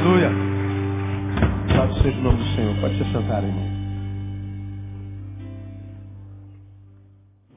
Aleluia. 0.00 0.30
Louvado 1.68 2.02
seja 2.02 2.18
o 2.18 2.22
nome 2.22 2.38
do 2.38 2.54
Senhor. 2.54 2.80
Pode 2.80 2.96
se 2.96 3.04
sentar, 3.12 3.44
irmão. 3.44 3.66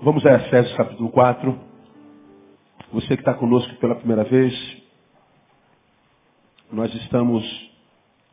Vamos 0.02 0.26
a 0.26 0.34
Efésios 0.34 0.76
capítulo 0.76 1.10
4. 1.10 1.58
Você 2.92 3.08
que 3.16 3.22
está 3.22 3.34
conosco 3.34 3.74
pela 3.76 3.96
primeira 3.96 4.26
vez, 4.26 4.54
nós 6.70 6.94
estamos 6.96 7.46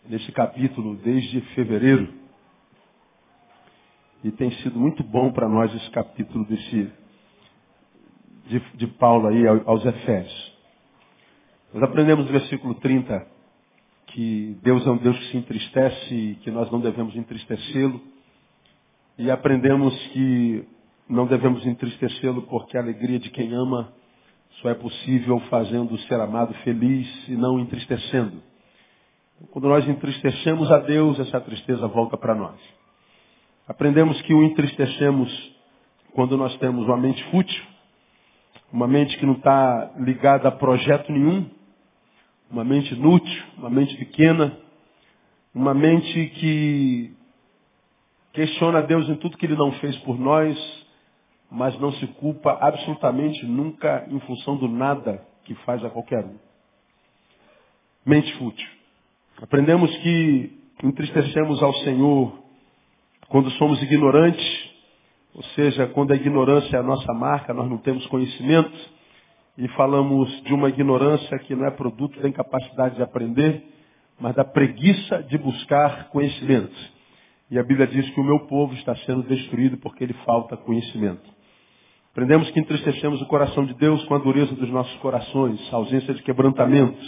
nesse 0.08 0.32
capítulo 0.32 0.96
desde 0.96 1.40
fevereiro. 1.54 2.12
E 4.24 4.32
tem 4.32 4.50
sido 4.56 4.76
muito 4.76 5.04
bom 5.04 5.30
para 5.30 5.48
nós 5.48 5.72
esse 5.72 5.90
capítulo 5.92 6.44
desse, 6.46 6.92
de, 8.46 8.58
de 8.74 8.86
Paulo 8.88 9.28
aí 9.28 9.46
aos 9.46 9.86
Efésios. 9.86 10.58
Nós 11.72 11.84
aprendemos 11.84 12.26
no 12.26 12.32
versículo 12.32 12.74
30 12.74 13.38
que 14.10 14.56
Deus 14.62 14.86
é 14.86 14.90
um 14.90 14.96
Deus 14.96 15.18
que 15.18 15.30
se 15.30 15.36
entristece 15.36 16.14
e 16.14 16.34
que 16.36 16.50
nós 16.50 16.70
não 16.70 16.80
devemos 16.80 17.14
entristecê-lo. 17.16 18.00
E 19.18 19.30
aprendemos 19.30 19.94
que 20.08 20.64
não 21.08 21.26
devemos 21.26 21.64
entristecê-lo 21.66 22.42
porque 22.42 22.76
a 22.76 22.80
alegria 22.80 23.18
de 23.18 23.30
quem 23.30 23.52
ama 23.52 23.92
só 24.60 24.70
é 24.70 24.74
possível 24.74 25.38
fazendo 25.50 25.94
o 25.94 25.98
ser 26.00 26.20
amado 26.20 26.52
feliz 26.64 27.08
e 27.28 27.32
não 27.32 27.58
entristecendo. 27.58 28.42
Quando 29.50 29.68
nós 29.68 29.88
entristecemos 29.88 30.70
a 30.70 30.78
Deus, 30.78 31.18
essa 31.18 31.40
tristeza 31.40 31.86
volta 31.88 32.16
para 32.16 32.34
nós. 32.34 32.58
Aprendemos 33.66 34.20
que 34.22 34.34
o 34.34 34.42
entristecemos 34.42 35.30
quando 36.12 36.36
nós 36.36 36.56
temos 36.58 36.84
uma 36.86 36.96
mente 36.96 37.22
fútil, 37.30 37.62
uma 38.72 38.86
mente 38.86 39.16
que 39.16 39.24
não 39.24 39.34
está 39.34 39.92
ligada 39.98 40.48
a 40.48 40.52
projeto 40.52 41.10
nenhum, 41.10 41.48
uma 42.50 42.64
mente 42.64 42.92
inútil, 42.94 43.42
uma 43.56 43.70
mente 43.70 43.96
pequena, 43.96 44.58
uma 45.54 45.72
mente 45.72 46.26
que 46.30 47.12
questiona 48.32 48.82
Deus 48.82 49.08
em 49.08 49.16
tudo 49.16 49.36
que 49.36 49.46
Ele 49.46 49.56
não 49.56 49.72
fez 49.72 49.96
por 49.98 50.18
nós, 50.18 50.58
mas 51.50 51.78
não 51.80 51.92
se 51.92 52.06
culpa 52.08 52.58
absolutamente 52.60 53.44
nunca 53.46 54.06
em 54.10 54.18
função 54.20 54.56
do 54.56 54.68
nada 54.68 55.24
que 55.44 55.54
faz 55.66 55.84
a 55.84 55.90
qualquer 55.90 56.24
um. 56.24 56.36
Mente 58.04 58.32
fútil. 58.36 58.68
Aprendemos 59.40 59.94
que 59.98 60.58
entristecemos 60.82 61.62
ao 61.62 61.72
Senhor 61.74 62.38
quando 63.28 63.50
somos 63.52 63.80
ignorantes, 63.82 64.70
ou 65.34 65.42
seja, 65.54 65.86
quando 65.88 66.12
a 66.12 66.16
ignorância 66.16 66.76
é 66.76 66.80
a 66.80 66.82
nossa 66.82 67.12
marca, 67.14 67.54
nós 67.54 67.68
não 67.68 67.78
temos 67.78 68.06
conhecimento 68.08 68.99
e 69.60 69.68
falamos 69.68 70.42
de 70.44 70.54
uma 70.54 70.70
ignorância 70.70 71.38
que 71.40 71.54
não 71.54 71.66
é 71.66 71.70
produto 71.70 72.18
da 72.18 72.26
incapacidade 72.26 72.96
de 72.96 73.02
aprender, 73.02 73.62
mas 74.18 74.34
da 74.34 74.42
preguiça 74.42 75.22
de 75.24 75.36
buscar 75.36 76.08
conhecimento. 76.08 76.74
E 77.50 77.58
a 77.58 77.62
Bíblia 77.62 77.86
diz 77.86 78.08
que 78.08 78.20
o 78.20 78.24
meu 78.24 78.40
povo 78.46 78.72
está 78.72 78.96
sendo 79.04 79.22
destruído 79.22 79.76
porque 79.76 80.02
ele 80.02 80.14
falta 80.24 80.56
conhecimento. 80.56 81.28
Aprendemos 82.10 82.50
que 82.50 82.58
entristecemos 82.58 83.20
o 83.20 83.26
coração 83.26 83.66
de 83.66 83.74
Deus 83.74 84.02
com 84.04 84.14
a 84.14 84.18
dureza 84.18 84.54
dos 84.54 84.70
nossos 84.70 84.96
corações, 85.00 85.60
a 85.70 85.76
ausência 85.76 86.14
de 86.14 86.22
quebrantamento. 86.22 86.98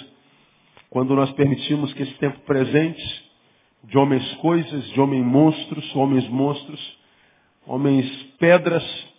Quando 0.91 1.15
nós 1.15 1.33
permitimos 1.33 1.91
que 1.95 2.03
esse 2.03 2.15
tempo 2.19 2.39
presente, 2.41 3.31
de 3.85 3.97
homens 3.97 4.31
coisas, 4.35 4.85
de 4.91 5.01
homens 5.01 5.25
monstros, 5.25 5.97
homens 5.97 6.29
monstros, 6.29 6.99
homens 7.67 8.07
pedras, 8.39 9.12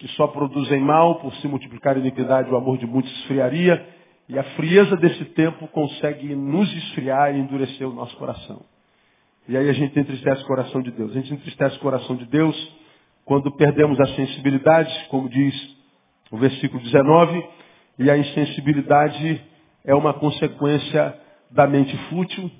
que 0.00 0.08
só 0.12 0.26
produzem 0.26 0.80
mal, 0.80 1.16
por 1.16 1.32
se 1.36 1.46
multiplicar 1.46 1.94
a 1.94 1.98
iniquidade, 1.98 2.50
o 2.50 2.56
amor 2.56 2.78
de 2.78 2.86
muitos 2.86 3.12
esfriaria, 3.18 3.86
e 4.26 4.38
a 4.38 4.42
frieza 4.42 4.96
desse 4.96 5.26
tempo 5.26 5.68
consegue 5.68 6.34
nos 6.34 6.72
esfriar 6.72 7.34
e 7.34 7.38
endurecer 7.38 7.86
o 7.86 7.92
nosso 7.92 8.16
coração. 8.16 8.62
E 9.46 9.58
aí 9.58 9.68
a 9.68 9.72
gente 9.74 9.98
entristece 9.98 10.42
o 10.42 10.46
coração 10.46 10.80
de 10.80 10.90
Deus. 10.90 11.10
A 11.10 11.14
gente 11.14 11.34
entristece 11.34 11.76
o 11.76 11.80
coração 11.80 12.16
de 12.16 12.24
Deus 12.24 12.56
quando 13.26 13.54
perdemos 13.56 14.00
a 14.00 14.06
sensibilidade, 14.14 14.90
como 15.10 15.28
diz 15.28 15.76
o 16.30 16.38
versículo 16.38 16.82
19, 16.82 17.44
e 17.98 18.10
a 18.10 18.16
insensibilidade 18.16 19.42
é 19.84 19.94
uma 19.94 20.14
consequência 20.14 21.14
da 21.50 21.66
mente 21.66 21.94
fútil, 22.08 22.50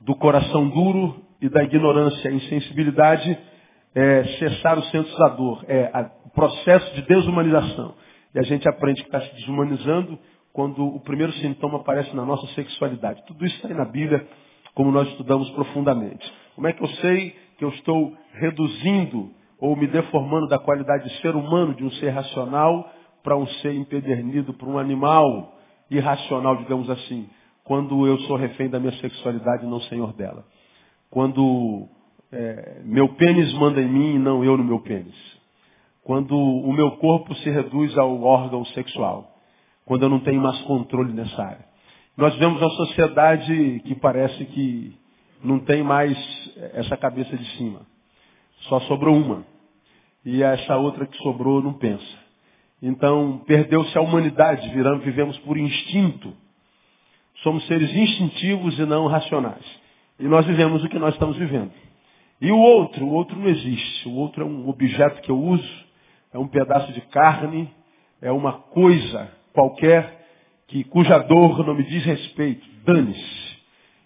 do 0.00 0.16
coração 0.16 0.68
duro 0.70 1.22
e 1.40 1.48
da 1.48 1.62
ignorância. 1.62 2.30
A 2.30 2.34
insensibilidade 2.34 3.38
é 3.94 4.24
cessar 4.38 4.78
os 4.78 4.90
centros 4.90 5.16
da 5.16 5.28
dor, 5.28 5.64
é 5.68 5.90
o 6.24 6.30
processo 6.30 6.94
de 6.94 7.02
desumanização. 7.02 7.94
E 8.34 8.38
a 8.38 8.42
gente 8.42 8.68
aprende 8.68 9.02
que 9.02 9.08
está 9.08 9.20
se 9.20 9.34
desumanizando 9.36 10.18
quando 10.52 10.84
o 10.84 11.00
primeiro 11.00 11.32
sintoma 11.34 11.78
aparece 11.78 12.14
na 12.14 12.24
nossa 12.24 12.46
sexualidade. 12.54 13.22
Tudo 13.26 13.44
isso 13.46 13.54
está 13.56 13.68
aí 13.68 13.74
na 13.74 13.84
Bíblia, 13.84 14.26
como 14.74 14.90
nós 14.90 15.08
estudamos 15.08 15.48
profundamente. 15.50 16.32
Como 16.54 16.66
é 16.66 16.72
que 16.72 16.82
eu 16.82 16.88
sei 16.88 17.34
que 17.56 17.64
eu 17.64 17.68
estou 17.70 18.12
reduzindo 18.32 19.30
ou 19.60 19.76
me 19.76 19.86
deformando 19.86 20.48
da 20.48 20.58
qualidade 20.58 21.04
de 21.04 21.20
ser 21.20 21.34
humano, 21.36 21.74
de 21.74 21.84
um 21.84 21.90
ser 21.92 22.10
racional, 22.10 22.90
para 23.22 23.36
um 23.36 23.46
ser 23.46 23.74
empedernido, 23.74 24.52
para 24.52 24.68
um 24.68 24.78
animal 24.78 25.56
irracional, 25.90 26.56
digamos 26.56 26.90
assim, 26.90 27.28
quando 27.62 28.06
eu 28.06 28.18
sou 28.20 28.36
refém 28.36 28.68
da 28.68 28.78
minha 28.78 28.92
sexualidade 28.98 29.64
e 29.64 29.68
não 29.68 29.80
senhor 29.82 30.12
dela. 30.12 30.44
Quando 31.10 31.88
é, 32.34 32.82
meu 32.84 33.08
pênis 33.14 33.52
manda 33.54 33.80
em 33.80 33.88
mim 33.88 34.14
e 34.16 34.18
não 34.18 34.44
eu 34.44 34.56
no 34.56 34.64
meu 34.64 34.80
pênis. 34.80 35.14
Quando 36.02 36.36
o 36.36 36.72
meu 36.72 36.92
corpo 36.96 37.34
se 37.36 37.48
reduz 37.48 37.96
ao 37.96 38.22
órgão 38.22 38.64
sexual. 38.66 39.30
Quando 39.86 40.02
eu 40.02 40.08
não 40.08 40.20
tenho 40.20 40.40
mais 40.40 40.60
controle 40.62 41.12
nessa 41.12 41.42
área. 41.42 41.64
Nós 42.16 42.32
vivemos 42.34 42.60
uma 42.60 42.70
sociedade 42.70 43.82
que 43.84 43.94
parece 43.96 44.44
que 44.46 44.96
não 45.42 45.60
tem 45.60 45.82
mais 45.82 46.16
essa 46.74 46.96
cabeça 46.96 47.36
de 47.36 47.44
cima. 47.56 47.82
Só 48.68 48.80
sobrou 48.80 49.16
uma. 49.16 49.44
E 50.24 50.42
essa 50.42 50.76
outra 50.76 51.06
que 51.06 51.16
sobrou 51.18 51.62
não 51.62 51.74
pensa. 51.74 52.24
Então, 52.82 53.42
perdeu-se 53.46 53.96
a 53.96 54.00
humanidade, 54.00 54.68
viramos, 54.70 55.04
vivemos 55.04 55.38
por 55.38 55.56
instinto. 55.56 56.34
Somos 57.42 57.66
seres 57.66 57.94
instintivos 57.94 58.78
e 58.78 58.84
não 58.84 59.06
racionais. 59.06 59.64
E 60.18 60.24
nós 60.24 60.46
vivemos 60.46 60.82
o 60.84 60.88
que 60.88 60.98
nós 60.98 61.14
estamos 61.14 61.36
vivendo. 61.36 61.72
E 62.44 62.52
o 62.52 62.58
outro, 62.58 63.06
o 63.06 63.12
outro 63.14 63.38
não 63.38 63.48
existe. 63.48 64.06
O 64.06 64.16
outro 64.16 64.42
é 64.42 64.46
um 64.46 64.68
objeto 64.68 65.22
que 65.22 65.30
eu 65.30 65.38
uso, 65.42 65.84
é 66.30 66.38
um 66.38 66.46
pedaço 66.46 66.92
de 66.92 67.00
carne, 67.00 67.70
é 68.20 68.30
uma 68.30 68.52
coisa 68.52 69.30
qualquer 69.54 70.26
que, 70.66 70.84
cuja 70.84 71.20
dor 71.20 71.66
não 71.66 71.74
me 71.74 71.82
diz 71.84 72.04
respeito. 72.04 72.62
Dane-se. 72.84 73.56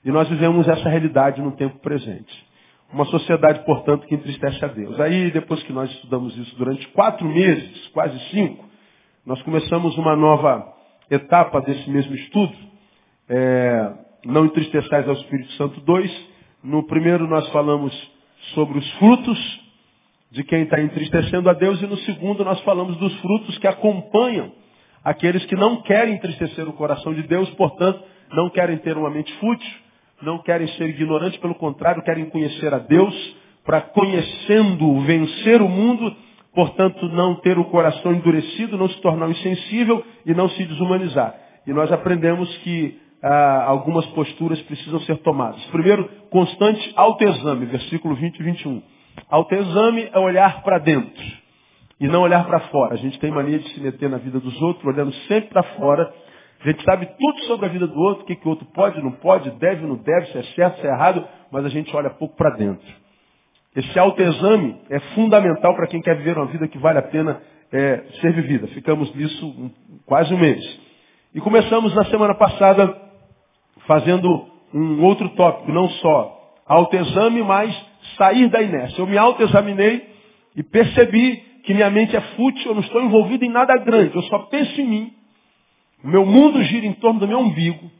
E 0.04 0.12
nós 0.12 0.28
vivemos 0.28 0.68
essa 0.68 0.88
realidade 0.88 1.42
no 1.42 1.50
tempo 1.56 1.80
presente. 1.80 2.46
Uma 2.92 3.06
sociedade, 3.06 3.64
portanto, 3.64 4.06
que 4.06 4.14
entristece 4.14 4.64
a 4.64 4.68
Deus. 4.68 5.00
Aí, 5.00 5.32
depois 5.32 5.60
que 5.64 5.72
nós 5.72 5.90
estudamos 5.90 6.36
isso 6.38 6.54
durante 6.56 6.86
quatro 6.90 7.26
meses, 7.26 7.88
quase 7.88 8.16
cinco, 8.30 8.64
nós 9.26 9.42
começamos 9.42 9.98
uma 9.98 10.14
nova 10.14 10.64
etapa 11.10 11.60
desse 11.60 11.90
mesmo 11.90 12.14
estudo. 12.14 12.54
É, 13.28 13.94
não 14.24 14.46
entristeçais 14.46 15.08
ao 15.08 15.14
Espírito 15.14 15.50
Santo 15.54 15.80
2. 15.80 16.28
No 16.62 16.86
primeiro 16.86 17.26
nós 17.26 17.48
falamos 17.48 18.17
sobre 18.54 18.78
os 18.78 18.90
frutos 18.94 19.60
de 20.30 20.44
quem 20.44 20.62
está 20.62 20.80
entristecendo 20.80 21.48
a 21.48 21.52
Deus 21.54 21.80
e 21.80 21.86
no 21.86 21.96
segundo 21.98 22.44
nós 22.44 22.60
falamos 22.60 22.96
dos 22.96 23.14
frutos 23.20 23.56
que 23.58 23.66
acompanham 23.66 24.52
aqueles 25.02 25.44
que 25.46 25.56
não 25.56 25.82
querem 25.82 26.14
entristecer 26.14 26.68
o 26.68 26.72
coração 26.72 27.14
de 27.14 27.22
Deus, 27.22 27.48
portanto, 27.50 28.02
não 28.32 28.50
querem 28.50 28.76
ter 28.78 28.96
uma 28.96 29.10
mente 29.10 29.32
fútil, 29.34 29.70
não 30.20 30.38
querem 30.38 30.68
ser 30.68 30.88
ignorantes, 30.88 31.38
pelo 31.38 31.54
contrário, 31.54 32.02
querem 32.02 32.28
conhecer 32.28 32.74
a 32.74 32.78
Deus, 32.78 33.14
para 33.64 33.80
conhecendo 33.80 35.00
vencer 35.00 35.62
o 35.62 35.68
mundo, 35.68 36.14
portanto, 36.54 37.08
não 37.08 37.36
ter 37.36 37.58
o 37.58 37.64
coração 37.66 38.12
endurecido, 38.12 38.76
não 38.76 38.88
se 38.88 39.00
tornar 39.00 39.30
insensível 39.30 40.04
e 40.26 40.34
não 40.34 40.48
se 40.50 40.64
desumanizar. 40.64 41.34
E 41.66 41.72
nós 41.72 41.90
aprendemos 41.92 42.54
que 42.58 42.98
ah, 43.22 43.64
algumas 43.66 44.06
posturas 44.06 44.60
precisam 44.62 45.00
ser 45.00 45.18
tomadas. 45.18 45.64
Primeiro, 45.66 46.08
constante 46.30 46.92
autoexame, 46.96 47.66
versículo 47.66 48.14
20 48.14 48.38
e 48.38 48.42
21. 48.42 48.82
Autoexame 49.30 50.08
é 50.12 50.18
olhar 50.18 50.62
para 50.62 50.78
dentro 50.78 51.24
e 52.00 52.06
não 52.06 52.22
olhar 52.22 52.46
para 52.46 52.60
fora. 52.68 52.94
A 52.94 52.98
gente 52.98 53.18
tem 53.18 53.30
mania 53.30 53.58
de 53.58 53.68
se 53.70 53.80
meter 53.80 54.08
na 54.08 54.18
vida 54.18 54.38
dos 54.38 54.60
outros, 54.62 54.84
olhando 54.84 55.12
sempre 55.26 55.50
para 55.50 55.62
fora 55.76 56.12
a 56.60 56.70
gente 56.70 56.82
sabe 56.82 57.06
tudo 57.18 57.40
sobre 57.44 57.66
a 57.66 57.68
vida 57.68 57.86
do 57.86 57.98
outro, 58.00 58.24
o 58.24 58.26
que, 58.26 58.34
que 58.34 58.46
o 58.46 58.50
outro 58.50 58.66
pode, 58.74 59.00
não 59.00 59.12
pode, 59.12 59.50
deve, 59.52 59.86
não 59.86 59.94
deve, 59.96 60.26
se 60.26 60.38
é 60.38 60.42
certo, 60.54 60.80
se 60.80 60.86
é 60.86 60.90
errado, 60.90 61.24
mas 61.52 61.64
a 61.64 61.68
gente 61.68 61.94
olha 61.94 62.10
pouco 62.10 62.36
para 62.36 62.56
dentro. 62.56 62.86
Esse 63.76 63.96
autoexame 63.96 64.76
é 64.90 64.98
fundamental 65.14 65.74
para 65.76 65.86
quem 65.86 66.02
quer 66.02 66.16
viver 66.16 66.36
uma 66.36 66.46
vida 66.46 66.66
que 66.66 66.78
vale 66.78 66.98
a 66.98 67.02
pena 67.02 67.40
é, 67.70 68.02
ser 68.20 68.32
vivida. 68.32 68.66
Ficamos 68.68 69.14
nisso 69.14 69.46
um, 69.46 69.70
quase 70.04 70.34
um 70.34 70.38
mês. 70.38 70.80
E 71.32 71.40
começamos 71.40 71.94
na 71.94 72.04
semana 72.06 72.34
passada 72.34 73.07
fazendo 73.88 74.46
um 74.72 75.02
outro 75.02 75.30
tópico, 75.30 75.72
não 75.72 75.88
só 75.88 76.36
autoexame, 76.66 77.42
mas 77.42 77.74
sair 78.18 78.46
da 78.48 78.62
inércia. 78.62 79.00
Eu 79.00 79.06
me 79.06 79.16
autoexaminei 79.16 80.06
e 80.54 80.62
percebi 80.62 81.36
que 81.64 81.72
minha 81.72 81.88
mente 81.88 82.14
é 82.14 82.20
fútil, 82.20 82.66
eu 82.66 82.74
não 82.74 82.82
estou 82.82 83.02
envolvido 83.02 83.44
em 83.44 83.48
nada 83.48 83.74
grande, 83.78 84.14
eu 84.14 84.22
só 84.24 84.40
penso 84.40 84.78
em 84.80 84.86
mim. 84.86 85.12
O 86.04 86.08
meu 86.08 86.24
mundo 86.26 86.62
gira 86.62 86.86
em 86.86 86.92
torno 86.92 87.18
do 87.18 87.26
meu 87.26 87.38
umbigo. 87.38 87.90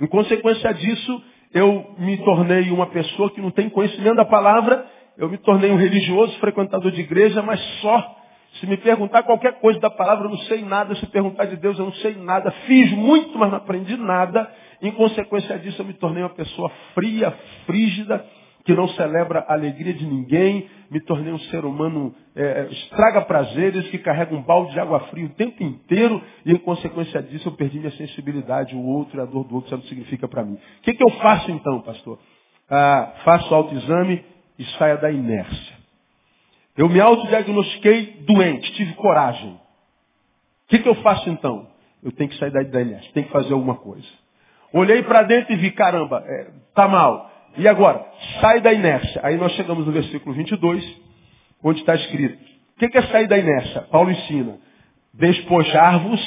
Em 0.00 0.06
consequência 0.06 0.72
disso, 0.72 1.22
eu 1.52 1.94
me 1.98 2.16
tornei 2.18 2.70
uma 2.70 2.86
pessoa 2.86 3.30
que 3.30 3.40
não 3.40 3.50
tem 3.50 3.68
conhecimento 3.68 4.16
da 4.16 4.24
palavra, 4.24 4.86
eu 5.18 5.28
me 5.28 5.38
tornei 5.38 5.70
um 5.70 5.76
religioso, 5.76 6.38
frequentador 6.38 6.92
de 6.92 7.00
igreja, 7.00 7.42
mas 7.42 7.60
só 7.80 8.16
se 8.60 8.66
me 8.66 8.76
perguntar 8.76 9.22
qualquer 9.24 9.58
coisa 9.60 9.78
da 9.80 9.90
palavra, 9.90 10.26
eu 10.26 10.30
não 10.30 10.38
sei 10.38 10.62
nada. 10.62 10.94
Se 10.94 11.06
perguntar 11.06 11.46
de 11.46 11.56
Deus, 11.56 11.78
eu 11.78 11.86
não 11.86 11.92
sei 11.94 12.14
nada. 12.14 12.50
Fiz 12.66 12.90
muito, 12.92 13.38
mas 13.38 13.50
não 13.50 13.58
aprendi 13.58 13.96
nada. 13.96 14.50
Em 14.82 14.92
consequência 14.92 15.58
disso, 15.58 15.80
eu 15.80 15.86
me 15.86 15.94
tornei 15.94 16.22
uma 16.22 16.34
pessoa 16.34 16.70
fria, 16.94 17.30
frígida, 17.66 18.24
que 18.64 18.74
não 18.74 18.88
celebra 18.88 19.40
a 19.48 19.54
alegria 19.54 19.94
de 19.94 20.04
ninguém. 20.04 20.68
Me 20.90 21.00
tornei 21.00 21.32
um 21.32 21.38
ser 21.38 21.64
humano 21.64 22.14
é, 22.34 22.68
estraga 22.70 23.22
prazeres, 23.22 23.88
que 23.88 23.98
carrega 23.98 24.34
um 24.34 24.42
balde 24.42 24.72
de 24.72 24.80
água 24.80 25.00
fria 25.08 25.26
o 25.26 25.30
tempo 25.30 25.62
inteiro. 25.62 26.20
E 26.44 26.52
em 26.52 26.56
consequência 26.56 27.22
disso, 27.22 27.48
eu 27.48 27.52
perdi 27.52 27.78
minha 27.78 27.92
sensibilidade. 27.92 28.74
O 28.74 28.84
outro 28.84 29.18
e 29.18 29.22
a 29.22 29.24
dor 29.24 29.44
do 29.44 29.54
outro, 29.54 29.68
isso 29.68 29.76
não 29.76 29.84
significa 29.84 30.26
para 30.26 30.44
mim. 30.44 30.54
O 30.54 30.82
que, 30.82 30.94
que 30.94 31.02
eu 31.02 31.10
faço 31.18 31.50
então, 31.50 31.80
pastor? 31.80 32.18
Ah, 32.68 33.14
faço 33.24 33.54
autoexame 33.54 34.24
e 34.58 34.64
saia 34.78 34.96
da 34.96 35.10
inércia. 35.10 35.76
Eu 36.76 36.88
me 36.88 37.00
autodiagnostiquei 37.00 38.24
doente, 38.26 38.72
tive 38.72 38.92
coragem. 38.94 39.52
O 39.52 40.68
que, 40.68 40.80
que 40.80 40.88
eu 40.88 40.96
faço 40.96 41.30
então? 41.30 41.68
Eu 42.02 42.12
tenho 42.12 42.28
que 42.28 42.36
sair 42.36 42.50
da 42.50 42.80
inércia, 42.80 43.10
tenho 43.14 43.26
que 43.26 43.32
fazer 43.32 43.52
alguma 43.52 43.76
coisa. 43.76 44.06
Olhei 44.72 45.02
para 45.02 45.22
dentro 45.22 45.52
e 45.52 45.56
vi, 45.56 45.70
caramba, 45.70 46.22
é, 46.26 46.50
tá 46.74 46.88
mal. 46.88 47.30
E 47.56 47.66
agora? 47.66 48.04
Sai 48.40 48.60
da 48.60 48.72
inércia. 48.72 49.20
Aí 49.24 49.36
nós 49.36 49.52
chegamos 49.52 49.86
no 49.86 49.92
versículo 49.92 50.34
22, 50.34 50.84
onde 51.62 51.80
está 51.80 51.94
escrito. 51.94 52.38
O 52.76 52.78
que, 52.78 52.98
é 52.98 53.02
sair 53.02 53.26
da 53.26 53.38
inércia? 53.38 53.82
Paulo 53.90 54.10
ensina. 54.10 54.58
Despojar-vos 55.14 56.20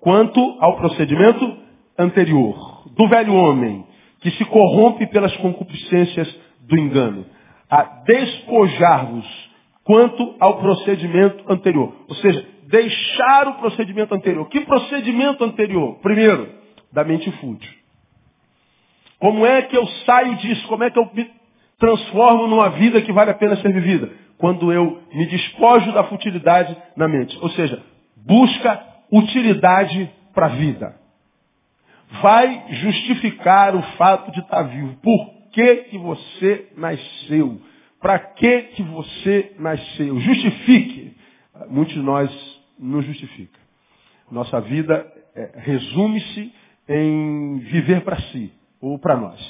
quanto 0.00 0.40
ao 0.60 0.76
procedimento 0.76 1.56
anterior. 1.96 2.82
Do 2.96 3.08
velho 3.08 3.34
homem, 3.34 3.86
que 4.20 4.30
se 4.32 4.44
corrompe 4.46 5.06
pelas 5.06 5.36
concupiscências 5.36 6.28
do 6.60 6.76
engano. 6.76 7.24
A 7.70 7.82
despojar-vos 8.04 9.52
quanto 9.84 10.34
ao 10.40 10.58
procedimento 10.58 11.44
anterior. 11.50 11.94
Ou 12.08 12.14
seja, 12.16 12.44
deixar 12.64 13.48
o 13.48 13.54
procedimento 13.54 14.14
anterior. 14.14 14.48
Que 14.48 14.62
procedimento 14.62 15.44
anterior? 15.44 15.98
Primeiro, 16.02 16.61
da 16.92 17.04
mente 17.04 17.30
fútil. 17.32 17.72
Como 19.18 19.46
é 19.46 19.62
que 19.62 19.76
eu 19.76 19.86
saio 20.04 20.36
disso? 20.36 20.66
Como 20.66 20.84
é 20.84 20.90
que 20.90 20.98
eu 20.98 21.08
me 21.14 21.30
transformo 21.78 22.46
numa 22.46 22.70
vida 22.70 23.00
que 23.00 23.12
vale 23.12 23.30
a 23.30 23.34
pena 23.34 23.56
ser 23.56 23.72
vivida? 23.72 24.10
Quando 24.36 24.72
eu 24.72 25.00
me 25.12 25.26
despojo 25.26 25.92
da 25.92 26.04
futilidade 26.04 26.76
na 26.96 27.06
mente. 27.06 27.38
Ou 27.40 27.48
seja, 27.50 27.80
busca 28.16 28.84
utilidade 29.12 30.10
para 30.34 30.46
a 30.46 30.50
vida. 30.50 30.96
Vai 32.20 32.64
justificar 32.70 33.76
o 33.76 33.82
fato 33.96 34.32
de 34.32 34.40
estar 34.40 34.62
vivo. 34.64 34.96
Por 34.96 35.30
que, 35.52 35.76
que 35.84 35.98
você 35.98 36.68
nasceu? 36.76 37.60
Para 38.00 38.18
que, 38.18 38.62
que 38.74 38.82
você 38.82 39.52
nasceu? 39.58 40.18
Justifique. 40.18 41.16
Muitos 41.70 41.94
de 41.94 42.00
nós 42.00 42.60
não 42.78 43.00
justifica. 43.02 43.58
Nossa 44.30 44.60
vida 44.60 45.06
é, 45.36 45.52
resume-se 45.58 46.52
em 46.88 47.58
viver 47.58 48.02
para 48.02 48.20
si 48.20 48.52
ou 48.80 48.98
para 48.98 49.16
nós. 49.16 49.40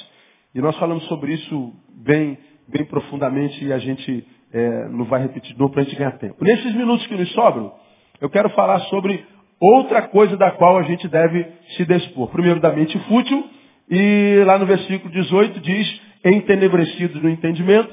E 0.53 0.61
nós 0.61 0.77
falamos 0.77 1.03
sobre 1.05 1.33
isso 1.33 1.73
bem, 1.95 2.37
bem 2.67 2.85
profundamente 2.85 3.63
e 3.65 3.73
a 3.73 3.79
gente 3.79 4.25
é, 4.53 4.87
não 4.89 5.05
vai 5.05 5.21
repetir 5.21 5.53
de 5.53 5.59
novo 5.59 5.73
para 5.73 5.81
a 5.81 5.85
gente 5.85 5.95
ganhar 5.95 6.17
tempo. 6.19 6.43
Nesses 6.43 6.73
minutos 6.75 7.05
que 7.07 7.15
nos 7.15 7.31
sobram, 7.31 7.73
eu 8.21 8.29
quero 8.29 8.49
falar 8.51 8.79
sobre 8.81 9.25
outra 9.59 10.03
coisa 10.03 10.37
da 10.37 10.51
qual 10.51 10.77
a 10.77 10.83
gente 10.83 11.07
deve 11.07 11.45
se 11.75 11.85
dispor. 11.85 12.29
Primeiro, 12.29 12.59
da 12.59 12.71
mente 12.71 12.97
fútil, 13.07 13.49
e 13.89 14.43
lá 14.45 14.57
no 14.57 14.65
versículo 14.65 15.11
18 15.11 15.59
diz, 15.59 16.01
entenebrecidos 16.23 17.21
no 17.21 17.29
entendimento, 17.29 17.91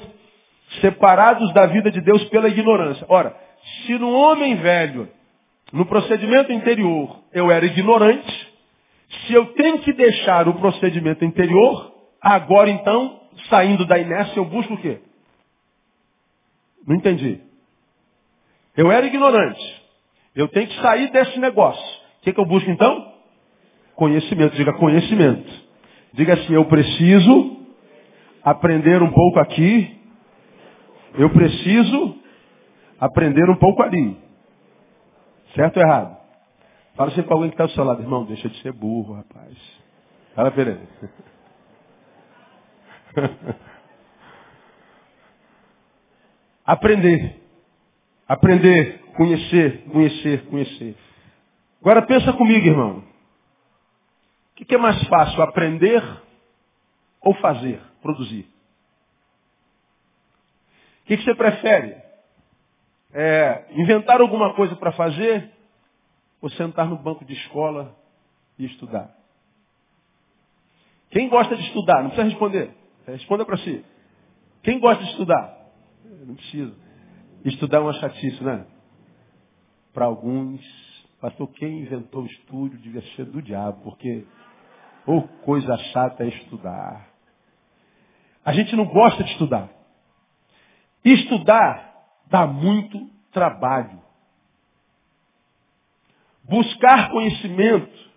separados 0.79 1.51
da 1.53 1.65
vida 1.65 1.91
de 1.91 1.99
Deus 2.01 2.23
pela 2.25 2.47
ignorância. 2.47 3.05
Ora, 3.09 3.35
se 3.85 3.97
no 3.97 4.11
homem 4.11 4.55
velho, 4.55 5.09
no 5.73 5.85
procedimento 5.85 6.51
interior, 6.51 7.19
eu 7.33 7.51
era 7.51 7.65
ignorante, 7.65 8.50
se 9.11 9.33
eu 9.33 9.53
tenho 9.53 9.79
que 9.79 9.93
deixar 9.93 10.47
o 10.47 10.53
procedimento 10.55 11.23
interior, 11.25 11.93
agora 12.21 12.69
então, 12.69 13.19
saindo 13.49 13.85
da 13.85 13.97
inércia, 13.99 14.39
eu 14.39 14.45
busco 14.45 14.73
o 14.73 14.77
quê? 14.77 14.99
Não 16.87 16.95
entendi. 16.95 17.39
Eu 18.75 18.91
era 18.91 19.05
ignorante. 19.05 19.81
Eu 20.35 20.47
tenho 20.47 20.67
que 20.67 20.81
sair 20.81 21.11
desse 21.11 21.39
negócio. 21.39 21.83
O 22.19 22.21
que, 22.23 22.33
que 22.33 22.39
eu 22.39 22.45
busco 22.45 22.69
então? 22.69 23.13
Conhecimento. 23.95 24.55
Diga 24.55 24.73
conhecimento. 24.73 25.51
Diga 26.13 26.33
assim, 26.33 26.53
eu 26.53 26.65
preciso 26.65 27.57
aprender 28.43 29.01
um 29.01 29.11
pouco 29.11 29.39
aqui 29.39 30.01
eu 31.15 31.29
preciso 31.29 32.15
aprender 32.99 33.49
um 33.49 33.55
pouco 33.55 33.81
ali. 33.83 34.17
Certo 35.55 35.77
ou 35.77 35.83
errado? 35.83 36.20
Fala 36.95 37.09
sempre 37.11 37.23
para 37.27 37.35
alguém 37.35 37.49
que 37.49 37.55
está 37.55 37.63
ao 37.63 37.69
seu 37.69 37.83
lado, 37.83 38.01
irmão, 38.01 38.25
deixa 38.25 38.49
de 38.49 38.61
ser 38.61 38.73
burro, 38.73 39.13
rapaz. 39.13 39.57
Fala, 40.35 40.51
Pereira. 40.51 40.81
aprender. 46.65 47.41
Aprender, 48.27 48.99
conhecer, 49.15 49.83
conhecer, 49.91 50.45
conhecer. 50.47 50.95
Agora 51.81 52.01
pensa 52.03 52.31
comigo, 52.33 52.65
irmão. 52.65 53.03
O 54.51 54.65
que 54.65 54.75
é 54.75 54.77
mais 54.77 55.01
fácil, 55.07 55.41
aprender 55.41 56.03
ou 57.19 57.33
fazer, 57.35 57.81
produzir? 58.01 58.47
O 61.01 61.05
que, 61.07 61.17
que 61.17 61.23
você 61.23 61.35
prefere? 61.35 61.95
É, 63.13 63.65
inventar 63.71 64.21
alguma 64.21 64.53
coisa 64.53 64.75
para 64.75 64.91
fazer 64.93 65.51
ou 66.41 66.49
sentar 66.51 66.87
no 66.87 66.97
banco 66.97 67.23
de 67.23 67.33
escola 67.33 67.95
e 68.57 68.65
estudar? 68.65 69.15
Quem 71.11 71.29
gosta 71.29 71.55
de 71.55 71.61
estudar? 71.63 72.01
Não 72.01 72.09
precisa 72.09 72.29
responder. 72.29 72.73
Responda 73.05 73.45
para 73.45 73.57
si. 73.57 73.83
Quem 74.63 74.79
gosta 74.79 75.03
de 75.03 75.11
estudar? 75.11 75.57
Não 76.25 76.35
precisa. 76.35 76.73
Estudar 77.43 77.77
é 77.77 77.81
uma 77.81 77.93
chatice, 77.93 78.43
né? 78.43 78.65
Para 79.93 80.05
alguns, 80.05 80.61
pastor, 81.19 81.47
quem 81.53 81.81
inventou 81.81 82.23
o 82.23 82.27
estudo 82.27 82.77
devia 82.77 83.01
ser 83.15 83.25
do 83.25 83.41
diabo, 83.41 83.81
porque 83.83 84.25
ou 85.05 85.17
oh, 85.17 85.27
coisa 85.43 85.75
chata 85.77 86.23
é 86.23 86.27
estudar. 86.27 87.09
A 88.45 88.53
gente 88.53 88.75
não 88.75 88.85
gosta 88.85 89.23
de 89.23 89.31
estudar. 89.31 89.69
Estudar 91.03 91.91
dá 92.27 92.45
muito 92.45 93.09
trabalho. 93.31 93.99
Buscar 96.51 97.09
conhecimento 97.11 98.11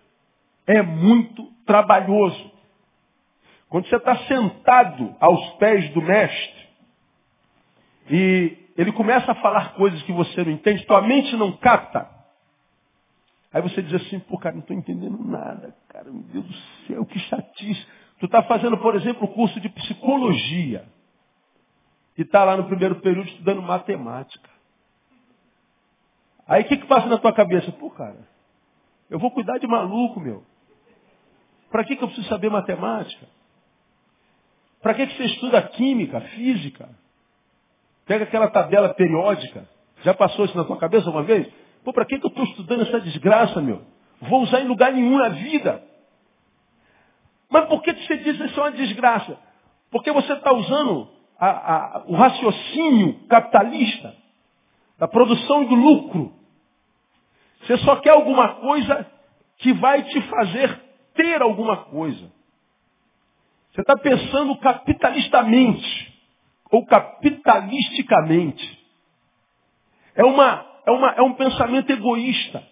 é 0.67 0.81
muito 0.81 1.45
trabalhoso. 1.65 2.51
Quando 3.69 3.87
você 3.87 3.95
está 3.95 4.13
sentado 4.25 5.15
aos 5.21 5.53
pés 5.53 5.89
do 5.93 6.01
mestre 6.01 6.67
e 8.09 8.57
ele 8.77 8.91
começa 8.91 9.31
a 9.31 9.35
falar 9.35 9.75
coisas 9.75 10.03
que 10.03 10.11
você 10.11 10.43
não 10.43 10.51
entende, 10.51 10.85
tua 10.85 11.01
mente 11.01 11.33
não 11.37 11.53
capta. 11.53 12.09
Aí 13.53 13.61
você 13.61 13.81
diz 13.81 13.93
assim, 14.05 14.19
pô, 14.19 14.37
cara, 14.37 14.53
não 14.53 14.61
estou 14.61 14.75
entendendo 14.75 15.17
nada, 15.23 15.73
cara, 15.87 16.11
meu 16.11 16.23
Deus 16.23 16.45
do 16.45 16.53
céu, 16.87 17.05
que 17.05 17.17
chatice. 17.19 17.87
Tu 18.19 18.25
está 18.25 18.43
fazendo, 18.43 18.77
por 18.79 18.95
exemplo, 18.95 19.23
o 19.23 19.33
curso 19.33 19.61
de 19.61 19.69
psicologia 19.69 20.83
e 22.17 22.23
está 22.23 22.43
lá 22.43 22.57
no 22.57 22.65
primeiro 22.65 22.95
período 22.95 23.29
estudando 23.29 23.61
matemática. 23.61 24.54
Aí 26.47 26.63
o 26.63 26.65
que, 26.65 26.77
que 26.77 26.87
passa 26.87 27.07
na 27.07 27.17
tua 27.17 27.33
cabeça? 27.33 27.71
Pô, 27.73 27.89
cara, 27.89 28.27
eu 29.09 29.19
vou 29.19 29.31
cuidar 29.31 29.57
de 29.57 29.67
maluco, 29.67 30.19
meu. 30.19 30.43
Para 31.71 31.83
que, 31.83 31.95
que 31.95 32.03
eu 32.03 32.07
preciso 32.07 32.27
saber 32.29 32.49
matemática? 32.49 33.27
Para 34.81 34.93
que, 34.93 35.07
que 35.07 35.17
você 35.17 35.25
estuda 35.25 35.61
química, 35.61 36.21
física? 36.21 36.89
Pega 38.05 38.23
aquela 38.23 38.47
tabela 38.49 38.93
periódica. 38.93 39.67
Já 40.03 40.13
passou 40.13 40.45
isso 40.45 40.55
na 40.55 40.63
tua 40.63 40.77
cabeça 40.77 41.09
uma 41.09 41.23
vez? 41.23 41.51
Pô, 41.83 41.91
para 41.91 42.05
que, 42.05 42.19
que 42.19 42.25
eu 42.25 42.29
estou 42.29 42.45
estudando 42.45 42.83
essa 42.83 43.01
desgraça, 43.01 43.61
meu? 43.61 43.81
Vou 44.21 44.43
usar 44.43 44.61
em 44.61 44.67
lugar 44.67 44.93
nenhum 44.93 45.17
na 45.17 45.29
vida. 45.29 45.83
Mas 47.49 47.65
por 47.65 47.81
que, 47.81 47.93
que 47.93 48.05
você 48.05 48.17
diz 48.17 48.37
que 48.37 48.45
isso 48.45 48.59
é 48.59 48.63
uma 48.63 48.71
desgraça? 48.71 49.37
Porque 49.89 50.11
você 50.11 50.33
está 50.33 50.53
usando 50.53 51.09
a, 51.39 51.47
a, 51.47 52.03
o 52.07 52.15
raciocínio 52.15 53.19
capitalista 53.27 54.15
da 54.97 55.07
produção 55.07 55.63
e 55.63 55.67
do 55.67 55.75
lucro. 55.75 56.33
Você 57.65 57.77
só 57.79 57.97
quer 57.97 58.11
alguma 58.11 58.55
coisa 58.55 59.05
que 59.57 59.73
vai 59.73 60.03
te 60.03 60.21
fazer 60.21 60.81
ter 61.13 61.41
alguma 61.41 61.77
coisa. 61.85 62.31
Você 63.73 63.81
está 63.81 63.97
pensando 63.97 64.55
capitalistamente 64.57 66.13
ou 66.71 66.85
capitalisticamente. 66.85 68.85
É, 70.15 70.23
uma, 70.23 70.65
é, 70.85 70.91
uma, 70.91 71.11
é 71.11 71.21
um 71.21 71.33
pensamento 71.33 71.91
egoísta. 71.91 72.63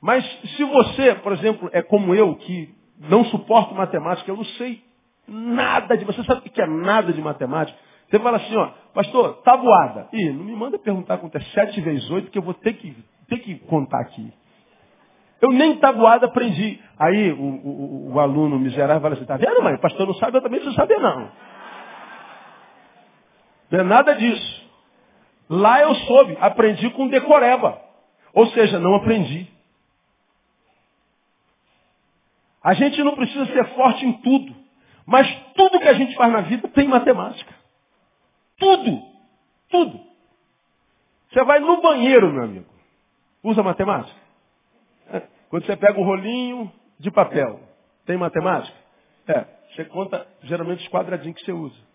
Mas 0.00 0.24
se 0.56 0.64
você, 0.64 1.14
por 1.16 1.32
exemplo, 1.32 1.70
é 1.72 1.82
como 1.82 2.14
eu, 2.14 2.34
que 2.36 2.74
não 2.98 3.24
suporto 3.26 3.74
matemática, 3.74 4.30
eu 4.30 4.36
não 4.36 4.44
sei 4.44 4.82
nada 5.26 5.96
de. 5.96 6.04
Você 6.04 6.22
sabe 6.24 6.40
o 6.40 6.50
que 6.50 6.60
é 6.60 6.66
nada 6.66 7.12
de 7.12 7.20
matemática? 7.20 7.78
Você 8.10 8.18
fala 8.18 8.36
assim, 8.36 8.54
ó, 8.56 8.66
pastor, 8.92 9.40
tabuada. 9.42 10.08
Ih, 10.12 10.32
não 10.32 10.44
me 10.44 10.54
manda 10.54 10.78
perguntar 10.78 11.16
quanto 11.16 11.36
é 11.36 11.40
7 11.40 11.80
vezes 11.80 12.10
8, 12.10 12.30
que 12.30 12.36
eu 12.36 12.42
vou 12.42 12.52
ter 12.52 12.74
que, 12.74 12.94
ter 13.36 13.42
que 13.42 13.58
contar 13.66 14.00
aqui. 14.00 14.32
Eu 15.40 15.50
nem 15.50 15.76
tabuada 15.76 16.26
aprendi. 16.26 16.80
Aí 16.98 17.32
o, 17.32 17.36
o, 17.36 18.12
o 18.12 18.20
aluno 18.20 18.58
miserável 18.58 19.02
fala 19.02 19.14
assim, 19.14 19.24
tá 19.24 19.36
vendo, 19.36 19.62
mãe? 19.62 19.74
O 19.74 19.80
pastor 19.80 20.06
não 20.06 20.14
sabe, 20.14 20.36
eu 20.36 20.42
também 20.42 20.64
não 20.64 20.72
saber 20.72 20.98
não. 20.98 21.30
Não 23.70 23.80
é 23.80 23.82
nada 23.82 24.14
disso. 24.14 24.62
Lá 25.48 25.80
eu 25.80 25.94
soube, 25.94 26.36
aprendi 26.40 26.90
com 26.90 27.08
decoreba. 27.08 27.80
Ou 28.32 28.46
seja, 28.48 28.78
não 28.78 28.94
aprendi. 28.94 29.50
A 32.62 32.74
gente 32.74 33.02
não 33.02 33.14
precisa 33.14 33.46
ser 33.46 33.64
forte 33.74 34.06
em 34.06 34.12
tudo. 34.12 34.54
Mas 35.04 35.28
tudo 35.54 35.80
que 35.80 35.88
a 35.88 35.94
gente 35.94 36.14
faz 36.14 36.32
na 36.32 36.42
vida 36.42 36.68
tem 36.68 36.86
matemática. 36.86 37.52
Tudo. 38.58 39.02
Tudo. 39.68 40.00
Você 41.32 41.42
vai 41.44 41.58
no 41.58 41.80
banheiro, 41.82 42.32
meu 42.32 42.44
amigo. 42.44 42.71
Usa 43.42 43.62
matemática? 43.62 44.18
É. 45.12 45.22
Quando 45.50 45.66
você 45.66 45.76
pega 45.76 45.98
um 45.98 46.04
rolinho 46.04 46.72
de 46.98 47.10
papel, 47.10 47.60
tem 48.06 48.16
matemática? 48.16 48.76
É. 49.26 49.44
Você 49.74 49.84
conta 49.86 50.26
geralmente 50.42 50.82
os 50.82 50.88
quadradinhos 50.88 51.38
que 51.38 51.44
você 51.44 51.52
usa. 51.52 51.92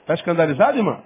Está 0.00 0.14
escandalizado, 0.14 0.76
irmão? 0.76 1.02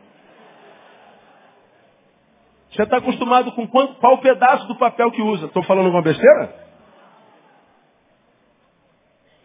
Você 2.73 2.83
está 2.83 2.97
acostumado 2.99 3.53
com 3.53 3.67
qual, 3.69 3.95
qual 3.95 4.19
pedaço 4.19 4.67
do 4.67 4.77
papel 4.77 5.11
que 5.13 5.23
usa? 5.23 5.47
Estou 5.47 5.63
falando 5.63 5.87
alguma 5.87 6.03
besteira? 6.03 6.53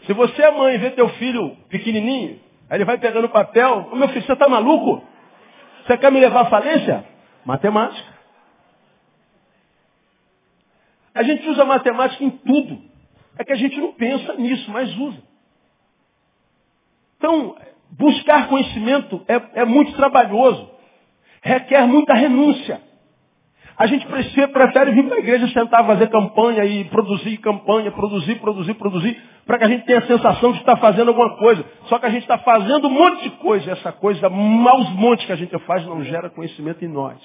Se 0.05 0.13
você 0.13 0.41
é 0.41 0.51
mãe 0.51 0.75
e 0.75 0.77
vê 0.79 0.91
teu 0.91 1.07
filho 1.09 1.55
pequenininho, 1.69 2.39
aí 2.73 2.77
ele 2.77 2.85
vai 2.85 2.97
pegando 2.97 3.29
papel, 3.29 3.91
meu 3.93 4.09
filho, 4.09 4.25
você 4.25 4.33
está 4.33 4.49
maluco? 4.49 5.05
Você 5.85 5.95
quer 5.95 6.11
me 6.11 6.19
levar 6.19 6.41
à 6.41 6.45
falência? 6.49 7.05
Matemática. 7.45 8.11
A 11.13 11.21
gente 11.21 11.47
usa 11.47 11.63
matemática 11.65 12.23
em 12.23 12.31
tudo. 12.31 12.81
É 13.37 13.43
que 13.43 13.53
a 13.53 13.55
gente 13.55 13.79
não 13.79 13.93
pensa 13.93 14.33
nisso, 14.33 14.71
mas 14.71 14.89
usa. 14.97 15.21
Então, 17.17 17.55
buscar 17.91 18.47
conhecimento 18.47 19.23
é, 19.27 19.61
é 19.61 19.65
muito 19.65 19.93
trabalhoso. 19.95 20.71
Requer 21.43 21.85
muita 21.85 22.15
renúncia. 22.15 22.81
A 23.77 23.87
gente 23.87 24.05
prefere 24.05 24.91
vir 24.91 25.03
para 25.05 25.15
a 25.15 25.19
igreja 25.19 25.47
sentar, 25.47 25.85
fazer 25.85 26.07
campanha 26.09 26.63
e 26.63 26.83
produzir 26.85 27.37
campanha, 27.37 27.91
produzir, 27.91 28.35
produzir, 28.35 28.73
produzir, 28.75 29.17
para 29.47 29.57
que 29.57 29.63
a 29.63 29.67
gente 29.67 29.85
tenha 29.85 29.99
a 29.99 30.03
sensação 30.03 30.51
de 30.51 30.59
estar 30.59 30.77
fazendo 30.77 31.07
alguma 31.09 31.35
coisa. 31.37 31.65
Só 31.85 31.97
que 31.97 32.05
a 32.05 32.09
gente 32.09 32.21
está 32.21 32.37
fazendo 32.37 32.87
um 32.87 32.91
monte 32.91 33.23
de 33.23 33.31
coisa, 33.37 33.71
essa 33.71 33.91
coisa, 33.91 34.29
maus 34.29 34.89
montes 34.91 35.25
que 35.25 35.31
a 35.31 35.35
gente 35.35 35.57
faz, 35.59 35.85
não 35.85 36.03
gera 36.03 36.29
conhecimento 36.29 36.85
em 36.85 36.87
nós. 36.87 37.17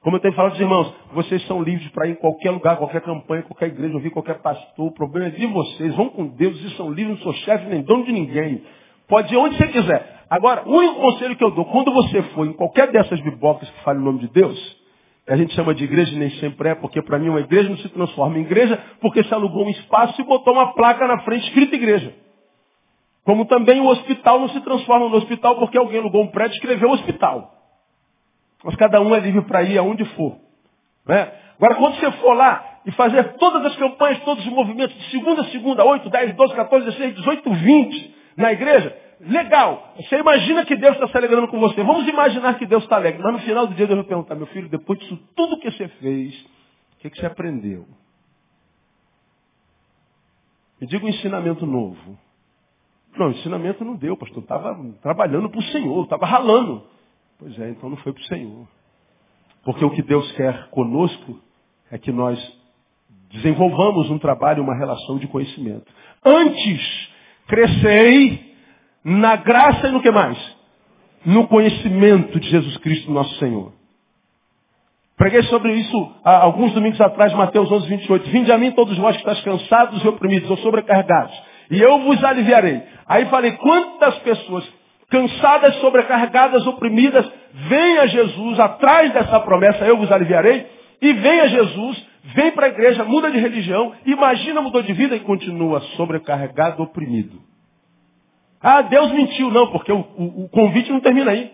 Como 0.00 0.16
eu 0.16 0.20
tenho 0.20 0.34
falado, 0.34 0.60
irmãos, 0.60 0.92
vocês 1.12 1.46
são 1.46 1.62
livres 1.62 1.88
para 1.90 2.08
ir 2.08 2.12
em 2.12 2.16
qualquer 2.16 2.50
lugar, 2.50 2.76
qualquer 2.76 3.00
campanha, 3.02 3.42
qualquer 3.42 3.68
igreja, 3.68 3.94
ouvir 3.94 4.10
qualquer 4.10 4.42
pastor. 4.42 4.86
O 4.86 4.92
problema 4.92 5.28
é 5.28 5.30
de 5.30 5.46
vocês. 5.46 5.94
Vão 5.94 6.08
com 6.08 6.26
Deus 6.26 6.60
e 6.60 6.76
são 6.76 6.90
livres, 6.90 7.18
não 7.18 7.22
sou 7.22 7.32
chefe 7.34 7.66
nem 7.66 7.82
dono 7.82 8.04
de 8.04 8.10
ninguém. 8.10 8.62
Pode 9.08 9.32
ir 9.32 9.36
onde 9.36 9.56
você 9.56 9.68
quiser. 9.68 10.24
Agora, 10.28 10.64
o 10.66 10.76
único 10.76 10.96
conselho 10.96 11.36
que 11.36 11.44
eu 11.44 11.52
dou, 11.52 11.66
quando 11.66 11.92
você 11.92 12.20
for 12.34 12.44
em 12.44 12.52
qualquer 12.52 12.90
dessas 12.90 13.20
bibocas 13.20 13.70
que 13.70 13.84
fale 13.84 14.00
o 14.00 14.02
nome 14.02 14.18
de 14.18 14.28
Deus, 14.28 14.81
a 15.26 15.36
gente 15.36 15.54
chama 15.54 15.74
de 15.74 15.84
igreja 15.84 16.16
nem 16.16 16.30
sempre 16.40 16.70
é, 16.70 16.74
porque 16.74 17.00
para 17.00 17.18
mim 17.18 17.28
uma 17.28 17.40
igreja 17.40 17.68
não 17.68 17.76
se 17.78 17.88
transforma 17.90 18.38
em 18.38 18.42
igreja 18.42 18.82
porque 19.00 19.22
se 19.22 19.32
alugou 19.32 19.64
um 19.64 19.70
espaço 19.70 20.20
e 20.20 20.24
botou 20.24 20.52
uma 20.52 20.74
placa 20.74 21.06
na 21.06 21.20
frente 21.20 21.46
escrita 21.46 21.76
igreja. 21.76 22.12
Como 23.24 23.44
também 23.44 23.80
o 23.80 23.86
hospital 23.86 24.40
não 24.40 24.48
se 24.48 24.60
transforma 24.60 25.08
no 25.08 25.16
hospital 25.16 25.56
porque 25.56 25.78
alguém 25.78 26.00
alugou 26.00 26.22
um 26.22 26.28
prédio 26.28 26.54
e 26.54 26.56
escreveu 26.56 26.90
hospital. 26.90 27.54
Mas 28.64 28.74
cada 28.76 29.00
um 29.00 29.14
é 29.14 29.20
livre 29.20 29.42
para 29.42 29.62
ir 29.62 29.78
aonde 29.78 30.04
for. 30.16 30.36
Né? 31.06 31.32
Agora, 31.56 31.76
quando 31.76 31.96
você 31.96 32.10
for 32.12 32.34
lá 32.34 32.80
e 32.84 32.90
fazer 32.92 33.34
todas 33.34 33.64
as 33.64 33.76
campanhas, 33.76 34.18
todos 34.24 34.44
os 34.44 34.52
movimentos, 34.52 34.96
de 34.96 35.10
segunda 35.10 35.42
a 35.42 35.44
segunda, 35.46 35.84
8, 35.84 36.10
10, 36.10 36.34
12, 36.34 36.54
14, 36.54 36.86
16, 36.86 37.14
18, 37.14 37.52
20, 37.52 38.14
na 38.36 38.52
igreja, 38.52 38.96
Legal. 39.22 39.94
Você 39.96 40.18
imagina 40.18 40.64
que 40.66 40.74
Deus 40.74 40.94
está 40.94 41.06
se 41.06 41.16
alegrando 41.16 41.46
com 41.46 41.60
você. 41.60 41.82
Vamos 41.82 42.08
imaginar 42.08 42.58
que 42.58 42.66
Deus 42.66 42.82
está 42.82 42.96
alegre. 42.96 43.22
Mas 43.22 43.32
no 43.32 43.38
final 43.40 43.66
do 43.68 43.74
dia 43.74 43.86
Deus 43.86 44.00
vai 44.00 44.08
perguntar, 44.08 44.34
meu 44.34 44.46
filho, 44.48 44.68
depois 44.68 44.98
disso 44.98 45.16
tudo 45.36 45.60
que 45.60 45.70
você 45.70 45.86
fez, 45.88 46.34
o 46.96 46.98
que, 46.98 47.10
que 47.10 47.18
você 47.18 47.26
aprendeu? 47.26 47.86
Me 50.80 50.88
diga 50.88 51.06
um 51.06 51.08
ensinamento 51.08 51.64
novo. 51.64 52.18
Não, 53.16 53.30
ensinamento 53.30 53.84
não 53.84 53.94
deu, 53.94 54.16
pastor. 54.16 54.42
Estava 54.42 54.76
trabalhando 55.00 55.48
para 55.48 55.60
o 55.60 55.64
Senhor, 55.64 56.02
estava 56.02 56.26
ralando. 56.26 56.84
Pois 57.38 57.56
é, 57.60 57.70
então 57.70 57.88
não 57.88 57.96
foi 57.98 58.12
para 58.12 58.22
o 58.22 58.26
Senhor. 58.26 58.66
Porque 59.64 59.84
o 59.84 59.90
que 59.90 60.02
Deus 60.02 60.30
quer 60.32 60.68
conosco 60.70 61.40
é 61.92 61.98
que 61.98 62.10
nós 62.10 62.38
desenvolvamos 63.30 64.10
um 64.10 64.18
trabalho, 64.18 64.64
uma 64.64 64.76
relação 64.76 65.18
de 65.18 65.28
conhecimento. 65.28 65.86
Antes, 66.24 67.10
crescei 67.46 68.51
na 69.04 69.36
graça 69.36 69.88
e 69.88 69.92
no 69.92 70.00
que 70.00 70.10
mais? 70.10 70.38
No 71.24 71.46
conhecimento 71.48 72.38
de 72.38 72.48
Jesus 72.48 72.76
Cristo, 72.78 73.10
nosso 73.10 73.34
Senhor. 73.36 73.72
Preguei 75.16 75.42
sobre 75.44 75.74
isso 75.74 76.12
há 76.24 76.38
alguns 76.38 76.72
domingos 76.72 77.00
atrás, 77.00 77.32
Mateus 77.34 77.70
11, 77.70 77.86
28. 77.86 78.30
Vinde 78.30 78.50
a 78.50 78.58
mim 78.58 78.72
todos 78.72 78.96
vós 78.98 79.14
que 79.16 79.22
estáis 79.22 79.40
cansados 79.42 80.02
e 80.02 80.08
oprimidos 80.08 80.50
ou 80.50 80.56
sobrecarregados, 80.58 81.32
e 81.70 81.80
eu 81.80 82.00
vos 82.00 82.22
aliviarei. 82.24 82.82
Aí 83.06 83.26
falei, 83.26 83.52
quantas 83.52 84.18
pessoas 84.18 84.68
cansadas, 85.10 85.76
sobrecarregadas, 85.76 86.66
oprimidas, 86.66 87.30
vem 87.52 87.98
a 87.98 88.06
Jesus 88.06 88.58
atrás 88.58 89.12
dessa 89.12 89.38
promessa, 89.40 89.84
eu 89.84 89.98
vos 89.98 90.10
aliviarei, 90.10 90.66
e 91.00 91.12
vem 91.12 91.40
a 91.40 91.46
Jesus, 91.46 92.06
vem 92.34 92.50
para 92.52 92.66
a 92.66 92.70
igreja, 92.70 93.04
muda 93.04 93.30
de 93.30 93.38
religião, 93.38 93.92
imagina, 94.06 94.62
mudou 94.62 94.82
de 94.82 94.92
vida 94.92 95.14
e 95.14 95.20
continua 95.20 95.80
sobrecarregado, 95.96 96.82
oprimido. 96.82 97.51
Ah, 98.62 98.82
Deus 98.82 99.10
mentiu. 99.12 99.50
Não, 99.50 99.70
porque 99.72 99.92
o, 99.92 99.98
o, 99.98 100.44
o 100.44 100.48
convite 100.48 100.90
não 100.90 101.00
termina 101.00 101.30
aí. 101.30 101.50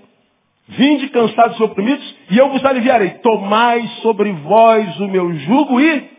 Vinde 0.68 1.08
cansados 1.08 1.58
e 1.58 1.62
oprimidos, 1.62 2.14
e 2.30 2.36
eu 2.36 2.50
vos 2.50 2.62
aliviarei. 2.62 3.10
Tomai 3.22 3.86
sobre 4.02 4.30
vós 4.32 5.00
o 5.00 5.08
meu 5.08 5.32
jugo 5.34 5.80
e 5.80 6.10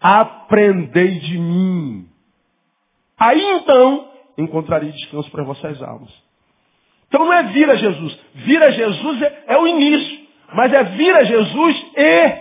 aprendei 0.00 1.18
de 1.20 1.38
mim. 1.38 2.08
Aí 3.18 3.42
então 3.58 4.08
encontrarei 4.38 4.92
descanso 4.92 5.30
para 5.30 5.44
vossas 5.44 5.82
almas. 5.82 6.10
Então 7.08 7.24
não 7.24 7.32
é 7.32 7.42
vir 7.44 7.68
a 7.68 7.76
Jesus. 7.76 8.18
Vir 8.34 8.62
a 8.62 8.70
Jesus 8.70 9.22
é, 9.22 9.44
é 9.48 9.58
o 9.58 9.66
início. 9.66 10.26
Mas 10.54 10.72
é 10.72 10.82
vir 10.84 11.14
a 11.14 11.24
Jesus 11.24 11.86
e 11.96 12.32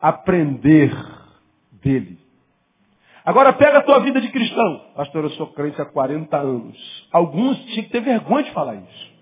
aprender 0.00 0.92
dele. 1.82 2.17
Agora 3.28 3.52
pega 3.52 3.80
a 3.80 3.82
tua 3.82 4.00
vida 4.00 4.22
de 4.22 4.30
cristão. 4.30 4.86
Pastor, 4.94 5.24
eu 5.24 5.30
sou 5.32 5.48
crente 5.48 5.78
há 5.82 5.84
40 5.84 6.34
anos. 6.34 7.08
Alguns 7.12 7.62
tinham 7.66 7.84
que 7.84 7.90
ter 7.90 8.00
vergonha 8.00 8.42
de 8.42 8.50
falar 8.52 8.76
isso. 8.76 9.12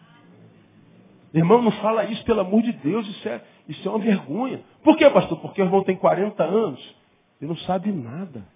Irmão, 1.34 1.60
não 1.60 1.72
fala 1.72 2.04
isso, 2.04 2.24
pelo 2.24 2.42
amor 2.42 2.62
de 2.62 2.70
Deus, 2.70 3.04
isso 3.04 3.28
é, 3.28 3.42
isso 3.66 3.88
é 3.88 3.90
uma 3.90 3.98
vergonha. 3.98 4.62
Por 4.84 4.96
quê, 4.96 5.10
pastor? 5.10 5.40
Porque 5.40 5.60
o 5.60 5.64
irmão 5.64 5.82
tem 5.82 5.96
40 5.96 6.40
anos 6.44 6.96
e 7.40 7.46
não 7.46 7.56
sabe 7.56 7.90
nada. 7.90 8.46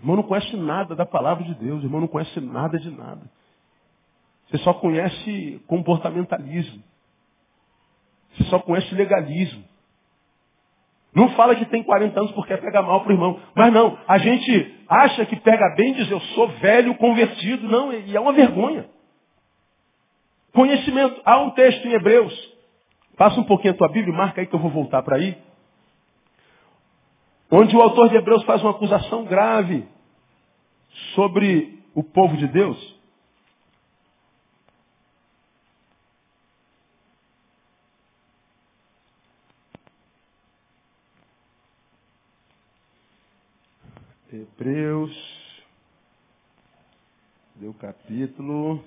Irmão 0.00 0.16
não 0.16 0.24
conhece 0.24 0.56
nada 0.56 0.96
da 0.96 1.06
palavra 1.06 1.44
de 1.44 1.54
Deus, 1.54 1.84
irmão 1.84 2.00
não 2.00 2.08
conhece 2.08 2.40
nada 2.40 2.80
de 2.80 2.90
nada. 2.90 3.30
Você 4.48 4.58
só 4.58 4.74
conhece 4.74 5.62
comportamentalismo. 5.68 6.82
Você 8.32 8.42
só 8.50 8.58
conhece 8.58 8.92
legalismo. 8.92 9.70
Não 11.14 11.28
fala 11.30 11.54
que 11.54 11.66
tem 11.66 11.82
40 11.82 12.18
anos 12.18 12.32
porque 12.32 12.56
pega 12.56 12.80
mal 12.80 13.02
para 13.02 13.10
o 13.10 13.14
irmão. 13.14 13.38
Mas 13.54 13.72
não, 13.72 13.98
a 14.08 14.18
gente 14.18 14.74
acha 14.88 15.26
que 15.26 15.36
pega 15.36 15.74
bem 15.76 15.92
diz 15.92 16.10
eu 16.10 16.20
sou 16.20 16.48
velho 16.48 16.94
convertido. 16.94 17.68
Não, 17.68 17.92
e 17.92 18.16
é 18.16 18.20
uma 18.20 18.32
vergonha. 18.32 18.86
Conhecimento. 20.52 21.20
Há 21.24 21.38
um 21.38 21.50
texto 21.50 21.86
em 21.86 21.92
Hebreus. 21.92 22.52
Passa 23.16 23.38
um 23.38 23.44
pouquinho 23.44 23.74
a 23.74 23.76
tua 23.76 23.88
Bíblia, 23.88 24.16
marca 24.16 24.40
aí 24.40 24.46
que 24.46 24.54
eu 24.54 24.60
vou 24.60 24.70
voltar 24.70 25.02
para 25.02 25.16
aí. 25.16 25.36
Onde 27.50 27.76
o 27.76 27.82
autor 27.82 28.08
de 28.08 28.16
Hebreus 28.16 28.42
faz 28.44 28.62
uma 28.62 28.70
acusação 28.70 29.24
grave 29.24 29.86
sobre 31.14 31.78
o 31.94 32.02
povo 32.02 32.36
de 32.38 32.46
Deus. 32.46 33.01
Hebreus, 44.34 45.14
deu 47.56 47.74
capítulo 47.74 48.82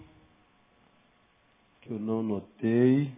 que 1.81 1.91
eu 1.91 1.99
não 1.99 2.23
notei. 2.23 3.15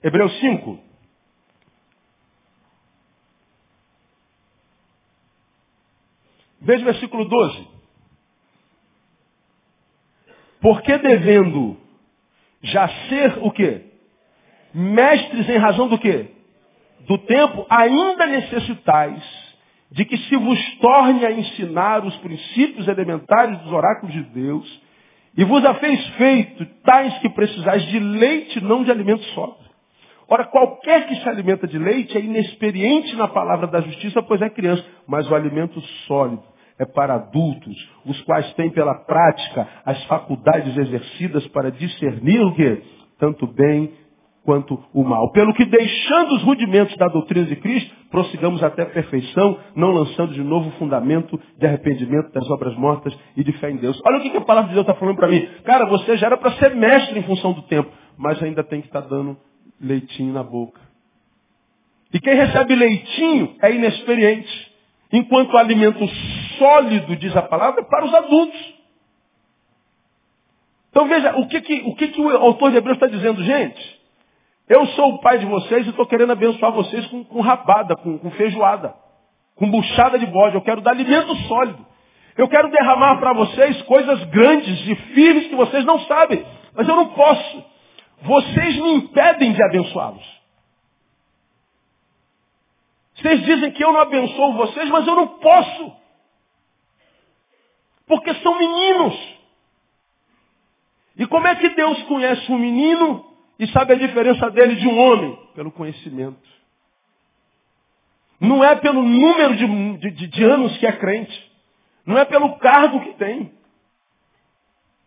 Hebreus 0.00 0.38
5. 0.38 0.78
Veja 6.60 6.82
o 6.82 6.84
versículo 6.84 7.24
12. 7.24 7.68
Porque 10.60 10.98
devendo 10.98 11.76
já 12.62 12.88
ser 13.08 13.38
o 13.38 13.50
quê? 13.50 13.90
Mestres 14.72 15.48
em 15.48 15.58
razão 15.58 15.88
do 15.88 15.98
quê? 15.98 16.41
Do 17.06 17.18
tempo, 17.18 17.66
ainda 17.68 18.26
necessitais 18.26 19.22
de 19.90 20.04
que 20.04 20.16
se 20.16 20.36
vos 20.36 20.58
torne 20.76 21.24
a 21.26 21.32
ensinar 21.32 22.04
os 22.04 22.16
princípios 22.16 22.88
elementares 22.88 23.58
dos 23.58 23.72
oráculos 23.72 24.14
de 24.14 24.22
Deus, 24.22 24.82
e 25.36 25.44
vos 25.44 25.64
a 25.64 25.74
fez 25.74 26.06
feito 26.16 26.64
tais 26.82 27.18
que 27.18 27.28
precisais 27.28 27.84
de 27.86 27.98
leite, 27.98 28.62
não 28.62 28.84
de 28.84 28.90
alimento 28.90 29.22
sólido. 29.34 29.62
Ora, 30.28 30.44
qualquer 30.44 31.06
que 31.08 31.16
se 31.16 31.28
alimenta 31.28 31.66
de 31.66 31.78
leite 31.78 32.16
é 32.16 32.20
inexperiente 32.20 33.14
na 33.16 33.28
palavra 33.28 33.66
da 33.66 33.82
justiça, 33.82 34.22
pois 34.22 34.40
é 34.40 34.48
criança. 34.48 34.84
Mas 35.06 35.30
o 35.30 35.34
alimento 35.34 35.80
sólido 36.06 36.42
é 36.78 36.86
para 36.86 37.14
adultos, 37.14 37.76
os 38.06 38.20
quais 38.22 38.50
têm 38.54 38.70
pela 38.70 38.94
prática 39.04 39.68
as 39.84 40.02
faculdades 40.04 40.76
exercidas 40.76 41.46
para 41.48 41.70
discernir 41.70 42.40
o 42.40 42.54
que? 42.54 42.82
Tanto 43.18 43.46
bem 43.46 43.92
quanto 44.44 44.82
o 44.92 45.04
mal. 45.04 45.30
Pelo 45.30 45.54
que, 45.54 45.64
deixando 45.64 46.34
os 46.34 46.42
rudimentos 46.42 46.96
da 46.96 47.08
doutrina 47.08 47.46
de 47.46 47.56
Cristo, 47.56 47.94
prossigamos 48.10 48.62
até 48.62 48.82
a 48.82 48.86
perfeição, 48.86 49.58
não 49.74 49.92
lançando 49.92 50.32
de 50.32 50.42
novo 50.42 50.68
o 50.68 50.72
fundamento 50.72 51.40
de 51.58 51.66
arrependimento 51.66 52.32
das 52.32 52.48
obras 52.50 52.76
mortas 52.76 53.16
e 53.36 53.44
de 53.44 53.52
fé 53.54 53.70
em 53.70 53.76
Deus. 53.76 54.00
Olha 54.04 54.18
o 54.18 54.20
que 54.20 54.36
a 54.36 54.40
palavra 54.40 54.68
de 54.68 54.74
Deus 54.74 54.86
está 54.86 54.98
falando 54.98 55.16
para 55.16 55.28
mim. 55.28 55.46
Cara, 55.64 55.86
você 55.86 56.16
já 56.16 56.26
era 56.26 56.36
para 56.36 56.52
ser 56.52 56.74
mestre 56.74 57.18
em 57.18 57.22
função 57.22 57.52
do 57.52 57.62
tempo, 57.62 57.90
mas 58.18 58.42
ainda 58.42 58.64
tem 58.64 58.80
que 58.80 58.88
estar 58.88 59.02
tá 59.02 59.08
dando 59.08 59.36
leitinho 59.80 60.32
na 60.32 60.42
boca. 60.42 60.80
E 62.12 62.20
quem 62.20 62.34
recebe 62.34 62.74
leitinho 62.74 63.56
é 63.62 63.72
inexperiente. 63.72 64.72
Enquanto 65.12 65.54
o 65.54 65.58
alimento 65.58 66.06
sólido, 66.58 67.16
diz 67.16 67.34
a 67.36 67.42
palavra, 67.42 67.80
é 67.80 67.84
para 67.84 68.04
os 68.04 68.14
adultos. 68.14 68.74
Então 70.90 71.08
veja, 71.08 71.36
o 71.38 71.48
que, 71.48 71.60
que, 71.60 71.82
o, 71.86 71.94
que, 71.94 72.08
que 72.08 72.20
o 72.20 72.36
autor 72.36 72.70
de 72.70 72.76
Hebreus 72.76 72.96
está 72.96 73.06
dizendo, 73.06 73.42
gente? 73.42 74.01
Eu 74.68 74.86
sou 74.88 75.14
o 75.14 75.20
pai 75.20 75.38
de 75.38 75.46
vocês 75.46 75.86
e 75.86 75.90
estou 75.90 76.06
querendo 76.06 76.32
abençoar 76.32 76.72
vocês 76.72 77.06
com, 77.08 77.24
com 77.24 77.40
rabada, 77.40 77.96
com, 77.96 78.18
com 78.18 78.30
feijoada, 78.32 78.94
com 79.56 79.70
buchada 79.70 80.18
de 80.18 80.26
bode. 80.26 80.54
Eu 80.54 80.62
quero 80.62 80.80
dar 80.80 80.92
alimento 80.92 81.34
sólido. 81.48 81.84
Eu 82.36 82.48
quero 82.48 82.70
derramar 82.70 83.18
para 83.18 83.32
vocês 83.34 83.82
coisas 83.82 84.24
grandes 84.24 84.86
e 84.86 84.94
firmes 85.14 85.48
que 85.48 85.56
vocês 85.56 85.84
não 85.84 86.00
sabem. 86.00 86.44
Mas 86.74 86.88
eu 86.88 86.96
não 86.96 87.08
posso. 87.08 87.64
Vocês 88.22 88.76
me 88.76 88.94
impedem 88.94 89.52
de 89.52 89.62
abençoá-los. 89.62 90.42
Vocês 93.16 93.42
dizem 93.44 93.70
que 93.72 93.84
eu 93.84 93.92
não 93.92 94.00
abençoo 94.00 94.54
vocês, 94.54 94.88
mas 94.88 95.06
eu 95.06 95.14
não 95.14 95.26
posso. 95.38 95.92
Porque 98.06 98.32
são 98.34 98.58
meninos. 98.58 99.32
E 101.16 101.26
como 101.26 101.46
é 101.46 101.54
que 101.56 101.68
Deus 101.70 102.02
conhece 102.04 102.50
um 102.50 102.58
menino 102.58 103.31
e 103.58 103.66
sabe 103.68 103.92
a 103.92 103.96
diferença 103.96 104.50
dele 104.50 104.76
de 104.76 104.86
um 104.86 104.98
homem? 104.98 105.38
Pelo 105.54 105.70
conhecimento. 105.70 106.40
Não 108.40 108.64
é 108.64 108.74
pelo 108.76 109.02
número 109.02 109.56
de, 109.56 110.10
de, 110.10 110.26
de 110.26 110.44
anos 110.44 110.76
que 110.78 110.86
é 110.86 110.92
crente. 110.92 111.52
Não 112.04 112.18
é 112.18 112.24
pelo 112.24 112.58
cargo 112.58 113.00
que 113.00 113.12
tem. 113.14 113.52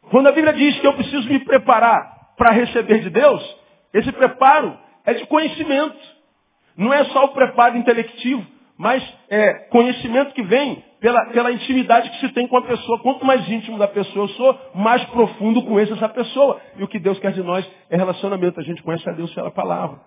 Quando 0.09 0.27
a 0.27 0.31
Bíblia 0.31 0.53
diz 0.53 0.79
que 0.79 0.87
eu 0.87 0.93
preciso 0.93 1.27
me 1.27 1.39
preparar 1.39 2.33
para 2.37 2.51
receber 2.51 3.01
de 3.01 3.09
Deus, 3.09 3.57
esse 3.93 4.11
preparo 4.11 4.77
é 5.05 5.13
de 5.13 5.25
conhecimento. 5.25 5.99
Não 6.77 6.93
é 6.93 7.03
só 7.05 7.25
o 7.25 7.29
preparo 7.29 7.77
intelectivo, 7.77 8.45
mas 8.77 9.03
é 9.29 9.53
conhecimento 9.69 10.33
que 10.33 10.43
vem 10.43 10.83
pela, 10.99 11.25
pela 11.27 11.51
intimidade 11.51 12.09
que 12.09 12.19
se 12.19 12.29
tem 12.29 12.47
com 12.47 12.57
a 12.57 12.61
pessoa. 12.61 12.99
Quanto 12.99 13.25
mais 13.25 13.47
íntimo 13.49 13.77
da 13.77 13.87
pessoa 13.87 14.25
eu 14.25 14.29
sou, 14.29 14.59
mais 14.73 15.03
profundo 15.05 15.63
conheço 15.63 15.93
essa 15.93 16.09
pessoa. 16.09 16.59
E 16.77 16.83
o 16.83 16.87
que 16.87 16.99
Deus 16.99 17.17
quer 17.19 17.31
de 17.31 17.43
nós 17.43 17.65
é 17.89 17.95
relacionamento. 17.95 18.59
A 18.59 18.63
gente 18.63 18.83
conhece 18.83 19.07
a 19.07 19.13
Deus 19.13 19.33
pela 19.33 19.51
palavra. 19.51 19.99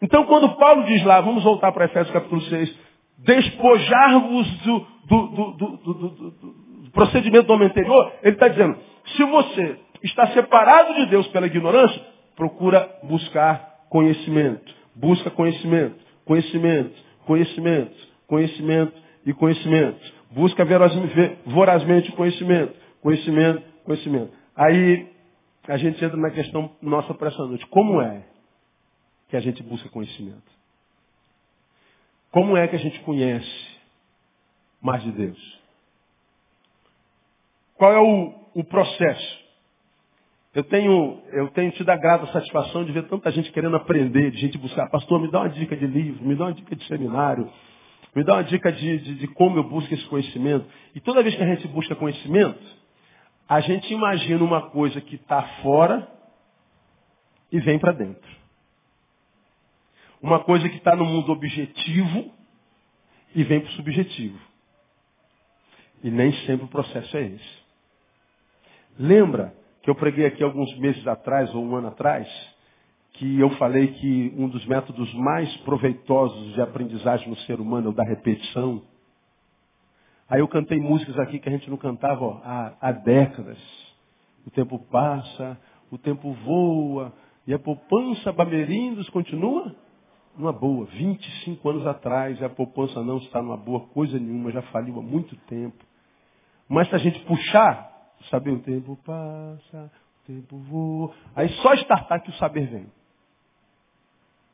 Então, 0.00 0.24
quando 0.24 0.56
Paulo 0.56 0.84
diz 0.84 1.02
lá, 1.04 1.20
vamos 1.20 1.42
voltar 1.42 1.72
para 1.72 1.86
Efésios 1.86 2.12
capítulo 2.12 2.40
6, 2.42 2.78
despojar-vos 3.18 4.46
do, 4.62 4.86
do, 5.06 5.26
do, 5.26 5.50
do, 5.52 6.90
procedimento 6.92 7.46
do 7.46 7.54
homem 7.54 7.68
anterior, 7.68 8.12
ele 8.22 8.34
está 8.34 8.48
dizendo, 8.48 8.78
se 9.16 9.24
você 9.24 9.78
está 10.02 10.26
separado 10.28 10.94
de 10.94 11.06
Deus 11.06 11.26
pela 11.28 11.46
ignorância, 11.46 12.00
procura 12.36 12.88
buscar 13.04 13.86
conhecimento. 13.88 14.74
Busca 14.94 15.30
conhecimento, 15.30 16.03
conhecimento, 16.24 16.94
conhecimento, 17.26 18.08
conhecimento 18.26 18.92
e 19.24 19.32
conhecimento. 19.32 20.00
Busca 20.30 20.64
vorazmente 21.46 22.10
conhecimento, 22.12 22.74
conhecimento, 23.00 23.62
conhecimento. 23.84 24.32
Aí 24.56 25.08
a 25.68 25.76
gente 25.76 26.04
entra 26.04 26.16
na 26.16 26.30
questão 26.30 26.70
nossa 26.82 27.14
para 27.14 27.28
essa 27.28 27.44
noite. 27.44 27.66
Como 27.66 28.00
é 28.00 28.24
que 29.28 29.36
a 29.36 29.40
gente 29.40 29.62
busca 29.62 29.88
conhecimento? 29.88 30.52
Como 32.30 32.56
é 32.56 32.66
que 32.66 32.76
a 32.76 32.78
gente 32.80 32.98
conhece 33.00 33.78
mais 34.80 35.02
de 35.02 35.12
Deus? 35.12 35.60
Qual 37.76 37.92
é 37.92 38.00
o, 38.00 38.34
o 38.54 38.64
processo? 38.64 39.43
Eu 40.54 40.62
tenho, 40.62 41.20
eu 41.32 41.48
tenho 41.48 41.72
tido 41.72 41.90
a 41.90 41.96
grata 41.96 42.26
satisfação 42.28 42.84
de 42.84 42.92
ver 42.92 43.08
tanta 43.08 43.30
gente 43.32 43.50
querendo 43.50 43.74
aprender, 43.74 44.30
de 44.30 44.38
gente 44.38 44.56
buscar. 44.56 44.88
Pastor, 44.88 45.20
me 45.20 45.28
dá 45.28 45.40
uma 45.40 45.48
dica 45.48 45.76
de 45.76 45.84
livro, 45.84 46.24
me 46.24 46.36
dá 46.36 46.44
uma 46.44 46.54
dica 46.54 46.76
de 46.76 46.86
seminário, 46.86 47.50
me 48.14 48.22
dá 48.22 48.34
uma 48.34 48.44
dica 48.44 48.70
de, 48.70 48.98
de, 48.98 49.14
de 49.16 49.26
como 49.28 49.58
eu 49.58 49.64
busco 49.64 49.92
esse 49.92 50.04
conhecimento. 50.06 50.64
E 50.94 51.00
toda 51.00 51.24
vez 51.24 51.34
que 51.34 51.42
a 51.42 51.46
gente 51.46 51.66
busca 51.66 51.96
conhecimento, 51.96 52.62
a 53.48 53.58
gente 53.60 53.92
imagina 53.92 54.44
uma 54.44 54.70
coisa 54.70 55.00
que 55.00 55.16
está 55.16 55.42
fora 55.60 56.08
e 57.50 57.58
vem 57.58 57.76
para 57.80 57.90
dentro. 57.90 58.30
Uma 60.22 60.38
coisa 60.38 60.68
que 60.68 60.76
está 60.76 60.94
no 60.94 61.04
mundo 61.04 61.32
objetivo 61.32 62.32
e 63.34 63.42
vem 63.42 63.60
para 63.60 63.70
o 63.70 63.72
subjetivo. 63.72 64.38
E 66.04 66.10
nem 66.12 66.32
sempre 66.46 66.64
o 66.64 66.68
processo 66.68 67.16
é 67.16 67.22
esse. 67.22 67.64
Lembra 68.96 69.63
que 69.84 69.90
eu 69.90 69.94
preguei 69.94 70.24
aqui 70.24 70.42
alguns 70.42 70.74
meses 70.78 71.06
atrás, 71.06 71.54
ou 71.54 71.62
um 71.62 71.76
ano 71.76 71.88
atrás, 71.88 72.26
que 73.12 73.38
eu 73.38 73.50
falei 73.50 73.88
que 73.88 74.34
um 74.34 74.48
dos 74.48 74.64
métodos 74.64 75.12
mais 75.12 75.54
proveitosos 75.58 76.54
de 76.54 76.62
aprendizagem 76.62 77.28
no 77.28 77.36
ser 77.40 77.60
humano 77.60 77.88
é 77.88 77.90
o 77.90 77.94
da 77.94 78.02
repetição. 78.02 78.82
Aí 80.26 80.40
eu 80.40 80.48
cantei 80.48 80.80
músicas 80.80 81.18
aqui 81.18 81.38
que 81.38 81.50
a 81.50 81.52
gente 81.52 81.68
não 81.68 81.76
cantava 81.76 82.24
ó, 82.24 82.40
há, 82.42 82.72
há 82.80 82.92
décadas. 82.92 83.58
O 84.46 84.50
tempo 84.50 84.78
passa, 84.90 85.60
o 85.92 85.98
tempo 85.98 86.32
voa, 86.32 87.12
e 87.46 87.52
a 87.52 87.58
poupança 87.58 88.32
Bamerindos 88.32 89.10
continua 89.10 89.76
numa 90.34 90.52
boa. 90.52 90.86
25 90.86 91.68
anos 91.68 91.86
atrás, 91.86 92.42
a 92.42 92.48
poupança 92.48 93.02
não 93.02 93.18
está 93.18 93.42
numa 93.42 93.58
boa 93.58 93.80
coisa 93.88 94.18
nenhuma, 94.18 94.50
já 94.50 94.62
faliu 94.62 94.98
há 94.98 95.02
muito 95.02 95.36
tempo. 95.46 95.84
Mas 96.66 96.88
se 96.88 96.94
a 96.94 96.98
gente 96.98 97.20
puxar, 97.26 97.93
Saber 98.30 98.50
o 98.50 98.60
tempo 98.60 98.96
passa, 99.04 99.90
o 100.22 100.26
tempo 100.26 100.56
voa. 100.58 101.14
Aí 101.36 101.48
só 101.60 101.74
startar 101.74 102.22
que 102.22 102.30
o 102.30 102.34
saber 102.34 102.66
vem. 102.68 102.86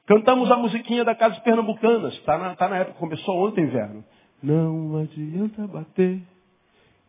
Cantamos 0.06 0.50
a 0.50 0.56
musiquinha 0.56 1.04
da 1.04 1.14
Casa 1.14 1.40
Pernambucanas. 1.40 2.14
Está 2.14 2.36
na, 2.36 2.56
tá 2.56 2.68
na 2.68 2.78
época, 2.78 2.98
começou 2.98 3.46
ontem 3.46 3.62
inverno. 3.62 4.04
Não 4.42 4.98
adianta 4.98 5.66
bater, 5.66 6.20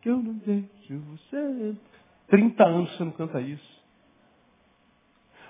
que 0.00 0.08
eu 0.08 0.18
não 0.18 0.34
deixo 0.34 1.00
você. 1.00 1.76
30 2.28 2.64
anos 2.64 2.96
você 2.96 3.04
não 3.04 3.12
canta 3.12 3.40
isso. 3.40 3.82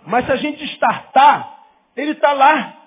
Mas 0.06 0.26
se 0.26 0.32
a 0.32 0.36
gente 0.36 0.64
startar, 0.64 1.64
ele 1.96 2.12
está 2.12 2.32
lá. 2.32 2.78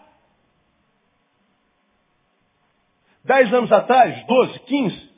Dez 3.23 3.53
anos 3.53 3.71
atrás, 3.71 4.25
12, 4.25 4.59
15, 4.61 5.14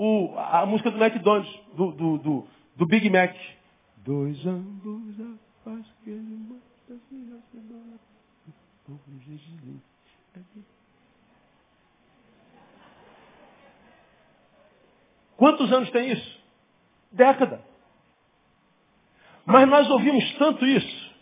o, 0.00 0.34
a 0.38 0.64
música 0.64 0.90
do 0.90 0.96
McDonald's, 0.96 1.54
do, 1.76 1.92
do, 1.92 2.18
do, 2.18 2.46
do 2.74 2.86
Big 2.86 3.10
Mac. 3.10 3.36
Dois 3.98 4.46
ambos 4.46 5.14
faz 5.62 5.86
que 6.02 6.08
ele 6.08 6.38
mata 6.48 6.60
Quantos 15.36 15.70
anos 15.70 15.90
tem 15.90 16.12
isso? 16.12 16.40
Década. 17.12 17.62
Mas 19.44 19.68
nós 19.68 19.90
ouvimos 19.90 20.34
tanto 20.38 20.64
isso, 20.64 21.14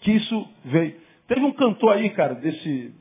que 0.00 0.12
isso 0.12 0.48
veio. 0.64 1.00
Teve 1.26 1.40
um 1.42 1.52
cantor 1.52 1.94
aí, 1.94 2.10
cara, 2.10 2.34
desse, 2.34 2.94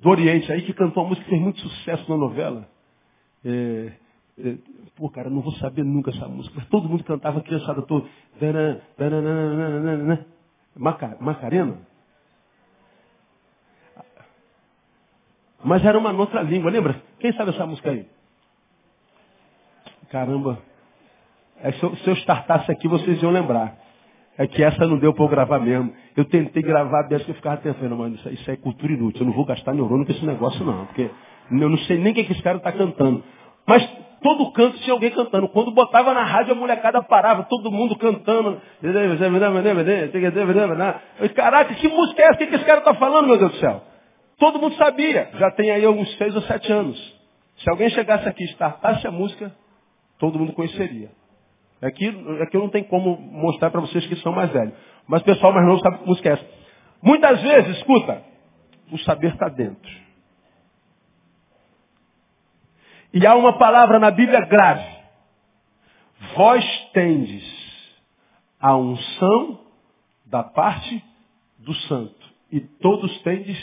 do 0.00 0.08
Oriente 0.08 0.50
aí, 0.52 0.62
que 0.62 0.72
cantou 0.72 1.02
uma 1.02 1.10
música 1.10 1.24
que 1.24 1.30
fez 1.30 1.42
muito 1.42 1.60
sucesso 1.60 2.10
na 2.10 2.16
novela. 2.16 2.68
É, 3.44 3.92
É, 4.42 4.56
pô, 4.96 5.10
cara, 5.10 5.28
não 5.28 5.42
vou 5.42 5.52
saber 5.54 5.84
nunca 5.84 6.10
essa 6.10 6.26
música. 6.26 6.54
Mas 6.56 6.68
todo 6.68 6.88
mundo 6.88 7.04
cantava, 7.04 7.42
criançada 7.42 7.82
toda. 7.82 8.08
Macarena? 11.20 11.78
Mas 15.62 15.84
era 15.84 15.98
uma 15.98 16.12
outra 16.12 16.42
língua, 16.42 16.70
lembra? 16.70 17.02
Quem 17.18 17.32
sabe 17.34 17.50
essa 17.50 17.66
música 17.66 17.90
aí? 17.90 18.08
Caramba. 20.10 20.62
É, 21.58 21.72
se, 21.72 21.82
eu, 21.82 21.94
se 21.96 22.08
eu 22.08 22.14
startasse 22.16 22.72
aqui, 22.72 22.88
vocês 22.88 23.22
iam 23.22 23.30
lembrar. 23.30 23.76
É 24.38 24.46
que 24.46 24.62
essa 24.62 24.86
não 24.86 24.98
deu 24.98 25.12
para 25.12 25.24
eu 25.24 25.28
gravar 25.28 25.58
mesmo. 25.58 25.92
Eu 26.16 26.24
tentei 26.24 26.62
gravar 26.62 27.02
dessa 27.02 27.24
que 27.24 27.30
eu 27.30 27.34
ficava 27.34 27.58
pensando, 27.58 27.94
mano, 27.96 28.14
isso, 28.14 28.28
isso 28.30 28.50
é 28.50 28.56
cultura 28.56 28.92
inútil. 28.92 29.22
Eu 29.22 29.26
não 29.26 29.34
vou 29.34 29.44
gastar 29.44 29.74
neurônio 29.74 30.06
com 30.06 30.12
esse 30.12 30.24
negócio, 30.24 30.64
não. 30.64 30.86
Porque 30.86 31.10
eu 31.50 31.68
não 31.68 31.78
sei 31.78 31.98
nem 31.98 32.12
o 32.12 32.14
que, 32.14 32.32
esse 32.32 32.42
cara 32.42 32.56
está 32.58 32.72
cantando. 32.72 33.22
Mas 33.66 33.86
todo 34.22 34.50
canto 34.52 34.78
tinha 34.78 34.94
alguém 34.94 35.10
cantando. 35.10 35.48
Quando 35.48 35.72
botava 35.72 36.14
na 36.14 36.24
rádio, 36.24 36.52
a 36.52 36.56
molecada 36.56 37.02
parava, 37.02 37.42
todo 37.44 37.70
mundo 37.70 37.96
cantando. 37.96 38.60
Caraca, 41.34 41.74
que 41.74 41.88
música 41.88 42.22
é 42.22 42.26
essa? 42.26 42.34
O 42.34 42.38
que, 42.38 42.46
que 42.46 42.56
esse 42.56 42.64
cara 42.64 42.78
está 42.78 42.94
falando, 42.94 43.26
meu 43.26 43.38
Deus 43.38 43.52
do 43.52 43.58
céu? 43.58 43.82
Todo 44.38 44.58
mundo 44.58 44.74
sabia. 44.76 45.30
Já 45.34 45.50
tem 45.50 45.70
aí 45.70 45.86
uns 45.86 46.16
seis 46.16 46.34
ou 46.34 46.42
sete 46.42 46.72
anos. 46.72 46.98
Se 47.58 47.68
alguém 47.68 47.90
chegasse 47.90 48.26
aqui 48.26 48.42
e 48.42 48.48
startasse 48.52 49.06
a 49.06 49.10
música, 49.10 49.52
todo 50.18 50.38
mundo 50.38 50.52
conheceria. 50.52 51.10
Aqui, 51.82 52.08
aqui 52.42 52.56
eu 52.56 52.60
não 52.60 52.68
tenho 52.68 52.84
como 52.86 53.16
mostrar 53.16 53.70
para 53.70 53.80
vocês 53.80 54.06
que 54.06 54.16
são 54.16 54.32
mais 54.32 54.50
velhos. 54.50 54.74
Mas 55.06 55.22
o 55.22 55.24
pessoal 55.24 55.52
mais 55.52 55.66
novo 55.66 55.80
sabe 55.80 55.98
que 55.98 56.06
música 56.06 56.28
é 56.28 56.32
essa. 56.32 56.46
Muitas 57.02 57.40
vezes, 57.40 57.78
escuta, 57.78 58.22
o 58.92 58.98
saber 58.98 59.32
está 59.32 59.48
dentro. 59.48 59.90
E 63.12 63.26
há 63.26 63.34
uma 63.34 63.58
palavra 63.58 63.98
na 63.98 64.10
Bíblia 64.10 64.40
grave. 64.42 65.00
Vós 66.36 66.64
tendes 66.92 67.42
a 68.60 68.76
unção 68.76 69.60
da 70.26 70.42
parte 70.44 71.02
do 71.58 71.74
santo. 71.74 72.30
E 72.52 72.60
todos 72.60 73.20
tendes 73.22 73.58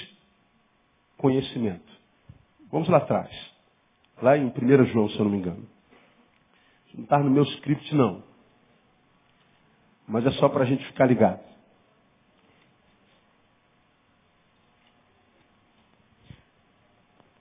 conhecimento. 1.17 1.91
Vamos 2.71 2.89
lá 2.89 2.97
atrás. 2.97 3.29
Lá 4.21 4.37
em 4.37 4.47
1 4.47 4.85
João, 4.87 5.09
se 5.09 5.17
eu 5.19 5.25
não 5.25 5.31
me 5.31 5.37
engano. 5.37 5.76
Não 6.93 7.03
está 7.03 7.19
no 7.19 7.29
meu 7.29 7.43
script, 7.43 7.93
não. 7.95 8.23
Mas 10.07 10.25
é 10.25 10.31
só 10.31 10.47
para 10.49 10.63
a 10.63 10.65
gente 10.65 10.85
ficar 10.85 11.05
ligado. 11.05 11.41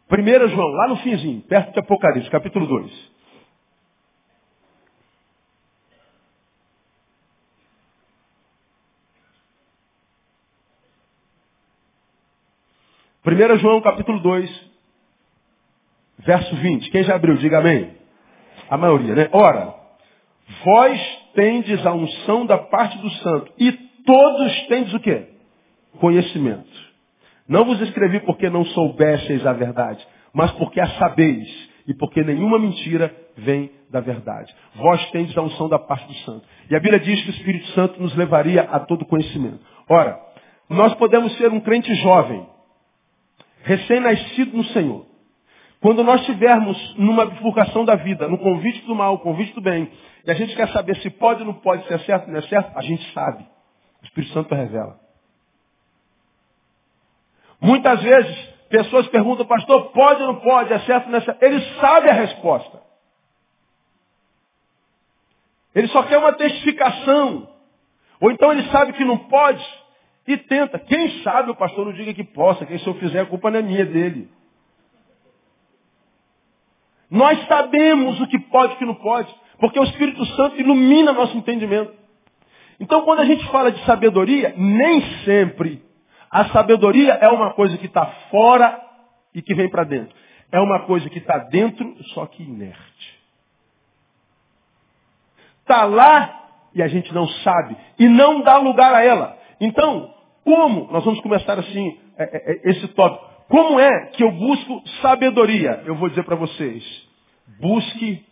Primeiro 0.09 0.49
João, 0.49 0.69
lá 0.69 0.89
no 0.89 0.97
finzinho, 0.99 1.43
perto 1.43 1.73
de 1.73 1.81
Apocalipse, 1.81 2.31
capítulo 2.31 2.67
2. 2.67 3.17
Primeiro 13.23 13.59
João, 13.59 13.81
capítulo 13.81 14.21
2, 14.21 14.71
verso 16.19 16.55
20. 16.55 16.91
Quem 16.93 17.03
já 17.03 17.17
abriu, 17.17 17.37
diga 17.37 17.59
amém. 17.59 18.06
A 18.69 18.77
maioria, 18.77 19.15
né? 19.15 19.29
Ora, 19.33 19.75
vós 20.65 21.19
tendes 21.35 21.85
a 21.87 21.93
unção 21.93 22.47
da 22.47 22.59
parte 22.59 22.99
do 22.99 23.11
santo, 23.11 23.53
e 23.59 23.73
todos 24.05 24.67
tendes 24.69 24.95
o 24.95 25.01
quê? 25.01 25.29
Conhecimento. 25.99 26.87
Não 27.49 27.65
vos 27.65 27.81
escrevi 27.81 28.21
porque 28.21 28.51
não 28.51 28.65
soubesseis 28.65 29.47
a 29.47 29.53
verdade, 29.53 30.07
mas 30.33 30.51
porque 30.53 30.81
a 30.81 30.89
sabeis, 30.99 31.49
e 31.87 31.95
porque 31.95 32.23
nenhuma 32.23 32.59
mentira 32.59 33.15
vem 33.37 33.71
da 33.91 34.01
verdade. 34.01 34.53
Vós 34.75 35.11
tendes 35.11 35.37
a 35.37 35.43
unção 35.43 35.69
da 35.69 35.79
parte 35.79 36.07
do 36.07 36.15
santo. 36.25 36.45
E 36.69 36.75
a 36.75 36.81
Bíblia 36.81 36.99
diz 36.99 37.23
que 37.23 37.31
o 37.31 37.35
Espírito 37.35 37.67
Santo 37.69 38.03
nos 38.03 38.15
levaria 38.17 38.63
a 38.63 38.81
todo 38.81 39.05
conhecimento. 39.05 39.61
Ora, 39.89 40.21
nós 40.69 40.95
podemos 40.95 41.37
ser 41.37 41.53
um 41.53 41.61
crente 41.61 41.95
jovem, 41.97 42.45
recém-nascido 43.63 44.57
no 44.57 44.65
Senhor. 44.65 45.07
Quando 45.81 46.03
nós 46.03 46.21
estivermos 46.21 46.95
numa 46.97 47.27
bifurcação 47.27 47.85
da 47.85 47.97
vida, 47.97 48.29
no 48.29 48.39
convite 48.39 48.85
do 48.87 48.95
mal, 48.95 49.19
convite 49.19 49.55
do 49.55 49.61
bem, 49.61 49.91
e 50.25 50.31
a 50.31 50.35
gente 50.35 50.57
quer 50.57 50.69
saber 50.71 50.97
se 50.97 51.11
pode 51.11 51.41
ou 51.41 51.47
não 51.47 51.55
pode, 51.55 51.87
ser 51.87 52.01
certo 52.01 52.27
ou 52.27 52.33
não 52.33 52.39
é 52.39 52.43
certo, 52.43 52.77
a 52.77 52.83
gente 52.83 53.13
sabe. 53.13 53.47
O 54.03 54.05
Espírito 54.05 54.33
Santo 54.33 54.55
revela. 54.55 54.99
Muitas 57.61 58.03
vezes, 58.03 58.37
pessoas 58.69 59.07
perguntam, 59.09 59.47
pastor, 59.47 59.91
pode 59.93 60.23
ou 60.23 60.29
não 60.29 60.41
pode, 60.41 60.73
é 60.73 60.79
certo 60.81 61.07
ou 61.07 61.13
não 61.13 61.19
é 61.19 61.23
certo? 61.23 61.43
Ele 61.43 61.61
sabe 61.81 62.11
a 62.11 62.15
resposta. 62.15 62.83
Ele 65.75 65.89
só 65.89 66.03
quer 66.05 66.17
uma 66.17 66.33
testificação. 66.33 67.49
Ou 68.21 68.31
então 68.31 68.51
ele 68.51 68.63
sabe 68.71 68.95
que 68.95 69.05
não 69.05 69.19
pode 69.19 69.63
e 70.27 70.37
tenta. 70.37 70.79
Quem 70.79 71.23
sabe 71.23 71.51
o 71.51 71.55
pastor 71.55 71.85
não 71.85 71.93
diga 71.93 72.15
que 72.15 72.25
possa, 72.25 72.65
quem 72.65 72.79
se 72.79 72.87
eu 72.87 72.95
fizer 72.95 73.21
a 73.21 73.27
culpa 73.27 73.51
não 73.51 73.59
é 73.59 73.63
minha, 73.63 73.83
é 73.83 73.85
dele. 73.85 74.36
Nós 77.11 77.47
sabemos 77.47 78.21
o 78.21 78.27
que 78.27 78.39
pode 78.39 78.73
e 78.73 78.77
o 78.77 78.79
que 78.79 78.85
não 78.85 78.95
pode, 78.95 79.33
porque 79.59 79.79
o 79.79 79.85
Espírito 79.85 80.25
Santo 80.37 80.61
ilumina 80.61 81.13
nosso 81.13 81.37
entendimento. 81.37 81.93
Então, 82.79 83.03
quando 83.03 83.21
a 83.21 83.25
gente 83.25 83.47
fala 83.49 83.73
de 83.73 83.83
sabedoria, 83.85 84.55
nem 84.57 85.01
sempre 85.25 85.83
a 86.31 86.47
sabedoria 86.47 87.15
é 87.15 87.29
uma 87.29 87.53
coisa 87.55 87.79
que 87.79 87.87
está 87.87 88.07
fora 88.31 88.81
e 89.35 89.41
que 89.41 89.55
vem 89.55 89.71
para 89.71 89.85
dentro. 89.85 90.15
É 90.53 90.61
uma 90.61 90.81
coisa 90.81 91.09
que 91.09 91.19
está 91.19 91.39
dentro, 91.39 91.97
só 92.15 92.27
que 92.27 92.43
inerte. 92.43 93.21
Está 95.61 95.85
lá 95.85 96.43
e 96.75 96.83
a 96.83 96.89
gente 96.89 97.13
não 97.15 97.27
sabe. 97.27 97.77
E 97.99 98.09
não 98.09 98.43
dá 98.43 98.59
lugar 98.59 98.95
a 98.95 99.03
ela. 99.03 99.37
Então, 99.61 100.15
como? 100.45 100.93
Nós 100.93 101.05
vamos 101.05 101.21
começar 101.21 101.59
assim, 101.59 101.99
é, 102.19 102.25
é, 102.25 102.53
é, 102.53 102.71
esse 102.71 102.87
tópico. 102.89 103.36
Como 103.49 103.79
é 103.79 104.07
que 104.07 104.23
eu 104.23 104.33
busco 104.33 104.83
sabedoria? 105.01 105.83
Eu 105.87 105.95
vou 105.97 106.09
dizer 106.09 106.25
para 106.25 106.37
vocês. 106.37 106.85
Busque, 107.61 108.25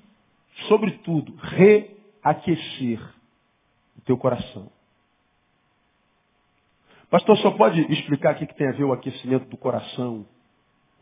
sobretudo, 0.68 1.35
reaquecer 1.37 3.00
o 3.96 4.00
teu 4.03 4.18
coração. 4.18 4.70
Pastor, 7.11 7.37
só 7.38 7.53
pode 7.53 7.81
explicar 7.92 8.35
o 8.35 8.38
que 8.38 8.55
tem 8.55 8.68
a 8.68 8.72
ver 8.72 8.85
o 8.85 8.92
aquecimento 8.92 9.48
do 9.48 9.57
coração 9.57 10.27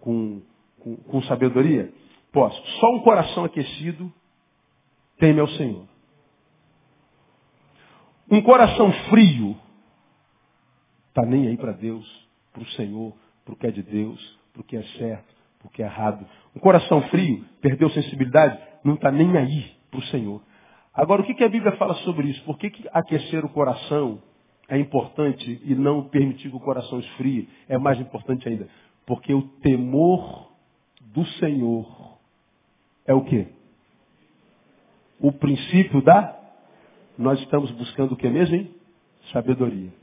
com, 0.00 0.42
com, 0.78 0.96
com 0.96 1.22
sabedoria? 1.22 1.90
Posso. 2.30 2.62
Só 2.80 2.94
um 2.94 3.00
coração 3.00 3.44
aquecido 3.44 4.12
teme 5.18 5.40
ao 5.40 5.48
Senhor. 5.48 5.86
Um 8.30 8.42
coração 8.42 8.92
frio 9.08 9.56
está 11.08 11.22
nem 11.24 11.48
aí 11.48 11.56
para 11.56 11.72
Deus, 11.72 12.06
para 12.52 12.62
o 12.62 12.66
Senhor, 12.72 13.14
para 13.44 13.54
o 13.54 13.56
que 13.56 13.66
é 13.66 13.70
de 13.70 13.82
Deus, 13.82 14.38
para 14.52 14.60
o 14.60 14.64
que 14.64 14.76
é 14.76 14.82
certo, 14.98 15.34
para 15.58 15.68
o 15.68 15.70
que 15.70 15.82
é 15.82 15.86
errado. 15.86 16.26
Um 16.54 16.60
coração 16.60 17.02
frio, 17.08 17.44
perdeu 17.60 17.90
sensibilidade, 17.90 18.58
não 18.84 18.94
está 18.94 19.10
nem 19.10 19.36
aí 19.36 19.72
para 19.90 20.00
o 20.00 20.04
Senhor. 20.04 20.42
Agora, 20.94 21.22
o 21.22 21.24
que, 21.24 21.34
que, 21.34 21.44
a 21.44 21.48
Bíblia 21.48 21.72
fala 21.76 21.94
sobre 21.96 22.28
isso? 22.28 22.42
Por 22.44 22.58
que, 22.58 22.70
que 22.70 22.88
aquecer 22.92 23.44
o 23.44 23.48
coração 23.48 24.22
é 24.68 24.78
importante 24.78 25.60
e 25.64 25.74
não 25.74 26.04
permitir 26.08 26.50
que 26.50 26.56
o 26.56 26.60
coração 26.60 26.98
esfrie 26.98 27.48
é 27.68 27.78
mais 27.78 27.98
importante 27.98 28.46
ainda? 28.48 28.68
Porque 29.06 29.32
o 29.32 29.42
temor 29.60 30.52
do 31.00 31.24
Senhor 31.38 32.18
é 33.06 33.14
o 33.14 33.24
quê? 33.24 33.48
O 35.18 35.32
princípio 35.32 36.02
da. 36.02 36.38
Nós 37.16 37.38
estamos 37.40 37.70
buscando 37.72 38.12
o 38.12 38.16
que 38.16 38.28
mesmo, 38.28 38.56
hein? 38.56 38.70
Sabedoria. 39.32 40.01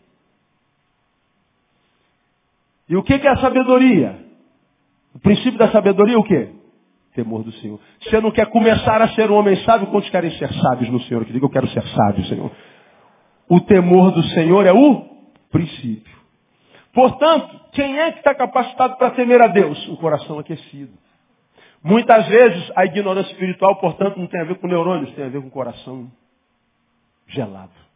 E 2.89 2.97
o 2.97 3.03
que 3.03 3.13
é 3.13 3.29
a 3.29 3.37
sabedoria? 3.37 4.19
O 5.13 5.19
princípio 5.19 5.57
da 5.57 5.71
sabedoria 5.71 6.15
é 6.15 6.17
o 6.17 6.23
quê? 6.23 6.49
Temor 7.13 7.43
do 7.43 7.51
Senhor. 7.53 7.79
Você 8.01 8.19
não 8.19 8.31
quer 8.31 8.47
começar 8.47 9.01
a 9.01 9.09
ser 9.09 9.29
um 9.29 9.35
homem 9.35 9.55
sábio, 9.63 9.87
quantos 9.87 10.09
querem 10.09 10.31
ser 10.31 10.51
sábios 10.53 10.89
no 10.89 10.99
Senhor? 11.01 11.23
Que 11.23 11.33
diga, 11.33 11.45
eu 11.45 11.49
quero 11.49 11.67
ser 11.67 11.83
sábio, 11.83 12.25
Senhor. 12.25 12.51
O 13.47 13.61
temor 13.61 14.11
do 14.11 14.23
Senhor 14.23 14.65
é 14.65 14.73
o 14.73 15.05
princípio. 15.51 16.17
Portanto, 16.93 17.59
quem 17.73 17.99
é 17.99 18.11
que 18.11 18.19
está 18.19 18.33
capacitado 18.33 18.97
para 18.97 19.11
temer 19.11 19.41
a 19.41 19.47
Deus? 19.47 19.87
Um 19.87 19.95
coração 19.95 20.39
aquecido. 20.39 20.93
Muitas 21.83 22.27
vezes 22.27 22.71
a 22.75 22.85
ignorância 22.85 23.31
espiritual, 23.31 23.75
portanto, 23.77 24.17
não 24.17 24.27
tem 24.27 24.41
a 24.41 24.45
ver 24.45 24.55
com 24.55 24.67
neurônios, 24.67 25.11
tem 25.13 25.25
a 25.25 25.29
ver 25.29 25.41
com 25.41 25.47
o 25.47 25.51
coração 25.51 26.11
gelado. 27.27 27.88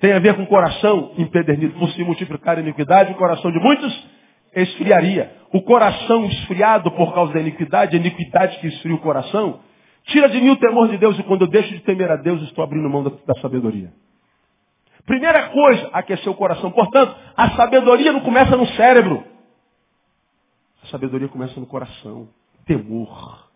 Tem 0.00 0.12
a 0.12 0.18
ver 0.18 0.36
com 0.36 0.42
o 0.42 0.46
coração 0.46 1.12
empedernido. 1.18 1.78
Por 1.78 1.90
se 1.90 2.04
multiplicar 2.04 2.56
a 2.56 2.60
iniquidade, 2.60 3.12
o 3.12 3.16
coração 3.16 3.50
de 3.50 3.58
muitos 3.58 4.08
esfriaria. 4.54 5.32
O 5.52 5.62
coração 5.62 6.24
esfriado 6.26 6.90
por 6.92 7.12
causa 7.14 7.32
da 7.32 7.40
iniquidade, 7.40 7.96
a 7.96 8.00
iniquidade 8.00 8.58
que 8.58 8.68
esfria 8.68 8.94
o 8.94 9.00
coração, 9.00 9.60
tira 10.04 10.28
de 10.28 10.40
mim 10.40 10.50
o 10.50 10.56
temor 10.56 10.88
de 10.88 10.98
Deus 10.98 11.18
e 11.18 11.22
quando 11.22 11.42
eu 11.42 11.48
deixo 11.48 11.70
de 11.70 11.80
temer 11.80 12.10
a 12.10 12.16
Deus, 12.16 12.42
estou 12.42 12.62
abrindo 12.62 12.88
mão 12.88 13.02
da, 13.02 13.10
da 13.26 13.40
sabedoria. 13.40 13.92
Primeira 15.04 15.48
coisa, 15.48 15.88
aquecer 15.92 16.30
o 16.30 16.34
coração. 16.34 16.70
Portanto, 16.70 17.16
a 17.36 17.50
sabedoria 17.50 18.12
não 18.12 18.20
começa 18.20 18.56
no 18.56 18.66
cérebro. 18.68 19.24
A 20.84 20.86
sabedoria 20.88 21.28
começa 21.28 21.58
no 21.58 21.66
coração. 21.66 22.28
Temor. 22.66 23.48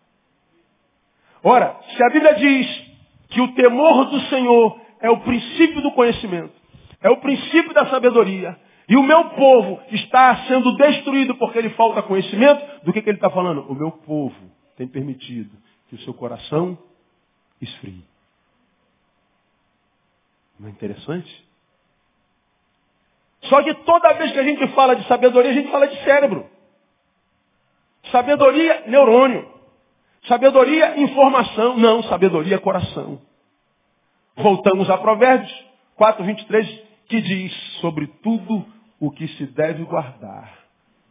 Ora, 1.43 1.77
se 1.95 2.03
a 2.03 2.09
Bíblia 2.09 2.33
diz 2.35 2.93
que 3.29 3.41
o 3.41 3.53
temor 3.53 4.05
do 4.05 4.19
Senhor 4.21 4.82
é 5.03 5.09
o 5.09 5.19
princípio 5.19 5.81
do 5.81 5.91
conhecimento, 5.91 6.53
é 7.01 7.09
o 7.09 7.17
princípio 7.17 7.73
da 7.73 7.85
sabedoria, 7.87 8.57
e 8.87 8.95
o 8.95 9.03
meu 9.03 9.31
povo 9.31 9.81
está 9.91 10.45
sendo 10.47 10.75
destruído 10.77 11.35
porque 11.35 11.59
ele 11.59 11.69
falta 11.71 12.01
conhecimento, 12.01 12.85
do 12.85 12.93
que, 12.93 13.01
que 13.01 13.09
ele 13.09 13.17
está 13.17 13.29
falando? 13.29 13.69
O 13.69 13.75
meu 13.75 13.91
povo 13.91 14.35
tem 14.77 14.87
permitido 14.87 15.51
que 15.89 15.95
o 15.95 15.99
seu 15.99 16.13
coração 16.13 16.77
esfrie. 17.61 18.03
Não 20.57 20.69
é 20.69 20.71
interessante? 20.71 21.45
Só 23.43 23.61
que 23.61 23.73
toda 23.73 24.13
vez 24.13 24.31
que 24.31 24.39
a 24.39 24.43
gente 24.43 24.67
fala 24.69 24.95
de 24.95 25.05
sabedoria, 25.07 25.51
a 25.51 25.53
gente 25.53 25.69
fala 25.69 25.87
de 25.87 26.01
cérebro. 26.03 26.49
Sabedoria, 28.09 28.85
neurônio. 28.87 29.51
Sabedoria, 30.27 30.97
informação. 31.01 31.77
Não, 31.77 32.03
sabedoria, 32.03 32.57
coração. 32.59 33.21
Voltamos 34.35 34.89
a 34.89 34.97
Provérbios 34.97 35.51
4, 35.95 36.23
23, 36.23 36.81
que 37.07 37.21
diz 37.21 37.53
sobre 37.79 38.07
tudo 38.23 38.65
o 38.99 39.11
que 39.11 39.27
se 39.27 39.45
deve 39.47 39.83
guardar. 39.83 40.51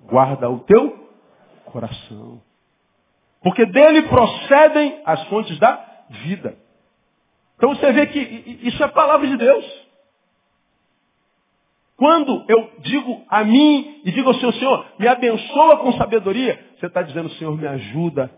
Guarda 0.01 0.51
o 0.51 0.61
teu 0.61 1.09
coração. 1.67 2.43
Porque 3.43 3.65
dele 3.67 4.03
procedem 4.03 5.03
as 5.05 5.23
fontes 5.29 5.59
da 5.59 6.05
vida. 6.25 6.57
Então 7.57 7.75
você 7.75 7.93
vê 7.93 8.07
que 8.07 8.19
isso 8.63 8.83
é 8.83 8.89
palavra 8.89 9.27
de 9.27 9.37
Deus. 9.37 9.83
Quando 11.97 12.45
eu 12.49 12.73
digo 12.81 13.25
a 13.29 13.45
mim 13.45 14.01
e 14.05 14.11
digo 14.11 14.29
ao 14.29 14.35
Senhor, 14.35 14.53
Senhor, 14.55 14.87
me 14.99 15.07
abençoa 15.07 15.77
com 15.79 15.93
sabedoria, 15.93 16.59
você 16.77 16.87
está 16.87 17.03
dizendo, 17.03 17.31
Senhor, 17.35 17.57
me 17.57 17.67
ajuda 17.67 18.29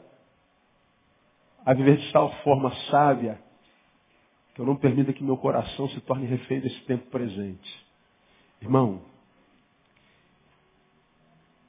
a 1.65 1.73
viver 1.73 1.97
de 1.97 2.13
tal 2.13 2.31
forma 2.43 2.71
sábia 2.91 3.44
que 4.55 4.61
eu 4.61 4.67
não 4.67 4.77
permita 4.77 5.13
que 5.13 5.23
meu 5.23 5.37
coração 5.37 5.89
se 5.89 6.01
torne 6.03 6.27
refém 6.27 6.61
desse 6.61 6.81
tempo 6.83 7.11
presente. 7.11 7.87
Irmão, 8.63 9.03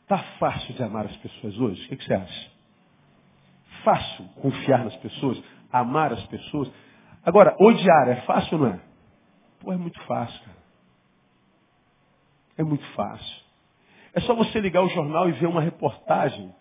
está 0.03 0.19
fácil 0.39 0.73
de 0.75 0.83
amar 0.83 1.05
as 1.05 1.15
pessoas 1.17 1.57
hoje? 1.57 1.83
O 1.85 1.89
que, 1.89 1.97
que 1.97 2.05
você 2.05 2.13
acha? 2.13 2.51
Fácil 3.83 4.25
confiar 4.41 4.83
nas 4.83 4.95
pessoas, 4.97 5.41
amar 5.71 6.13
as 6.13 6.25
pessoas. 6.27 6.71
Agora, 7.23 7.55
odiar 7.59 8.07
é 8.09 8.21
fácil 8.21 8.59
ou 8.59 8.65
não 8.65 8.75
é? 8.75 8.79
Pô, 9.59 9.73
é 9.73 9.77
muito 9.77 9.99
fácil, 10.03 10.39
cara. 10.41 10.57
É 12.57 12.63
muito 12.63 12.85
fácil. 12.93 13.43
É 14.13 14.21
só 14.21 14.33
você 14.33 14.59
ligar 14.59 14.81
o 14.81 14.89
jornal 14.89 15.27
e 15.27 15.33
ver 15.33 15.47
uma 15.47 15.61
reportagem 15.61 16.53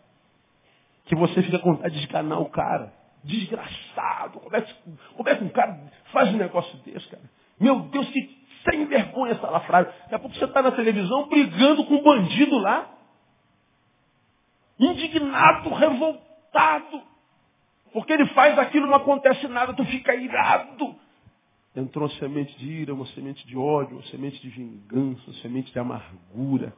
que 1.04 1.14
você 1.14 1.42
fica 1.42 1.58
com 1.58 1.74
vontade 1.74 1.98
de 2.00 2.06
enganar 2.06 2.38
o 2.38 2.48
cara. 2.48 2.92
Desgraçado. 3.24 4.38
Como 4.40 4.54
é, 4.54 4.60
que, 4.60 4.74
como 5.16 5.28
é 5.28 5.34
que 5.34 5.44
um 5.44 5.48
cara 5.48 5.80
faz 6.12 6.28
um 6.32 6.36
negócio 6.36 6.76
desse, 6.78 7.08
cara? 7.08 7.22
Meu 7.58 7.80
Deus, 7.80 8.08
que 8.10 8.44
sem 8.68 8.84
vergonha 8.86 9.32
essa 9.32 9.48
lafrada. 9.48 9.94
Daqui 10.02 10.14
a 10.14 10.18
pouco 10.18 10.36
você 10.36 10.44
está 10.44 10.62
na 10.62 10.72
televisão 10.72 11.28
brigando 11.28 11.84
com 11.86 11.94
um 11.94 12.02
bandido 12.02 12.58
lá. 12.58 12.90
Indignado, 14.78 15.70
revoltado. 15.70 17.02
Porque 17.92 18.12
ele 18.12 18.26
faz 18.28 18.58
aquilo, 18.58 18.86
não 18.86 18.96
acontece 18.96 19.46
nada, 19.48 19.72
tu 19.72 19.84
fica 19.84 20.14
irado. 20.14 20.96
Entrou 21.76 22.06
uma 22.08 22.14
semente 22.18 22.56
de 22.58 22.68
ira, 22.68 22.94
uma 22.94 23.06
semente 23.06 23.46
de 23.46 23.56
ódio, 23.56 23.96
uma 23.96 24.06
semente 24.06 24.40
de 24.40 24.48
vingança, 24.48 25.22
uma 25.26 25.40
semente 25.40 25.72
de 25.72 25.78
amargura. 25.78 26.74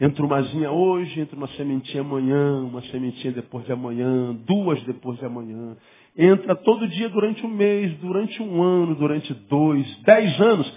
Entra 0.00 0.24
uma 0.24 0.36
asinha 0.36 0.70
hoje, 0.70 1.20
entra 1.20 1.36
uma 1.36 1.48
sementinha 1.48 2.00
amanhã, 2.00 2.62
uma 2.62 2.80
sementinha 2.84 3.34
depois 3.34 3.66
de 3.66 3.72
amanhã, 3.72 4.34
duas 4.46 4.82
depois 4.84 5.18
de 5.18 5.26
amanhã. 5.26 5.76
Entra 6.16 6.56
todo 6.56 6.88
dia 6.88 7.10
durante 7.10 7.44
um 7.44 7.50
mês, 7.50 7.94
durante 7.98 8.42
um 8.42 8.62
ano, 8.62 8.94
durante 8.94 9.34
dois, 9.34 9.86
dez 10.02 10.40
anos. 10.40 10.72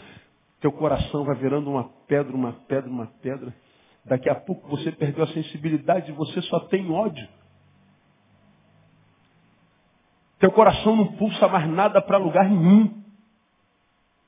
Teu 0.60 0.74
coração 0.74 1.24
vai 1.24 1.36
virando 1.36 1.70
uma 1.70 1.86
pedra, 2.06 2.36
uma 2.36 2.52
pedra, 2.68 2.90
uma 2.90 3.08
pedra. 3.22 3.56
Daqui 4.04 4.30
a 4.30 4.36
pouco 4.36 4.68
você 4.68 4.92
perdeu 4.92 5.24
a 5.24 5.28
sensibilidade 5.28 6.12
e 6.12 6.14
você 6.14 6.42
só 6.42 6.60
tem 6.60 6.92
ódio. 6.92 7.26
Teu 10.38 10.52
coração 10.52 10.98
não 10.98 11.14
pulsa 11.14 11.48
mais 11.48 11.70
nada 11.70 12.02
para 12.02 12.18
lugar 12.18 12.50
nenhum. 12.50 13.02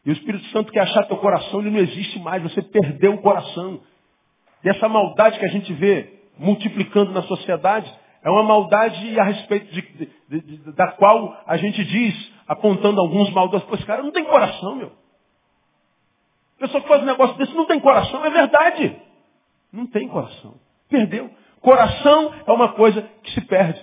E 0.05 0.09
o 0.09 0.13
Espírito 0.13 0.45
Santo 0.51 0.71
quer 0.71 0.81
achar 0.81 1.03
teu 1.03 1.17
coração, 1.17 1.59
ele 1.59 1.71
não 1.71 1.79
existe 1.79 2.17
mais, 2.19 2.41
você 2.41 2.61
perdeu 2.61 3.15
o 3.15 3.21
coração. 3.21 3.81
E 4.65 4.69
essa 4.69 4.89
maldade 4.89 5.37
que 5.37 5.45
a 5.45 5.49
gente 5.49 5.71
vê 5.73 6.11
multiplicando 6.39 7.11
na 7.11 7.21
sociedade 7.21 7.93
é 8.23 8.29
uma 8.31 8.41
maldade 8.41 9.19
a 9.19 9.23
respeito 9.23 9.71
de, 9.71 9.81
de, 10.27 10.41
de, 10.41 10.71
da 10.73 10.91
qual 10.93 11.39
a 11.45 11.55
gente 11.55 11.85
diz, 11.85 12.33
apontando 12.47 12.99
alguns 12.99 13.29
maldosos, 13.29 13.67
pois 13.69 13.83
cara 13.85 14.01
não 14.01 14.11
tem 14.11 14.25
coração, 14.25 14.75
meu. 14.75 14.91
A 16.57 16.61
pessoa 16.61 16.81
que 16.81 16.89
faz 16.89 17.03
um 17.03 17.05
negócio 17.05 17.37
desse 17.37 17.53
não 17.53 17.67
tem 17.67 17.79
coração, 17.79 18.25
é 18.25 18.29
verdade. 18.31 18.99
Não 19.71 19.85
tem 19.85 20.07
coração. 20.07 20.55
Perdeu. 20.89 21.29
Coração 21.61 22.33
é 22.47 22.51
uma 22.51 22.69
coisa 22.69 23.03
que 23.21 23.31
se 23.33 23.41
perde. 23.41 23.79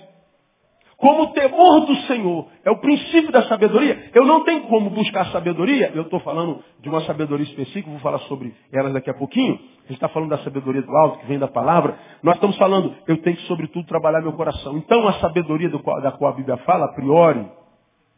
Como 1.03 1.23
o 1.23 1.27
temor 1.33 1.85
do 1.85 1.95
Senhor 2.07 2.47
é 2.63 2.71
o 2.71 2.77
princípio 2.77 3.29
da 3.29 3.45
sabedoria, 3.49 4.09
eu 4.13 4.23
não 4.23 4.45
tenho 4.45 4.61
como 4.67 4.89
buscar 4.89 5.25
sabedoria, 5.33 5.91
eu 5.93 6.03
estou 6.03 6.21
falando 6.21 6.63
de 6.79 6.87
uma 6.87 7.01
sabedoria 7.01 7.43
específica, 7.45 7.89
vou 7.89 7.99
falar 7.99 8.19
sobre 8.19 8.55
elas 8.71 8.93
daqui 8.93 9.09
a 9.09 9.13
pouquinho. 9.13 9.55
A 9.55 9.87
gente 9.87 9.95
está 9.95 10.07
falando 10.07 10.29
da 10.29 10.37
sabedoria 10.37 10.81
do 10.81 10.95
alto, 10.95 11.19
que 11.19 11.25
vem 11.25 11.37
da 11.37 11.49
palavra. 11.49 11.99
Nós 12.23 12.35
estamos 12.35 12.55
falando, 12.55 12.95
eu 13.05 13.17
tenho 13.17 13.35
que, 13.35 13.43
sobretudo, 13.47 13.85
trabalhar 13.85 14.21
meu 14.21 14.31
coração. 14.31 14.77
Então, 14.77 15.05
a 15.05 15.19
sabedoria 15.19 15.69
qual, 15.79 16.01
da 16.01 16.13
qual 16.13 16.31
a 16.31 16.35
Bíblia 16.37 16.55
fala, 16.59 16.85
a 16.85 16.93
priori, 16.93 17.51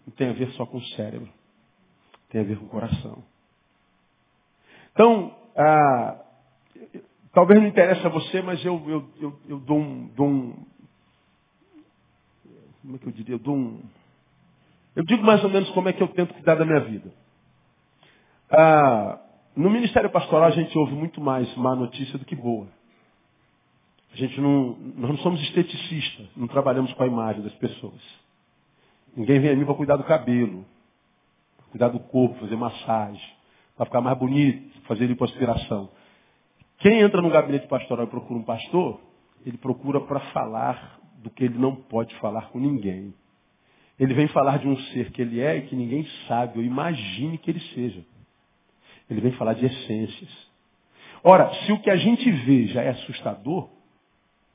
não 0.06 0.14
tem 0.16 0.30
a 0.30 0.34
ver 0.34 0.50
só 0.52 0.68
com 0.68 0.78
o 0.78 0.84
cérebro. 0.90 1.30
Tem 2.30 2.42
a 2.42 2.44
ver 2.44 2.60
com 2.60 2.66
o 2.66 2.70
coração. 2.70 3.24
Então, 4.94 5.34
ah, 5.58 6.18
talvez 7.34 7.60
não 7.60 7.68
interesse 7.68 8.06
a 8.06 8.10
você, 8.12 8.44
mas 8.44 8.64
eu, 8.64 8.80
eu, 8.88 9.04
eu, 9.20 9.34
eu 9.50 9.60
dou, 9.62 9.80
um, 9.80 10.08
dou 10.16 10.28
um, 10.28 10.54
como 12.86 12.98
é 12.98 13.00
que 13.00 13.08
eu 13.08 13.12
diria? 13.12 13.36
Eu 13.36 13.40
dou 13.40 13.56
um. 13.56 13.82
Eu 14.96 15.04
digo 15.04 15.24
mais 15.24 15.44
ou 15.44 15.50
menos 15.50 15.70
como 15.72 15.90
é 15.90 15.94
que 15.94 16.02
eu 16.02 16.08
tento 16.10 16.34
cuidar 16.36 16.56
da 16.56 16.66
minha 16.66 16.80
vida. 16.82 17.12
Ah, 18.52 19.20
no 19.56 19.72
Ministério 19.72 20.10
Pastoral 20.12 20.50
a 20.50 20.52
gente 20.52 20.78
ouve 20.78 20.94
muito 20.94 21.20
mais 21.20 21.54
má 21.58 21.76
notícia 21.76 22.18
do 22.20 22.26
que 22.26 22.36
boa. 22.36 22.68
A 24.14 24.16
gente 24.16 24.40
não, 24.40 24.78
nós 24.96 25.10
não 25.10 25.18
somos 25.18 25.42
esteticistas, 25.42 26.28
não 26.38 26.48
trabalhamos 26.48 26.94
com 26.94 27.04
a 27.04 27.08
imagem 27.08 27.42
das 27.42 27.54
pessoas. 27.56 28.02
Ninguém 29.18 29.40
vem 29.40 29.52
a 29.52 29.56
mim 29.56 29.66
para 29.66 29.74
cuidar 29.74 29.98
do 29.98 30.04
cabelo, 30.04 30.64
cuidar 31.72 31.90
do 31.90 32.00
corpo, 32.00 32.40
fazer 32.40 32.56
massagem, 32.56 33.34
para 33.76 33.86
ficar 33.88 34.00
mais 34.00 34.18
bonito, 34.18 34.80
fazer 34.84 35.08
lipoaspiração. 35.08 35.90
Quem 36.78 37.00
entra 37.00 37.22
no 37.22 37.32
gabinete 37.32 37.68
pastoral 37.68 38.06
e 38.06 38.10
procura 38.10 38.40
um 38.40 38.44
pastor, 38.44 39.02
ele 39.46 39.58
procura 39.58 40.00
para 40.02 40.20
falar 40.32 41.00
do 41.16 41.30
que 41.30 41.44
ele 41.44 41.58
não 41.58 41.76
pode 41.76 42.14
falar 42.16 42.50
com 42.50 42.60
ninguém. 42.60 43.14
Ele 44.00 44.14
vem 44.14 44.28
falar 44.28 44.60
de 44.60 44.68
um 44.68 44.78
ser 44.78 45.12
que 45.12 45.22
ele 45.22 45.40
é 45.40 45.58
e 45.58 45.68
que 45.68 45.76
ninguém 45.76 46.06
sabe 46.28 46.60
ou 46.60 46.66
imagine 46.66 47.38
que 47.38 47.50
ele 47.50 47.62
seja. 47.74 48.06
Ele 49.10 49.22
vem 49.22 49.32
falar 49.34 49.54
de 49.54 49.66
essências. 49.66 50.48
Ora, 51.24 51.54
se 51.66 51.72
o 51.72 51.80
que 51.80 51.90
a 51.90 51.96
gente 51.96 52.30
vê 52.30 52.68
já 52.68 52.82
é 52.82 52.90
assustador, 52.90 53.70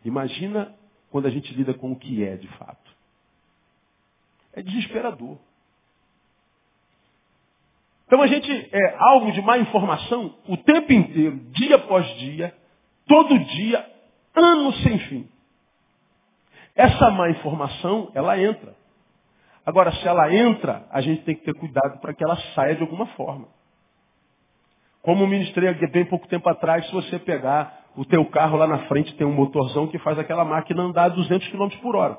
imagina 0.05 0.75
quando 1.11 1.27
a 1.27 1.31
gente 1.31 1.53
lida 1.55 1.75
com 1.75 1.93
o 1.93 1.97
que 1.97 2.25
é 2.25 2.37
de 2.37 2.49
fato. 2.49 2.91
É 4.53 4.63
desesperador. 4.63 5.39
Então 8.07 8.21
a 8.21 8.27
gente 8.27 8.51
é 8.73 8.97
alvo 8.99 9.31
de 9.31 9.41
má 9.41 9.57
informação 9.59 10.35
o 10.49 10.57
tempo 10.57 10.93
inteiro, 10.93 11.39
dia 11.53 11.77
após 11.77 12.05
dia, 12.19 12.53
todo 13.07 13.39
dia, 13.39 13.89
ano 14.35 14.73
sem 14.83 14.99
fim. 14.99 15.29
Essa 16.81 17.11
má 17.11 17.29
informação, 17.29 18.11
ela 18.15 18.41
entra. 18.41 18.75
Agora, 19.67 19.93
se 19.93 20.09
ela 20.09 20.35
entra, 20.35 20.87
a 20.91 21.03
gente 21.03 21.23
tem 21.25 21.35
que 21.35 21.45
ter 21.45 21.53
cuidado 21.53 22.01
para 22.01 22.15
que 22.15 22.25
ela 22.25 22.37
saia 22.55 22.75
de 22.75 22.81
alguma 22.81 23.05
forma. 23.09 23.49
Como 25.03 25.27
ministrei 25.27 25.69
aqui 25.69 25.87
bem 25.89 26.07
pouco 26.07 26.27
tempo 26.27 26.49
atrás, 26.49 26.87
se 26.87 26.93
você 26.93 27.19
pegar 27.19 27.85
o 27.95 28.07
teu 28.07 28.25
carro 28.31 28.57
lá 28.57 28.67
na 28.67 28.79
frente, 28.87 29.15
tem 29.17 29.27
um 29.27 29.33
motorzão 29.35 29.89
que 29.89 29.99
faz 29.99 30.19
aquela 30.19 30.43
máquina 30.43 30.85
andar 30.85 31.05
a 31.05 31.09
200 31.11 31.49
km 31.49 31.69
por 31.83 31.95
hora. 31.97 32.17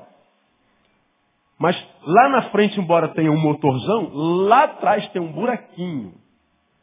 Mas 1.58 1.76
lá 2.06 2.28
na 2.28 2.42
frente, 2.50 2.78
embora 2.78 3.08
tenha 3.08 3.32
um 3.32 3.40
motorzão, 3.40 4.12
lá 4.46 4.62
atrás 4.62 5.08
tem 5.08 5.20
um 5.20 5.32
buraquinho. 5.32 6.14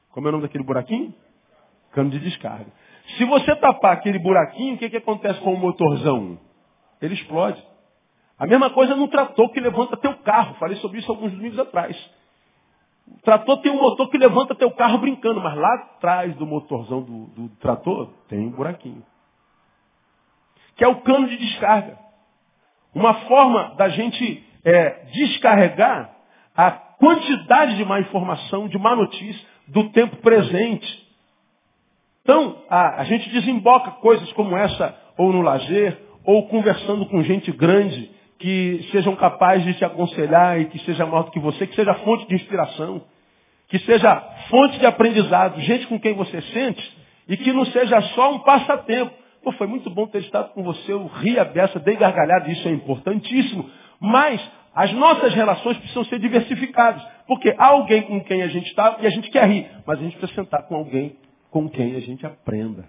Como 0.10 0.28
é 0.28 0.30
o 0.30 0.32
nome 0.34 0.44
daquele 0.44 0.66
buraquinho? 0.66 1.14
Cano 1.94 2.10
de 2.10 2.20
descarga. 2.20 2.68
Se 3.18 3.24
você 3.24 3.56
tapar 3.56 3.94
aquele 3.94 4.20
buraquinho, 4.20 4.76
o 4.76 4.78
que, 4.78 4.90
que 4.90 4.98
acontece 4.98 5.40
com 5.40 5.54
o 5.54 5.58
motorzão? 5.58 6.38
Ele 7.02 7.14
explode. 7.14 7.69
A 8.40 8.48
mesma 8.48 8.70
coisa 8.70 8.96
no 8.96 9.10
trator 9.10 9.50
que 9.50 9.60
levanta 9.60 9.98
teu 9.98 10.16
carro. 10.20 10.56
Falei 10.56 10.78
sobre 10.78 11.00
isso 11.00 11.12
alguns 11.12 11.34
domingos 11.34 11.60
atrás. 11.60 11.96
O 13.06 13.22
trator 13.22 13.58
tem 13.62 13.72
um 13.72 13.82
motor 13.82 14.10
que 14.10 14.18
levanta 14.18 14.56
teu 14.56 14.72
carro 14.72 15.00
brincando, 15.00 15.42
mas 15.42 15.58
lá 15.58 15.74
atrás 15.76 16.34
do 16.36 16.46
motorzão 16.46 17.02
do, 17.02 17.26
do 17.28 17.50
trator 17.58 18.10
tem 18.30 18.40
um 18.40 18.52
buraquinho. 18.52 19.04
Que 20.78 20.86
é 20.86 20.88
o 20.88 21.02
cano 21.02 21.28
de 21.28 21.36
descarga. 21.36 22.00
Uma 22.96 23.14
forma 23.26 23.76
da 23.76 23.90
gente 23.90 24.44
é, 24.64 25.06
descarregar 25.12 26.16
a 26.56 26.72
quantidade 26.72 27.76
de 27.76 27.84
má 27.84 28.00
informação, 28.00 28.70
de 28.70 28.78
má 28.78 28.96
notícia 28.96 29.46
do 29.68 29.90
tempo 29.90 30.16
presente. 30.18 31.08
Então, 32.22 32.64
a, 32.70 33.02
a 33.02 33.04
gente 33.04 33.30
desemboca 33.30 33.92
coisas 33.92 34.32
como 34.34 34.56
essa, 34.56 34.96
ou 35.18 35.34
no 35.34 35.42
lazer, 35.42 36.00
ou 36.24 36.48
conversando 36.48 37.06
com 37.08 37.24
gente 37.24 37.52
grande, 37.52 38.12
que 38.40 38.88
sejam 38.92 39.16
capazes 39.18 39.66
de 39.66 39.74
te 39.76 39.86
aconselhar 39.86 40.60
e 40.60 40.66
que 40.66 40.80
seja 40.80 41.06
maior 41.06 41.24
do 41.24 41.32
que 41.32 41.40
você, 41.40 41.68
que 41.68 41.76
seja 41.76 41.94
fonte 41.96 42.28
de 42.28 42.36
inspiração, 42.36 43.04
que 43.68 43.78
seja 43.80 44.16
fonte 44.50 44.80
de 44.80 44.86
aprendizado, 44.86 45.60
gente 45.62 45.86
com 45.88 46.00
quem 46.00 46.14
você 46.14 46.42
sente, 46.42 46.98
e 47.28 47.38
que 47.38 47.52
não 47.52 47.66
seja 47.66 48.02
só 48.16 48.34
um 48.34 48.40
passatempo. 48.40 49.14
Pô, 49.44 49.52
foi 49.52 49.68
muito 49.68 49.90
bom 49.90 50.08
ter 50.08 50.22
estado 50.22 50.54
com 50.54 50.64
você, 50.64 50.92
eu 50.92 51.06
ri 51.06 51.38
a 51.38 51.46
beça, 51.46 51.80
dei 51.80 51.96
gargalhada, 51.96 52.50
isso 52.50 52.68
é 52.68 52.72
importantíssimo. 52.72 53.70
Mas 54.00 54.42
as 54.74 54.92
nossas 54.94 55.34
relações 55.34 55.78
precisam 55.78 56.06
ser 56.06 56.20
diversificadas. 56.20 57.06
Porque 57.28 57.54
há 57.58 57.68
alguém 57.68 58.02
com 58.04 58.24
quem 58.24 58.42
a 58.42 58.48
gente 58.48 58.68
está 58.68 58.98
e 59.00 59.06
a 59.06 59.10
gente 59.10 59.30
quer 59.30 59.48
rir, 59.48 59.70
mas 59.86 60.00
a 60.00 60.02
gente 60.02 60.18
precisa 60.18 60.42
sentar 60.42 60.64
com 60.64 60.76
alguém 60.76 61.16
com 61.52 61.70
quem 61.70 61.96
a 61.96 62.00
gente 62.00 62.26
aprenda. 62.26 62.86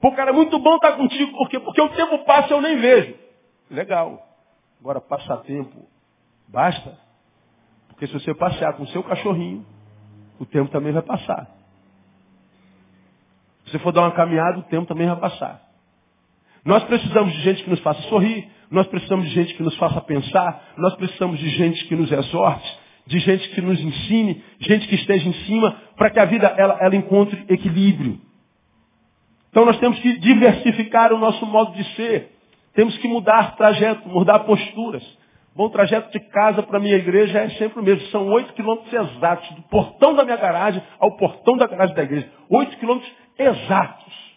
Pô, 0.00 0.12
cara, 0.12 0.30
é 0.30 0.32
muito 0.32 0.58
bom 0.58 0.76
estar 0.76 0.92
contigo, 0.92 1.32
por 1.32 1.48
quê? 1.48 1.58
Porque 1.58 1.80
o 1.80 1.88
tempo 1.90 2.24
passa 2.24 2.48
e 2.48 2.52
eu 2.52 2.60
nem 2.60 2.78
vejo. 2.78 3.14
Legal. 3.70 4.22
Agora, 4.80 5.00
passatempo, 5.00 5.86
basta. 6.46 6.96
Porque 7.88 8.06
se 8.06 8.12
você 8.12 8.32
passear 8.34 8.74
com 8.74 8.84
o 8.84 8.88
seu 8.88 9.02
cachorrinho, 9.02 9.66
o 10.38 10.46
tempo 10.46 10.70
também 10.70 10.92
vai 10.92 11.02
passar. 11.02 11.48
Se 13.64 13.72
você 13.72 13.78
for 13.80 13.92
dar 13.92 14.02
uma 14.02 14.12
caminhada, 14.12 14.60
o 14.60 14.62
tempo 14.62 14.86
também 14.86 15.08
vai 15.08 15.16
passar. 15.16 15.60
Nós 16.64 16.84
precisamos 16.84 17.32
de 17.32 17.40
gente 17.42 17.64
que 17.64 17.70
nos 17.70 17.80
faça 17.80 18.00
sorrir, 18.02 18.48
nós 18.70 18.86
precisamos 18.86 19.26
de 19.26 19.34
gente 19.34 19.54
que 19.54 19.62
nos 19.62 19.76
faça 19.76 20.00
pensar, 20.00 20.74
nós 20.76 20.94
precisamos 20.94 21.38
de 21.38 21.48
gente 21.50 21.84
que 21.86 21.96
nos 21.96 22.10
exorte, 22.12 22.78
de 23.06 23.18
gente 23.18 23.48
que 23.50 23.60
nos 23.60 23.80
ensine, 23.80 24.42
gente 24.60 24.86
que 24.86 24.94
esteja 24.94 25.28
em 25.28 25.32
cima, 25.44 25.72
para 25.96 26.10
que 26.10 26.20
a 26.20 26.24
vida 26.24 26.46
ela, 26.56 26.78
ela 26.80 26.94
encontre 26.94 27.44
equilíbrio. 27.48 28.20
Então 29.50 29.64
nós 29.64 29.78
temos 29.78 29.98
que 30.00 30.18
diversificar 30.18 31.12
o 31.12 31.18
nosso 31.18 31.44
modo 31.46 31.72
de 31.72 31.84
ser. 31.94 32.32
Temos 32.74 32.96
que 32.98 33.08
mudar 33.08 33.56
trajeto, 33.56 34.08
mudar 34.08 34.40
posturas. 34.40 35.02
Bom 35.54 35.68
trajeto 35.70 36.12
de 36.12 36.20
casa 36.30 36.62
para 36.62 36.76
a 36.76 36.80
minha 36.80 36.94
igreja 36.94 37.40
é 37.40 37.50
sempre 37.50 37.80
o 37.80 37.82
mesmo. 37.82 38.06
São 38.08 38.28
oito 38.28 38.52
quilômetros 38.52 38.92
exatos, 38.92 39.50
do 39.56 39.62
portão 39.62 40.14
da 40.14 40.24
minha 40.24 40.36
garagem 40.36 40.80
ao 41.00 41.16
portão 41.16 41.56
da 41.56 41.66
garagem 41.66 41.96
da 41.96 42.02
igreja. 42.04 42.30
Oito 42.48 42.76
quilômetros 42.76 43.12
exatos. 43.36 44.28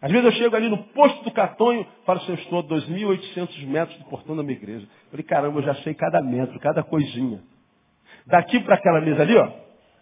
Às 0.00 0.10
vezes 0.10 0.24
eu 0.26 0.32
chego 0.32 0.56
ali 0.56 0.68
no 0.68 0.78
posto 0.78 1.24
do 1.24 1.30
Catonho, 1.30 1.86
falo 2.04 2.20
assim, 2.20 2.32
eu 2.32 2.38
estou 2.38 2.58
a 2.58 2.62
2.800 2.64 3.66
metros 3.66 3.98
do 3.98 4.04
portão 4.04 4.36
da 4.36 4.42
minha 4.42 4.56
igreja. 4.56 4.84
Eu 4.84 5.10
falei, 5.10 5.24
caramba, 5.24 5.58
eu 5.60 5.62
já 5.62 5.74
sei 5.76 5.94
cada 5.94 6.20
metro, 6.20 6.58
cada 6.58 6.82
coisinha. 6.82 7.40
Daqui 8.26 8.60
para 8.60 8.74
aquela 8.74 9.00
mesa 9.00 9.22
ali, 9.22 9.36
ó. 9.36 9.48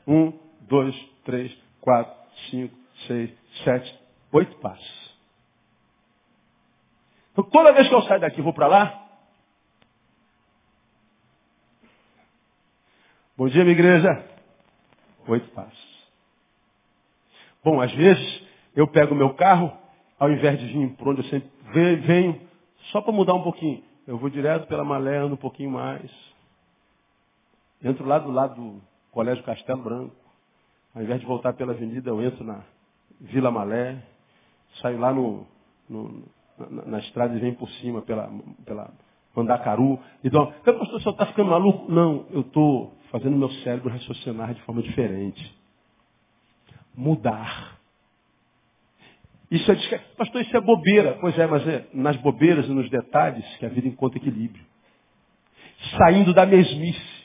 Um, 0.07 0.33
dois, 0.69 0.95
três, 1.25 1.55
quatro, 1.81 2.13
cinco, 2.51 2.75
seis, 3.07 3.31
sete, 3.65 4.01
oito 4.33 4.57
passos. 4.59 5.19
Então 7.33 7.45
toda 7.45 7.73
vez 7.73 7.89
que 7.89 7.95
eu 7.95 8.03
saio 8.03 8.21
daqui 8.21 8.43
vou 8.43 8.53
para 8.53 8.67
lá, 8.67 9.09
bom 13.37 13.49
dia 13.49 13.63
minha 13.63 13.75
igreja, 13.75 14.25
oito 15.27 15.49
passos. 15.51 15.91
Bom, 17.63 17.81
às 17.81 17.93
vezes 17.93 18.43
eu 18.75 18.89
pego 18.89 19.15
o 19.15 19.17
meu 19.17 19.35
carro, 19.35 19.77
ao 20.19 20.31
invés 20.31 20.59
de 20.59 20.67
vir 20.67 20.97
por 20.97 21.09
onde 21.09 21.21
eu 21.21 21.29
sempre 21.29 21.97
venho, 21.97 22.41
só 22.91 23.01
para 23.01 23.13
mudar 23.13 23.35
um 23.35 23.43
pouquinho. 23.43 23.83
Eu 24.07 24.19
vou 24.19 24.31
direto 24.31 24.67
pela 24.67 24.85
Malé, 24.85 25.19
ando 25.19 25.35
um 25.35 25.39
pouquinho 25.39 25.71
mais. 25.71 26.11
Entro 27.83 28.05
lá 28.07 28.19
do 28.19 28.31
lado 28.31 28.55
do 28.55 28.83
Colégio 29.11 29.45
Castelo 29.45 29.83
Branco. 29.83 30.17
Ao 30.95 31.03
invés 31.03 31.21
de 31.21 31.27
voltar 31.27 31.53
pela 31.53 31.73
avenida, 31.73 32.11
eu 32.11 32.23
entro 32.23 32.45
na 32.45 32.65
Vila 33.21 33.51
Malé, 33.51 33.99
saio 34.81 34.99
lá 34.99 35.13
no, 35.13 35.47
no 35.89 36.25
na, 36.59 36.87
na, 36.87 36.99
estrada 36.99 37.37
e 37.37 37.41
venho 37.41 37.55
por 37.57 37.69
cima 37.73 38.03
pela, 38.03 38.31
pela 38.65 38.91
Mandacaru. 39.35 39.99
Então, 40.25 40.53
pastor, 40.65 40.97
o 40.97 41.01
senhor 41.01 41.13
está 41.13 41.27
ficando 41.27 41.51
maluco? 41.51 41.91
Não, 41.91 42.27
eu 42.31 42.41
estou 42.41 42.95
fazendo 43.11 43.37
meu 43.37 43.51
cérebro 43.63 43.91
raciocinar 43.91 44.55
de 44.55 44.63
forma 44.63 44.83
diferente. 44.83 45.59
Mudar. 46.95 47.79
Isso 49.51 49.71
é, 49.71 49.99
pastor, 50.17 50.43
isso 50.43 50.57
é 50.57 50.61
bobeira. 50.61 51.19
Pois 51.21 51.39
é, 51.39 51.47
mas 51.47 51.67
é 51.67 51.87
nas 51.93 52.17
bobeiras 52.17 52.67
e 52.67 52.71
nos 52.71 52.89
detalhes 52.89 53.45
que 53.59 53.67
a 53.67 53.69
vida 53.69 53.89
encontra 53.89 54.19
equilíbrio. 54.19 54.65
Saindo 55.97 56.33
da 56.33 56.47
mesmice. 56.47 57.21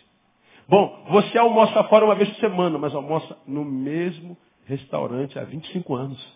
Bom, 0.68 1.06
você 1.10 1.38
almoça 1.38 1.84
fora 1.84 2.06
uma 2.06 2.16
vez 2.16 2.28
por 2.30 2.40
semana, 2.40 2.80
mas 2.80 2.96
almoça 2.96 3.38
no 3.46 3.64
mesmo 3.64 4.36
restaurante 4.66 5.38
há 5.38 5.44
25 5.44 5.96
anos. 5.96 6.36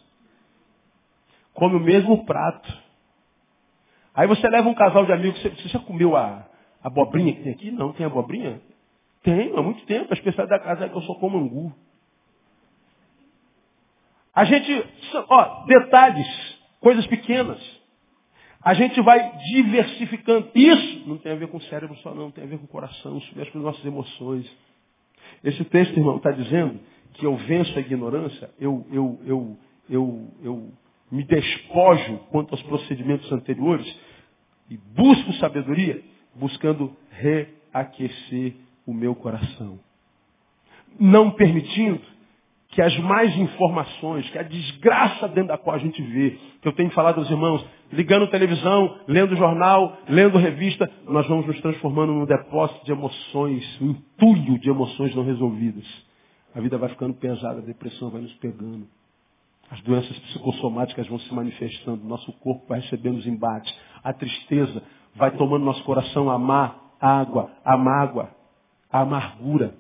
Come 1.54 1.76
o 1.76 1.80
mesmo 1.80 2.26
prato. 2.26 2.72
Aí 4.14 4.28
você 4.28 4.48
leva 4.48 4.70
um 4.70 4.74
casal 4.74 5.06
de 5.06 5.12
amigos, 5.12 5.42
você, 5.42 5.70
já 5.70 5.80
comeu 5.80 6.16
a, 6.16 6.48
abobrinha 6.84 7.34
que 7.34 7.44
tem 7.44 7.54
aqui? 7.54 7.72
Não, 7.72 7.94
tem 7.94 8.06
abobrinha? 8.06 8.62
Tem, 9.24 9.56
há 9.56 9.62
muito 9.62 9.86
tempo. 9.86 10.08
A 10.12 10.14
especialidade 10.14 10.62
da 10.62 10.68
casa 10.68 10.86
é 10.86 10.90
que 10.90 10.96
eu 10.96 11.02
só 11.02 11.16
como 11.16 11.38
angu. 11.38 11.74
A 14.34 14.46
gente, 14.46 14.86
ó, 15.28 15.66
detalhes, 15.66 16.28
coisas 16.80 17.06
pequenas. 17.08 17.60
A 18.62 18.74
gente 18.74 19.02
vai 19.02 19.38
diversificando. 19.52 20.50
Isso 20.54 21.08
não 21.08 21.18
tem 21.18 21.32
a 21.32 21.36
ver 21.36 21.48
com 21.48 21.58
o 21.58 21.62
cérebro 21.64 21.96
só, 21.98 22.14
não, 22.14 22.32
tem 22.32 22.44
a 22.44 22.48
ver 22.48 22.58
com 22.58 22.66
o 22.66 22.70
coração, 22.70 23.18
isso 23.18 23.38
mexe 23.38 23.52
com 23.52 23.60
as 23.60 23.64
nossas 23.64 23.86
emoções. 23.86 24.50
Esse 25.44 25.64
texto, 25.66 25.98
irmão, 25.98 26.18
está 26.18 26.32
dizendo 26.32 26.80
que 27.20 27.26
eu 27.26 27.36
venço 27.36 27.78
a 27.78 27.82
ignorância, 27.82 28.50
eu, 28.60 28.86
eu, 28.92 29.20
eu, 29.26 29.58
eu, 29.90 30.28
eu 30.42 30.72
me 31.12 31.24
despojo 31.24 32.18
quanto 32.32 32.54
aos 32.54 32.64
procedimentos 32.64 33.30
anteriores 33.32 33.86
e 34.70 34.78
busco 34.78 35.34
sabedoria, 35.34 36.02
buscando 36.36 36.96
reaquecer 37.12 38.56
o 38.86 38.94
meu 38.94 39.14
coração. 39.14 39.80
Não 41.00 41.32
permitindo 41.32 42.00
que 42.70 42.82
as 42.82 42.98
mais 43.00 43.36
informações, 43.36 44.30
que 44.30 44.38
a 44.38 44.44
desgraça 44.44 45.28
dentro 45.28 45.48
da 45.48 45.58
qual 45.58 45.76
a 45.76 45.80
gente 45.80 46.02
vê, 46.02 46.38
que 46.62 46.68
eu 46.68 46.72
tenho 46.74 46.92
falado 46.92 47.18
aos 47.18 47.30
irmãos, 47.30 47.66
ligando 47.92 48.28
televisão, 48.28 49.00
lendo 49.08 49.36
jornal, 49.36 49.98
lendo 50.08 50.38
revista, 50.38 50.90
nós 51.08 51.28
vamos 51.28 51.48
nos 51.48 51.60
transformando 51.62 52.14
num 52.14 52.26
depósito 52.26 52.86
de 52.86 52.92
emoções, 52.92 53.82
um 53.82 53.90
entulho 53.90 54.60
de 54.60 54.70
emoções 54.70 55.14
não 55.16 55.26
resolvidas. 55.26 56.09
A 56.56 56.62
vida 56.62 56.78
vai 56.78 56.90
ficando 56.90 57.14
pesada, 57.16 57.60
a 57.60 57.64
depressão 57.64 58.10
vai 58.10 58.22
nos 58.22 58.34
pegando. 58.36 58.88
As 59.70 59.82
doenças 59.82 60.18
psicossomáticas 60.20 61.08
vão 61.08 61.20
se 61.20 61.34
manifestando, 61.34 62.04
nosso 62.04 62.32
corpo 62.40 62.66
vai 62.68 62.80
recebendo 62.80 63.18
os 63.18 63.28
embates. 63.28 63.74
A 64.04 64.12
tristeza 64.14 64.82
vai 65.16 65.32
tomando 65.38 65.64
nosso 65.64 65.84
coração 65.84 66.30
a 66.30 66.40
má 66.40 66.76
água, 67.00 67.52
a 67.64 67.78
mágoa, 67.78 68.30
a 68.92 69.02
amargura, 69.02 69.76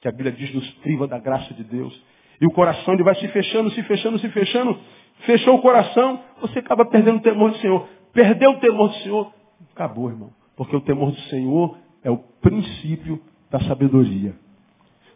que 0.00 0.08
a 0.08 0.12
Bíblia 0.12 0.32
diz 0.32 0.54
nos 0.54 0.68
priva 0.74 1.06
da 1.06 1.18
graça 1.18 1.52
de 1.54 1.64
Deus. 1.64 2.00
E 2.40 2.46
o 2.46 2.50
coração 2.50 2.94
ele 2.94 3.02
vai 3.02 3.14
se 3.16 3.28
fechando, 3.28 3.70
se 3.70 3.82
fechando, 3.82 4.18
se 4.18 4.28
fechando. 4.30 4.78
Fechou 5.26 5.56
o 5.56 5.62
coração, 5.62 6.20
você 6.40 6.60
acaba 6.60 6.84
perdendo 6.84 7.18
o 7.18 7.22
temor 7.22 7.50
do 7.50 7.58
Senhor. 7.58 7.88
Perdeu 8.12 8.50
o 8.50 8.60
temor 8.60 8.88
do 8.88 8.94
Senhor, 8.96 9.32
acabou, 9.72 10.08
irmão. 10.08 10.32
Porque 10.56 10.74
o 10.74 10.80
temor 10.80 11.10
do 11.10 11.20
Senhor 11.22 11.78
é 12.02 12.10
o 12.10 12.18
princípio 12.18 13.20
da 13.50 13.60
sabedoria. 13.60 14.34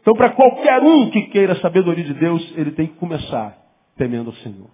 Então, 0.07 0.15
para 0.15 0.31
qualquer 0.31 0.81
um 0.85 1.11
que 1.11 1.21
queira 1.31 1.55
a 1.55 1.61
sabedoria 1.61 2.05
de 2.05 2.15
Deus, 2.15 2.55
ele 2.57 2.71
tem 2.71 2.87
que 2.87 2.95
começar 2.95 3.59
temendo 3.97 4.31
o 4.31 4.35
Senhor. 4.37 4.71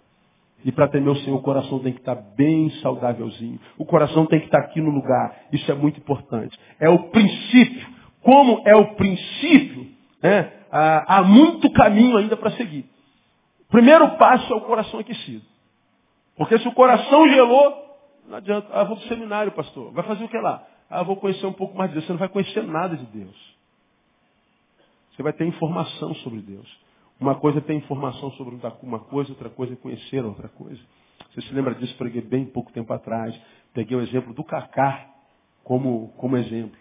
E 0.63 0.71
para 0.71 0.89
temer 0.89 1.09
o 1.09 1.17
Senhor, 1.17 1.39
o 1.39 1.43
coração 1.43 1.79
tem 1.79 1.91
que 1.91 2.01
estar 2.01 2.17
bem 2.37 2.69
saudávelzinho. 2.83 3.59
O 3.79 3.87
coração 3.87 4.27
tem 4.27 4.41
que 4.41 4.45
estar 4.45 4.59
aqui 4.59 4.79
no 4.83 4.91
lugar. 4.91 5.35
Isso 5.51 5.73
é 5.73 5.75
muito 5.75 5.99
importante. 5.99 6.55
É 6.79 6.91
o 6.91 7.05
princípio. 7.05 7.89
Como 8.21 8.63
é 8.67 8.77
o 8.77 8.95
princípio, 8.95 9.87
né? 10.23 10.53
ah, 10.71 11.21
há 11.21 11.23
muito 11.23 11.73
caminho 11.73 12.19
ainda 12.19 12.37
para 12.37 12.51
seguir. 12.51 12.85
O 13.69 13.73
primeiro 13.73 14.07
passo 14.19 14.53
é 14.53 14.57
o 14.57 14.61
coração 14.61 15.01
aquecido. 15.01 15.47
Porque 16.37 16.59
se 16.59 16.69
o 16.69 16.73
coração 16.73 17.27
gelou, 17.31 17.75
não 18.29 18.37
adianta. 18.37 18.69
Ah, 18.71 18.85
vou 18.85 18.99
para 18.99 19.07
o 19.07 19.09
seminário, 19.09 19.53
pastor. 19.53 19.93
Vai 19.93 20.05
fazer 20.05 20.25
o 20.25 20.29
que 20.29 20.39
lá? 20.39 20.63
Ah, 20.91 21.03
vou 21.03 21.17
conhecer 21.17 21.47
um 21.47 21.55
pouco 21.55 21.75
mais 21.75 21.89
de 21.89 21.95
Deus. 21.95 22.07
Você 22.07 22.13
não 22.13 22.19
vai 22.19 22.29
conhecer 22.29 22.63
nada 22.65 22.95
de 22.99 23.07
Deus. 23.07 23.52
Você 25.23 25.25
vai 25.25 25.33
ter 25.35 25.47
informação 25.47 26.13
sobre 26.17 26.41
Deus. 26.41 26.69
Uma 27.21 27.37
coisa 27.37 27.59
é 27.59 27.61
ter 27.61 27.75
informação 27.75 28.33
sobre 28.33 28.59
uma 28.83 28.99
coisa, 28.99 29.31
outra 29.31 29.49
coisa 29.49 29.75
é 29.75 29.77
conhecer 29.77 30.25
outra 30.25 30.49
coisa. 30.49 30.81
Você 31.31 31.43
se 31.43 31.55
lembra 31.55 31.77
disso? 31.77 31.97
Preguei 31.97 32.23
bem 32.23 32.45
pouco 32.45 32.73
tempo 32.73 32.93
atrás. 32.93 33.33
Peguei 33.73 33.97
o 33.97 34.01
exemplo 34.01 34.35
do 34.35 34.43
Cacá 34.43 35.07
como, 35.63 36.09
como 36.17 36.37
exemplo. 36.37 36.77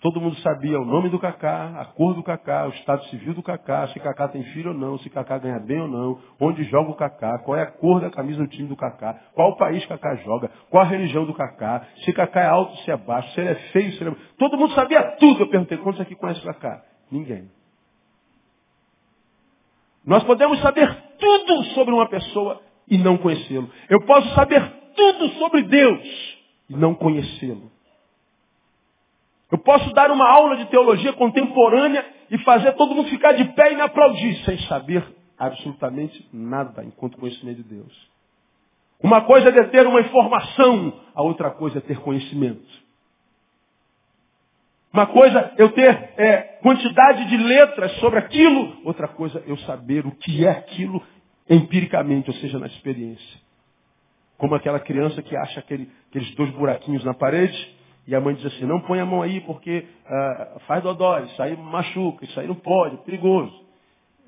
Todo 0.00 0.20
mundo 0.20 0.36
sabia 0.38 0.80
o 0.80 0.84
nome 0.84 1.10
do 1.10 1.18
Cacá, 1.20 1.80
a 1.80 1.84
cor 1.84 2.14
do 2.14 2.24
Cacá, 2.24 2.66
o 2.66 2.70
estado 2.70 3.04
civil 3.04 3.34
do 3.34 3.42
Cacá, 3.42 3.86
se 3.88 4.00
Cacá 4.00 4.28
tem 4.28 4.42
filho 4.46 4.72
ou 4.72 4.76
não, 4.76 4.98
se 4.98 5.08
Cacá 5.08 5.38
ganha 5.38 5.60
bem 5.60 5.80
ou 5.80 5.88
não, 5.88 6.18
onde 6.40 6.64
joga 6.64 6.90
o 6.90 6.96
Cacá, 6.96 7.38
qual 7.38 7.56
é 7.56 7.62
a 7.62 7.70
cor 7.70 8.00
da 8.00 8.10
camisa 8.10 8.42
do 8.42 8.48
time 8.48 8.68
do 8.68 8.76
Cacá, 8.76 9.14
qual 9.32 9.56
país 9.56 9.86
Cacá 9.86 10.16
joga, 10.16 10.50
qual 10.70 10.82
a 10.82 10.86
religião 10.86 11.24
do 11.24 11.32
Cacá, 11.32 11.86
se 12.04 12.12
Cacá 12.12 12.40
é 12.40 12.46
alto, 12.46 12.76
se 12.78 12.90
é 12.90 12.96
baixo, 12.96 13.32
se 13.32 13.40
ele 13.40 13.50
é 13.50 13.54
feio, 13.72 13.92
se 13.92 14.02
ele 14.02 14.10
é... 14.10 14.16
Todo 14.38 14.58
mundo 14.58 14.74
sabia 14.74 15.02
tudo. 15.18 15.44
Eu 15.44 15.48
perguntei, 15.48 15.78
quantos 15.78 16.00
aqui 16.00 16.16
conhecem 16.16 16.42
o 16.42 16.46
Cacá? 16.46 16.82
Ninguém. 17.10 17.55
Nós 20.06 20.22
podemos 20.22 20.60
saber 20.60 20.88
tudo 21.18 21.64
sobre 21.74 21.92
uma 21.92 22.08
pessoa 22.08 22.62
e 22.88 22.96
não 22.96 23.16
conhecê-lo. 23.16 23.68
Eu 23.90 24.00
posso 24.06 24.32
saber 24.34 24.62
tudo 24.94 25.28
sobre 25.30 25.62
Deus 25.62 26.36
e 26.70 26.76
não 26.76 26.94
conhecê-lo. 26.94 27.70
Eu 29.50 29.58
posso 29.58 29.92
dar 29.92 30.10
uma 30.10 30.28
aula 30.28 30.56
de 30.56 30.66
teologia 30.66 31.12
contemporânea 31.12 32.06
e 32.30 32.38
fazer 32.38 32.72
todo 32.72 32.94
mundo 32.94 33.08
ficar 33.08 33.32
de 33.32 33.44
pé 33.52 33.72
e 33.72 33.76
me 33.76 33.82
aplaudir, 33.82 34.36
sem 34.44 34.58
saber 34.60 35.04
absolutamente 35.38 36.28
nada 36.32 36.84
enquanto 36.84 37.18
conhecimento 37.18 37.62
de 37.62 37.74
Deus. 37.74 38.10
Uma 39.02 39.22
coisa 39.22 39.48
é 39.48 39.64
ter 39.64 39.86
uma 39.86 40.00
informação, 40.00 40.92
a 41.14 41.22
outra 41.22 41.50
coisa 41.50 41.78
é 41.78 41.80
ter 41.80 41.98
conhecimento. 42.00 42.85
Uma 44.96 45.08
coisa 45.08 45.52
eu 45.58 45.68
ter 45.72 46.14
é, 46.16 46.38
quantidade 46.62 47.26
de 47.26 47.36
letras 47.36 47.92
sobre 47.98 48.18
aquilo, 48.18 48.78
outra 48.82 49.06
coisa 49.06 49.44
eu 49.46 49.58
saber 49.58 50.06
o 50.06 50.10
que 50.10 50.46
é 50.46 50.48
aquilo 50.48 51.02
empiricamente, 51.50 52.30
ou 52.30 52.36
seja, 52.36 52.58
na 52.58 52.66
experiência. 52.66 53.40
Como 54.38 54.54
aquela 54.54 54.80
criança 54.80 55.20
que 55.20 55.36
acha 55.36 55.60
aquele, 55.60 55.90
aqueles 56.08 56.34
dois 56.34 56.50
buraquinhos 56.52 57.04
na 57.04 57.12
parede 57.12 57.76
e 58.06 58.14
a 58.14 58.20
mãe 58.22 58.36
diz 58.36 58.46
assim, 58.46 58.64
não 58.64 58.80
põe 58.80 58.98
a 58.98 59.04
mão 59.04 59.20
aí 59.20 59.42
porque 59.42 59.84
ah, 60.06 60.60
faz 60.66 60.82
dodó, 60.82 61.18
isso 61.18 61.42
aí 61.42 61.54
machuca, 61.58 62.24
isso 62.24 62.40
aí 62.40 62.46
não 62.46 62.54
pode, 62.54 62.94
é 62.94 62.98
perigoso. 63.00 63.66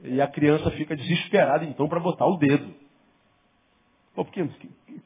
E 0.04 0.20
a 0.20 0.26
criança 0.26 0.70
fica 0.72 0.94
desesperada 0.94 1.64
então 1.64 1.88
para 1.88 1.98
botar 1.98 2.26
o 2.26 2.36
dedo. 2.36 2.74
Pô, 4.14 4.22
porque 4.22 4.42
o 4.42 4.48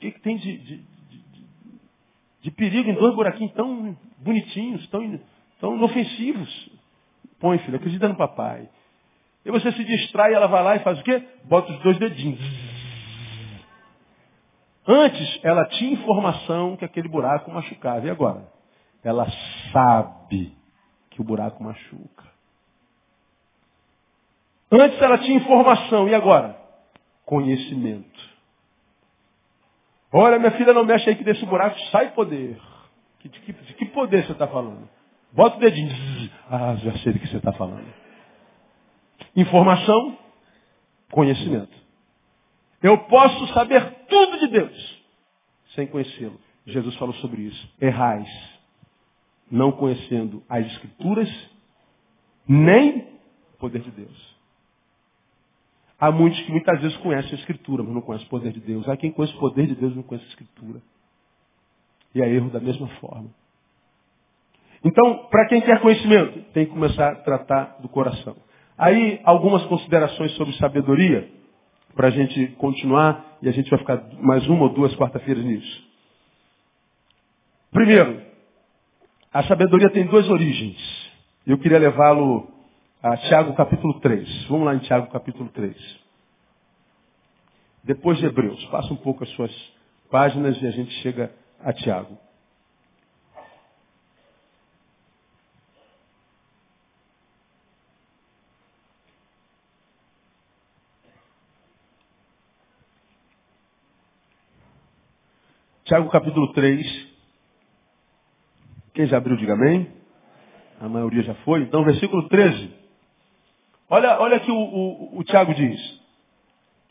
que, 0.00 0.10
que, 0.10 0.20
tem 0.22 0.38
de, 0.38 0.58
de, 0.58 0.76
de, 0.76 1.24
de, 2.40 2.50
perigo 2.50 2.90
em 2.90 2.94
dois 2.94 3.14
buraquinhos 3.14 3.52
tão 3.52 3.96
bonitinhos, 4.18 4.84
tão, 4.88 5.20
tão 5.62 5.76
inofensivos? 5.76 6.70
Põe, 7.40 7.56
filho, 7.60 7.76
acredita 7.76 8.06
no 8.06 8.16
papai. 8.16 8.68
E 9.44 9.50
você 9.50 9.72
se 9.72 9.82
distrai, 9.82 10.34
ela 10.34 10.46
vai 10.46 10.62
lá 10.62 10.76
e 10.76 10.80
faz 10.80 10.98
o 11.00 11.02
quê? 11.02 11.22
Bota 11.44 11.72
os 11.72 11.78
dois 11.80 11.98
dedinhos. 11.98 12.40
Antes, 14.86 15.40
ela 15.42 15.64
tinha 15.66 15.92
informação 15.92 16.76
que 16.76 16.84
aquele 16.84 17.08
buraco 17.08 17.50
machucava. 17.50 18.06
E 18.06 18.10
agora? 18.10 18.52
ela 19.02 19.26
sabe 19.72 20.56
que 21.10 21.20
o 21.20 21.24
buraco 21.24 21.62
machuca. 21.62 22.24
Antes 24.70 25.00
ela 25.02 25.18
tinha 25.18 25.36
informação, 25.36 26.08
e 26.08 26.14
agora? 26.14 26.56
Conhecimento. 27.26 28.32
Olha, 30.12 30.38
minha 30.38 30.52
filha, 30.52 30.72
não 30.72 30.84
mexe 30.84 31.08
aí 31.08 31.16
que 31.16 31.24
desse 31.24 31.44
buraco 31.44 31.78
sai 31.90 32.12
poder. 32.12 32.60
De 33.20 33.28
que, 33.28 33.52
de 33.52 33.74
que 33.74 33.86
poder 33.86 34.24
você 34.24 34.32
está 34.32 34.46
falando? 34.46 34.88
Bota 35.32 35.56
o 35.56 35.60
dedinho. 35.60 35.90
Ah, 36.50 36.76
já 36.76 36.98
sei 36.98 37.12
do 37.12 37.18
que 37.18 37.28
você 37.28 37.38
está 37.38 37.52
falando. 37.52 37.86
Informação, 39.34 40.18
conhecimento. 41.10 41.72
Eu 42.82 42.98
posso 42.98 43.46
saber 43.54 44.06
tudo 44.08 44.38
de 44.40 44.48
Deus 44.48 45.02
sem 45.74 45.86
conhecê-lo. 45.86 46.38
Jesus 46.66 46.94
falou 46.96 47.14
sobre 47.14 47.42
isso. 47.42 47.68
Errais 47.80 48.28
não 49.52 49.70
conhecendo 49.70 50.42
as 50.48 50.66
Escrituras, 50.66 51.28
nem 52.48 53.00
o 53.54 53.58
poder 53.58 53.82
de 53.82 53.90
Deus. 53.90 54.36
Há 56.00 56.10
muitos 56.10 56.40
que 56.40 56.50
muitas 56.50 56.80
vezes 56.80 56.96
conhecem 56.96 57.32
a 57.32 57.34
Escritura, 57.34 57.82
mas 57.82 57.92
não 57.92 58.00
conhecem 58.00 58.26
o 58.26 58.30
poder 58.30 58.50
de 58.52 58.60
Deus. 58.60 58.88
Há 58.88 58.96
quem 58.96 59.12
conhece 59.12 59.36
o 59.36 59.38
poder 59.38 59.66
de 59.66 59.74
Deus 59.74 59.92
e 59.92 59.96
não 59.96 60.02
conhece 60.02 60.24
a 60.24 60.30
Escritura. 60.30 60.80
E 62.14 62.22
é 62.22 62.28
erro 62.28 62.48
da 62.48 62.60
mesma 62.60 62.88
forma. 62.96 63.30
Então, 64.84 65.26
para 65.30 65.46
quem 65.46 65.60
quer 65.60 65.80
conhecimento, 65.80 66.40
tem 66.52 66.66
que 66.66 66.72
começar 66.72 67.12
a 67.12 67.16
tratar 67.16 67.76
do 67.80 67.88
coração. 67.88 68.36
Aí, 68.76 69.20
algumas 69.24 69.64
considerações 69.66 70.32
sobre 70.32 70.54
sabedoria, 70.54 71.30
para 71.94 72.08
a 72.08 72.10
gente 72.10 72.48
continuar, 72.58 73.38
e 73.40 73.48
a 73.48 73.52
gente 73.52 73.70
vai 73.70 73.78
ficar 73.78 74.02
mais 74.20 74.46
uma 74.48 74.64
ou 74.64 74.68
duas 74.70 74.94
quarta-feiras 74.96 75.44
nisso. 75.44 75.92
Primeiro, 77.70 78.20
a 79.32 79.42
sabedoria 79.44 79.90
tem 79.90 80.06
duas 80.06 80.28
origens. 80.28 80.76
Eu 81.46 81.58
queria 81.58 81.78
levá-lo 81.78 82.48
a 83.02 83.16
Tiago 83.16 83.54
capítulo 83.54 84.00
3. 84.00 84.46
Vamos 84.46 84.66
lá 84.66 84.74
em 84.74 84.80
Tiago 84.80 85.10
capítulo 85.10 85.48
3. 85.48 85.74
Depois 87.84 88.18
de 88.18 88.26
Hebreus. 88.26 88.64
Passa 88.66 88.92
um 88.92 88.96
pouco 88.96 89.24
as 89.24 89.30
suas 89.30 89.52
páginas 90.10 90.60
e 90.60 90.66
a 90.66 90.70
gente 90.70 90.90
chega 91.02 91.32
a 91.60 91.72
Tiago. 91.72 92.18
Tiago 105.84 106.08
capítulo 106.10 106.52
3, 106.52 107.12
quem 108.94 109.06
já 109.06 109.16
abriu, 109.16 109.36
diga 109.36 109.54
amém. 109.54 109.90
A 110.80 110.88
maioria 110.88 111.22
já 111.22 111.34
foi. 111.36 111.62
Então, 111.62 111.82
versículo 111.84 112.28
13. 112.28 112.72
Olha, 113.88 114.20
olha 114.20 114.40
que 114.40 114.50
o, 114.50 114.56
o, 114.56 115.18
o 115.18 115.24
Tiago 115.24 115.54
diz. 115.54 116.00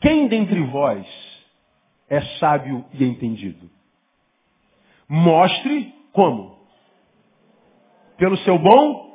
Quem 0.00 0.28
dentre 0.28 0.60
vós 0.64 1.06
é 2.08 2.20
sábio 2.38 2.84
e 2.92 3.04
entendido? 3.04 3.70
Mostre 5.08 5.94
como? 6.12 6.58
Pelo 8.16 8.36
seu 8.38 8.58
bom 8.58 9.12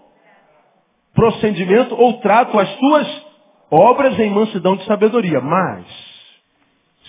procedimento 1.13 1.95
ou 1.95 2.19
trato 2.19 2.57
as 2.59 2.69
suas 2.77 3.25
obras 3.69 4.17
em 4.19 4.29
mansidão 4.29 4.75
de 4.75 4.85
sabedoria. 4.85 5.41
Mas, 5.41 5.85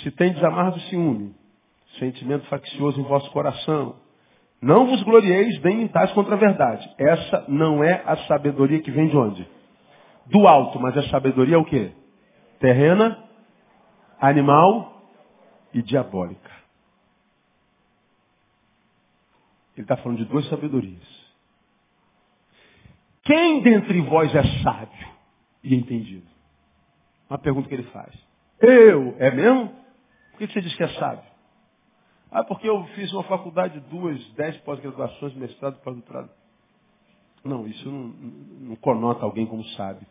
se 0.03 0.11
tem 0.11 0.33
desamarro 0.33 0.73
do 0.73 0.81
ciúme, 0.81 1.38
sentimento 1.99 2.47
faccioso 2.47 3.01
em 3.01 3.05
vosso 3.05 3.31
coração, 3.31 3.97
não 4.61 4.87
vos 4.87 5.03
glorieis 5.03 5.59
bem 5.59 5.83
em 5.83 5.89
tais 5.89 6.13
contra 6.13 6.35
a 6.35 6.39
verdade. 6.39 6.89
Essa 6.99 7.45
não 7.49 7.83
é 7.83 8.03
a 8.05 8.17
sabedoria 8.27 8.81
que 8.81 8.91
vem 8.91 9.09
de 9.09 9.17
onde? 9.17 9.49
Do 10.27 10.47
alto, 10.47 10.81
mas 10.81 10.97
a 10.97 11.09
sabedoria 11.09 11.55
é 11.55 11.59
o 11.59 11.65
quê? 11.65 11.93
Terrena, 12.59 13.25
animal 14.21 15.03
e 15.73 15.81
diabólica. 15.81 16.51
Ele 19.77 19.85
está 19.85 19.97
falando 19.97 20.19
de 20.19 20.25
duas 20.25 20.49
sabedorias. 20.49 21.19
Quem 23.23 23.61
dentre 23.61 24.01
vós 24.01 24.35
é 24.35 24.43
sábio 24.63 25.09
e 25.63 25.75
entendido? 25.75 26.27
Uma 27.31 27.39
pergunta 27.39 27.69
que 27.69 27.75
ele 27.75 27.85
faz. 27.85 28.13
Eu, 28.61 29.15
é 29.19 29.31
mesmo? 29.31 29.69
Por 30.33 30.39
que 30.39 30.53
você 30.53 30.61
diz 30.61 30.75
que 30.75 30.83
é 30.83 30.89
sábio? 30.95 31.28
Ah, 32.31 32.45
porque 32.45 32.69
eu 32.69 32.85
fiz 32.95 33.13
uma 33.13 33.23
faculdade, 33.25 33.81
duas, 33.91 34.23
dez 34.33 34.57
pós-graduações, 34.59 35.35
mestrado, 35.35 35.81
pós-doutorado. 35.83 36.31
Não, 37.45 37.67
isso 37.67 37.91
não, 37.91 38.15
não 38.69 38.77
conota 38.77 39.25
alguém 39.25 39.47
como 39.47 39.65
sábio. 39.71 40.07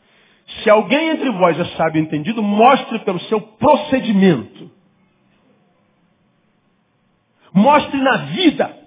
Se 0.63 0.69
alguém 0.69 1.09
entre 1.09 1.29
vós 1.31 1.59
é 1.59 1.65
sábio 1.75 2.01
entendido, 2.01 2.41
mostre 2.41 2.99
pelo 2.99 3.19
seu 3.21 3.39
procedimento. 3.41 4.71
Mostre 7.53 8.01
na 8.01 8.17
vida. 8.17 8.77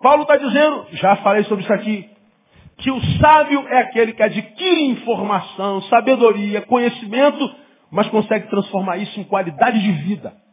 Paulo 0.00 0.22
está 0.22 0.36
dizendo, 0.36 0.86
já 0.92 1.16
falei 1.16 1.44
sobre 1.44 1.64
isso 1.64 1.72
aqui, 1.72 2.08
que 2.78 2.90
o 2.90 3.00
sábio 3.20 3.66
é 3.68 3.80
aquele 3.80 4.12
que 4.12 4.22
adquire 4.22 4.84
informação, 4.86 5.82
sabedoria, 5.82 6.62
conhecimento, 6.62 7.54
mas 7.90 8.08
consegue 8.08 8.48
transformar 8.48 8.96
isso 8.98 9.18
em 9.18 9.24
qualidade 9.24 9.80
de 9.80 9.92
vida. 10.04 10.47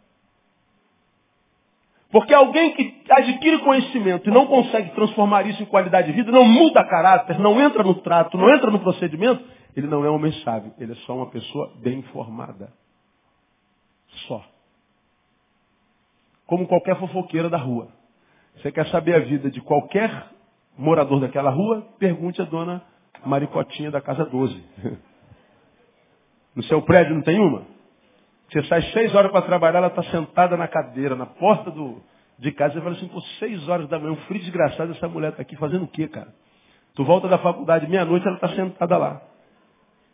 Porque 2.15 2.33
alguém 2.33 2.73
que 2.73 3.03
adquire 3.11 3.59
conhecimento 3.59 4.29
e 4.29 4.31
não 4.31 4.45
consegue 4.45 4.91
transformar 4.91 5.45
isso 5.47 5.61
em 5.61 5.65
qualidade 5.65 6.07
de 6.07 6.13
vida, 6.13 6.31
não 6.31 6.45
muda 6.45 6.81
caráter, 6.85 7.37
não 7.37 7.59
entra 7.59 7.83
no 7.83 7.95
trato, 7.95 8.37
não 8.37 8.49
entra 8.55 8.71
no 8.71 8.79
procedimento, 8.79 9.43
ele 9.75 9.85
não 9.87 10.05
é 10.05 10.09
um 10.09 10.15
homem 10.15 10.31
sábio, 10.41 10.71
ele 10.79 10.93
é 10.93 10.95
só 11.05 11.13
uma 11.13 11.29
pessoa 11.29 11.73
bem 11.81 11.99
informada. 11.99 12.71
Só. 14.29 14.41
Como 16.47 16.65
qualquer 16.65 16.97
fofoqueira 16.97 17.49
da 17.49 17.57
rua. 17.57 17.89
Você 18.55 18.71
quer 18.71 18.87
saber 18.87 19.15
a 19.15 19.19
vida 19.19 19.51
de 19.51 19.59
qualquer 19.59 20.29
morador 20.77 21.19
daquela 21.19 21.49
rua? 21.49 21.85
Pergunte 21.99 22.41
a 22.41 22.45
dona 22.45 22.81
Maricotinha 23.25 23.91
da 23.91 23.99
Casa 23.99 24.23
12. 24.23 24.63
No 26.55 26.63
seu 26.63 26.81
prédio 26.81 27.13
não 27.13 27.21
tem 27.21 27.37
uma? 27.37 27.74
Você 28.49 28.63
sai 28.63 28.81
seis 28.93 29.13
horas 29.15 29.31
para 29.31 29.41
trabalhar, 29.41 29.79
ela 29.79 29.87
está 29.87 30.03
sentada 30.03 30.55
na 30.55 30.67
cadeira, 30.67 31.15
na 31.15 31.25
porta 31.25 31.71
do, 31.71 32.01
de 32.37 32.51
casa 32.51 32.77
e 32.77 32.81
fala 32.81 32.95
assim, 32.95 33.07
pô, 33.07 33.19
seis 33.39 33.67
horas 33.67 33.87
da 33.89 33.99
manhã, 33.99 34.13
um 34.13 34.17
frio 34.27 34.39
desgraçado, 34.39 34.91
essa 34.91 35.07
mulher 35.07 35.29
está 35.29 35.41
aqui 35.41 35.55
fazendo 35.55 35.85
o 35.85 35.87
quê, 35.87 36.07
cara? 36.07 36.33
Tu 36.93 37.03
volta 37.03 37.27
da 37.27 37.37
faculdade, 37.39 37.87
meia-noite, 37.87 38.25
ela 38.25 38.35
está 38.35 38.49
sentada 38.49 38.97
lá. 38.97 39.21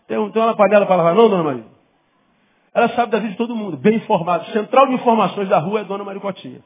Tem, 0.07 0.31
tem 0.31 0.41
uma 0.41 0.55
panela 0.55 0.85
para 0.85 0.95
lavar, 0.95 1.15
não, 1.15 1.29
dona 1.29 1.43
Maria? 1.43 1.65
Ela 2.73 2.89
sabe 2.89 3.11
da 3.11 3.19
vida 3.19 3.31
de 3.31 3.37
todo 3.37 3.55
mundo, 3.55 3.77
bem 3.77 3.97
informada. 3.97 4.45
Central 4.45 4.87
de 4.87 4.93
informações 4.93 5.49
da 5.49 5.59
rua 5.59 5.81
é 5.81 5.83
dona 5.83 6.03
Maricotinha. 6.03 6.61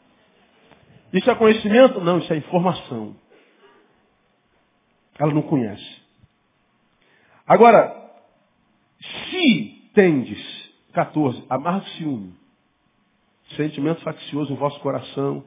Isso 1.12 1.30
é 1.30 1.36
conhecimento? 1.36 2.00
Não, 2.02 2.20
isso 2.20 2.32
é 2.32 2.38
informação. 2.38 3.16
Ela 5.18 5.34
não 5.34 5.42
conhece. 5.42 6.04
Agora, 7.48 7.96
se 9.00 9.90
tendes, 9.94 10.65
14, 10.96 11.44
amargo 11.50 11.86
ciúme, 11.90 12.34
sentimento 13.56 14.02
faccioso 14.02 14.54
em 14.54 14.56
vosso 14.56 14.80
coração, 14.80 15.44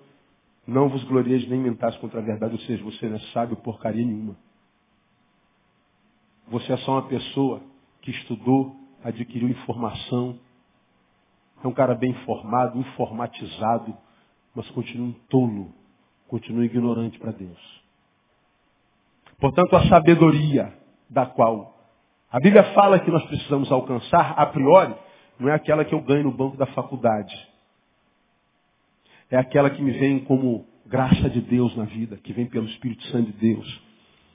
não 0.67 0.89
vos 0.89 1.03
glorieis 1.05 1.49
nem 1.49 1.59
mentais 1.59 1.97
contra 1.97 2.21
a 2.21 2.23
verdade, 2.23 2.53
ou 2.53 2.61
seja, 2.61 2.85
você 2.85 3.09
não 3.09 3.17
é 3.17 3.21
sábio 3.33 3.57
porcaria 3.57 4.05
nenhuma. 4.05 4.37
Você 6.49 6.73
é 6.73 6.77
só 6.79 6.93
uma 6.93 7.09
pessoa 7.09 7.63
que 8.03 8.11
estudou, 8.11 8.77
adquiriu 9.03 9.49
informação, 9.49 10.39
é 11.65 11.67
um 11.67 11.73
cara 11.73 11.95
bem 11.95 12.11
informado, 12.11 12.79
informatizado, 12.79 13.97
mas 14.55 14.69
continua 14.71 15.09
um 15.09 15.13
tolo, 15.29 15.73
continua 16.29 16.65
ignorante 16.65 17.19
para 17.19 17.33
Deus. 17.33 17.83
Portanto, 19.41 19.75
a 19.75 19.89
sabedoria 19.89 20.77
da 21.09 21.25
qual 21.27 21.75
a 22.31 22.39
Bíblia 22.39 22.75
fala 22.75 22.99
que 22.99 23.11
nós 23.11 23.25
precisamos 23.25 23.73
alcançar, 23.73 24.33
a 24.33 24.45
priori, 24.47 24.95
não 25.39 25.49
é 25.49 25.55
aquela 25.55 25.84
que 25.84 25.95
eu 25.95 26.01
ganho 26.01 26.24
no 26.24 26.32
banco 26.32 26.57
da 26.57 26.66
faculdade. 26.66 27.34
É 29.30 29.36
aquela 29.36 29.70
que 29.70 29.82
me 29.82 29.93
vem 29.93 30.20
como 30.20 30.66
graça 30.86 31.28
de 31.28 31.41
Deus 31.41 31.76
na 31.76 31.84
vida, 31.84 32.16
que 32.16 32.32
vem 32.32 32.47
pelo 32.47 32.66
Espírito 32.66 33.05
Santo 33.09 33.30
de 33.30 33.39
Deus, 33.39 33.82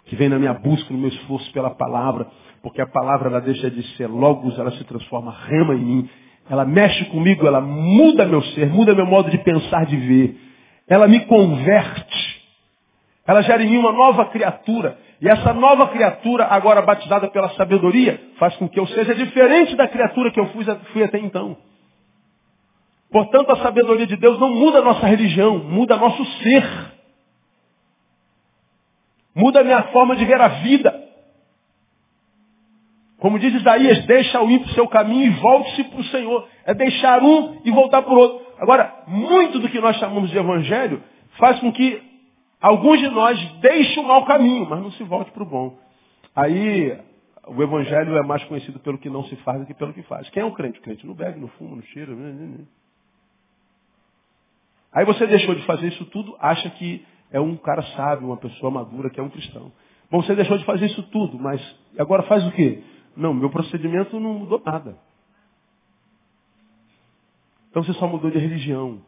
que 0.06 0.16
vem 0.16 0.30
na 0.30 0.38
minha 0.38 0.54
busca, 0.54 0.94
no 0.94 1.00
meu 1.00 1.10
esforço 1.10 1.52
pela 1.52 1.72
palavra, 1.72 2.28
porque 2.62 2.82
a 2.82 2.88
palavra 2.88 3.30
ela 3.30 3.42
deixa 3.42 3.70
de 3.70 3.82
ser 3.96 4.08
logos, 4.08 4.58
ela 4.58 4.72
se 4.72 4.84
transforma 4.84 5.32
rema 5.32 5.76
em 5.76 5.84
mim, 5.84 6.10
ela 6.50 6.66
mexe 6.66 7.06
comigo, 7.06 7.48
ela 7.48 7.62
muda 7.62 8.26
meu 8.26 8.42
ser, 8.42 8.70
muda 8.70 8.94
meu 8.94 9.06
modo 9.06 9.32
de 9.32 9.38
pensar, 9.40 9.86
de 9.86 9.96
ver. 9.98 10.38
Ela 10.88 11.08
me 11.08 11.22
converte. 11.26 12.43
Ela 13.26 13.42
gera 13.42 13.64
em 13.64 13.70
mim 13.70 13.78
uma 13.78 13.92
nova 13.92 14.26
criatura. 14.26 14.98
E 15.22 15.30
essa 15.30 15.54
nova 15.54 15.88
criatura, 15.88 16.46
agora 16.46 16.82
batizada 16.82 17.30
pela 17.30 17.50
sabedoria, 17.52 18.20
faz 18.38 18.56
com 18.58 18.68
que 18.68 18.80
eu 18.80 18.86
seja 18.88 19.16
diferente 19.16 19.76
da 19.76 19.88
criatura 19.88 20.32
que 20.32 20.40
eu 20.40 20.48
fui, 20.48 20.66
fui 20.92 21.04
até 21.04 21.18
então. 21.18 21.56
Portanto, 23.10 23.52
a 23.52 23.58
sabedoria 23.58 24.08
de 24.08 24.18
Deus 24.18 24.40
não 24.40 24.50
muda 24.50 24.80
a 24.80 24.82
nossa 24.82 25.06
religião, 25.06 25.60
muda 25.60 25.96
nosso 25.96 26.26
ser. 26.42 26.94
Muda 29.36 29.62
a 29.62 29.64
minha 29.64 29.84
forma 29.84 30.16
de 30.16 30.26
ver 30.26 30.42
a 30.42 30.48
vida. 30.48 31.04
Como 33.20 33.40
diz 33.40 33.54
Isaías, 33.54 34.06
deixa 34.06 34.42
o 34.42 34.52
ímpio 34.52 34.74
seu 34.74 34.86
caminho 34.88 35.28
e 35.28 35.30
volte-se 35.30 35.86
para 35.86 36.00
o 36.00 36.04
Senhor. 36.06 36.48
É 36.66 36.74
deixar 36.74 37.24
um 37.24 37.62
e 37.64 37.72
voltar 37.72 38.02
para 38.02 38.14
o 38.14 38.18
outro. 38.18 38.46
Agora, 38.60 39.04
muito 39.08 39.60
do 39.60 39.70
que 39.70 39.80
nós 39.80 39.96
chamamos 39.96 40.30
de 40.30 40.38
evangelho 40.38 41.02
faz 41.38 41.60
com 41.62 41.72
que 41.72 42.13
alguns 42.64 43.00
de 43.00 43.10
nós 43.10 43.38
deixem 43.60 44.02
o 44.02 44.08
mau 44.08 44.26
caminho, 44.26 44.68
mas 44.68 44.82
não 44.82 44.92
se 44.94 45.04
volte 45.04 45.30
para 45.32 45.44
o 45.44 45.46
bom. 45.46 45.78
Aí, 46.34 46.98
o 47.46 47.62
evangelho 47.62 48.16
é 48.16 48.24
mais 48.24 48.44
conhecido 48.46 48.80
pelo 48.80 48.98
que 48.98 49.10
não 49.10 49.26
se 49.26 49.36
faz 49.38 49.60
do 49.60 49.66
que 49.66 49.74
pelo 49.74 49.94
que 49.94 50.02
faz. 50.04 50.30
Quem 50.30 50.42
é 50.42 50.46
o 50.46 50.54
crente? 50.54 50.80
O 50.80 50.82
crente 50.82 51.06
não 51.06 51.14
bebe, 51.14 51.40
não 51.40 51.50
fuma, 51.50 51.76
não 51.76 51.84
cheira. 51.84 52.16
Né, 52.16 52.32
né, 52.32 52.58
né. 52.58 52.66
Aí 54.94 55.06
você 55.06 55.28
deixou 55.28 55.54
de 55.54 55.66
fazer 55.66 55.88
isso 55.88 56.06
tudo, 56.06 56.36
acha 56.40 56.70
que 56.72 57.06
é 57.32 57.40
um 57.40 57.58
cara 57.58 57.82
sábio, 57.96 58.28
uma 58.28 58.38
pessoa 58.38 58.72
madura, 58.72 59.10
que 59.10 59.20
é 59.20 59.24
um 59.24 59.30
cristão. 59.30 59.72
Bom, 60.10 60.22
você 60.22 60.36
deixou 60.36 60.58
de 60.58 60.64
fazer 60.66 60.86
isso 60.86 61.04
tudo, 61.04 61.38
mas 61.38 61.62
agora 61.98 62.24
faz 62.24 62.46
o 62.48 62.52
quê? 62.52 62.82
Não, 63.18 63.34
meu 63.34 63.50
procedimento 63.50 64.20
não 64.20 64.36
mudou 64.36 64.62
nada. 64.64 64.98
Então 67.70 67.84
você 67.84 67.94
só 67.94 68.08
mudou 68.08 68.30
de 68.30 68.38
religião. 68.38 69.02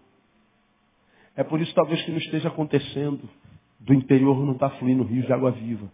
É 1.36 1.44
por 1.44 1.62
isso 1.62 1.74
talvez 1.76 2.02
que 2.02 2.12
não 2.12 2.18
esteja 2.18 2.48
acontecendo. 2.48 3.30
Do 3.86 3.94
interior 3.94 4.44
não 4.44 4.54
está 4.54 4.70
fluindo 4.72 5.04
rio 5.04 5.24
de 5.24 5.32
água 5.32 5.52
viva. 5.52 5.92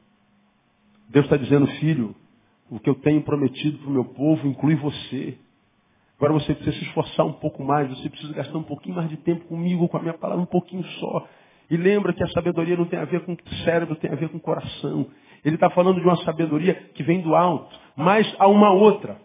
Deus 1.10 1.26
está 1.26 1.36
dizendo, 1.36 1.68
filho, 1.68 2.16
o 2.70 2.80
que 2.80 2.90
eu 2.90 2.96
tenho 2.96 3.22
prometido 3.22 3.78
para 3.80 3.90
o 3.90 3.92
meu 3.92 4.06
povo 4.06 4.48
inclui 4.48 4.76
você. 4.76 5.38
Agora 6.18 6.34
você 6.34 6.56
precisa 6.56 6.78
se 6.78 6.86
esforçar 6.86 7.26
um 7.26 7.34
pouco 7.34 7.62
mais, 7.64 7.90
você 7.90 8.10
precisa 8.10 8.34
gastar 8.34 8.58
um 8.58 8.64
pouquinho 8.64 8.96
mais 8.96 9.10
de 9.10 9.18
tempo 9.18 9.46
comigo, 9.46 9.90
com 9.90 9.98
a 9.98 10.02
minha 10.02 10.14
palavra, 10.14 10.42
um 10.42 10.48
pouquinho 10.48 10.84
só. 11.00 11.28
E 11.70 11.76
lembra 11.76 12.14
que 12.14 12.24
a 12.24 12.28
sabedoria 12.28 12.78
não 12.78 12.86
tem 12.86 12.98
a 12.98 13.06
ver 13.06 13.26
com 13.26 13.34
o 13.34 13.38
cérebro, 13.66 13.96
tem 13.96 14.10
a 14.10 14.16
ver 14.16 14.30
com 14.30 14.38
o 14.38 14.42
coração. 14.42 15.08
Ele 15.44 15.56
está 15.56 15.70
falando 15.72 16.00
de 16.00 16.06
uma 16.06 16.16
sabedoria 16.24 16.76
que 16.94 17.04
vem 17.04 17.22
do 17.22 17.36
alto. 17.36 17.78
Mas 17.96 18.34
há 18.40 18.48
uma 18.48 18.72
outra 18.72 19.18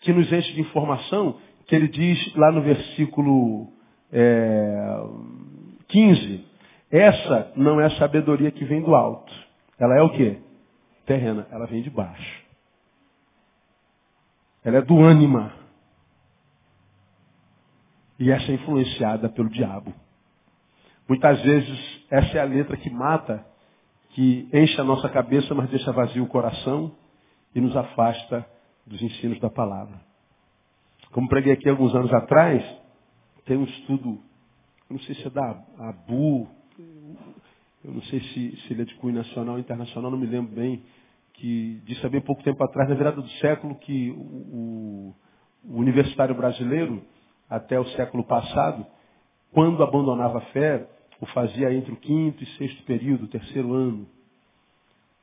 que 0.00 0.12
nos 0.12 0.30
enche 0.30 0.52
de 0.52 0.60
informação, 0.60 1.36
que 1.66 1.74
ele 1.74 1.88
diz 1.88 2.34
lá 2.34 2.52
no 2.52 2.60
versículo 2.60 3.68
é, 4.12 5.00
15. 5.88 6.44
Essa 6.90 7.52
não 7.56 7.80
é 7.80 7.86
a 7.86 7.98
sabedoria 7.98 8.50
que 8.50 8.64
vem 8.64 8.82
do 8.82 8.94
alto. 8.94 9.32
Ela 9.78 9.96
é 9.96 10.02
o 10.02 10.10
quê? 10.10 10.40
Terrena. 11.04 11.46
Ela 11.50 11.66
vem 11.66 11.82
de 11.82 11.90
baixo. 11.90 12.44
Ela 14.64 14.78
é 14.78 14.82
do 14.82 14.98
ânima. 15.00 15.52
E 18.18 18.30
essa 18.30 18.50
é 18.50 18.54
influenciada 18.54 19.28
pelo 19.28 19.48
diabo. 19.48 19.92
Muitas 21.08 21.40
vezes 21.42 22.04
essa 22.10 22.38
é 22.38 22.40
a 22.40 22.44
letra 22.44 22.76
que 22.76 22.90
mata, 22.90 23.44
que 24.10 24.48
enche 24.52 24.80
a 24.80 24.84
nossa 24.84 25.08
cabeça, 25.08 25.54
mas 25.54 25.68
deixa 25.70 25.92
vazio 25.92 26.24
o 26.24 26.28
coração 26.28 26.92
e 27.54 27.60
nos 27.60 27.76
afasta 27.76 28.46
dos 28.86 29.00
ensinos 29.02 29.38
da 29.40 29.50
palavra. 29.50 30.00
Como 31.12 31.28
preguei 31.28 31.52
aqui 31.52 31.68
alguns 31.68 31.94
anos 31.94 32.12
atrás, 32.12 32.64
tem 33.44 33.56
um 33.56 33.64
estudo, 33.64 34.20
não 34.90 34.98
sei 35.00 35.14
se 35.16 35.26
é 35.26 35.30
da 35.30 35.62
ABU, 35.78 36.48
eu 37.86 37.92
não 37.92 38.02
sei 38.02 38.20
se, 38.20 38.56
se 38.56 38.72
ele 38.72 38.82
é 38.82 38.84
de 38.84 38.94
cunho 38.96 39.14
nacional 39.14 39.54
ou 39.54 39.60
internacional, 39.60 40.10
não 40.10 40.18
me 40.18 40.26
lembro 40.26 40.52
bem, 40.52 40.82
que 41.34 41.80
disse 41.84 42.04
há 42.04 42.08
bem 42.08 42.20
pouco 42.20 42.42
tempo 42.42 42.62
atrás, 42.64 42.88
na 42.88 42.96
virada 42.96 43.22
do 43.22 43.28
século, 43.38 43.76
que 43.76 44.10
o, 44.10 45.14
o 45.64 45.78
universitário 45.78 46.34
brasileiro, 46.34 47.00
até 47.48 47.78
o 47.78 47.86
século 47.90 48.24
passado, 48.24 48.84
quando 49.52 49.84
abandonava 49.84 50.38
a 50.38 50.40
fé, 50.46 50.88
o 51.20 51.26
fazia 51.26 51.72
entre 51.72 51.92
o 51.92 51.96
quinto 51.96 52.42
e 52.42 52.46
sexto 52.56 52.82
período, 52.82 53.26
o 53.26 53.28
terceiro 53.28 53.72
ano. 53.72 54.08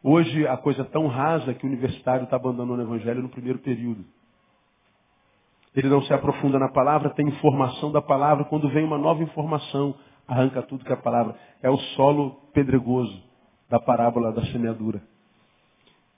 Hoje 0.01 0.47
a 0.47 0.55
coisa 0.55 0.83
é 0.83 0.85
tão 0.85 1.07
rasa 1.07 1.53
que 1.53 1.65
o 1.65 1.69
universitário 1.69 2.23
está 2.23 2.37
abandonando 2.37 2.81
o 2.81 2.85
evangelho 2.85 3.21
no 3.21 3.29
primeiro 3.29 3.59
período. 3.59 4.05
Ele 5.75 5.89
não 5.89 6.01
se 6.03 6.13
aprofunda 6.13 6.57
na 6.57 6.71
palavra, 6.71 7.09
tem 7.09 7.27
informação 7.27 7.91
da 7.91 8.01
palavra. 8.01 8.45
Quando 8.45 8.69
vem 8.69 8.85
uma 8.85 8.97
nova 8.97 9.21
informação, 9.21 9.95
arranca 10.27 10.61
tudo 10.61 10.85
que 10.85 10.91
é 10.91 10.95
a 10.95 11.01
palavra. 11.01 11.35
É 11.61 11.69
o 11.69 11.77
solo 11.95 12.39
pedregoso 12.53 13.21
da 13.69 13.79
parábola 13.79 14.31
da 14.31 14.43
semeadura. 14.45 15.01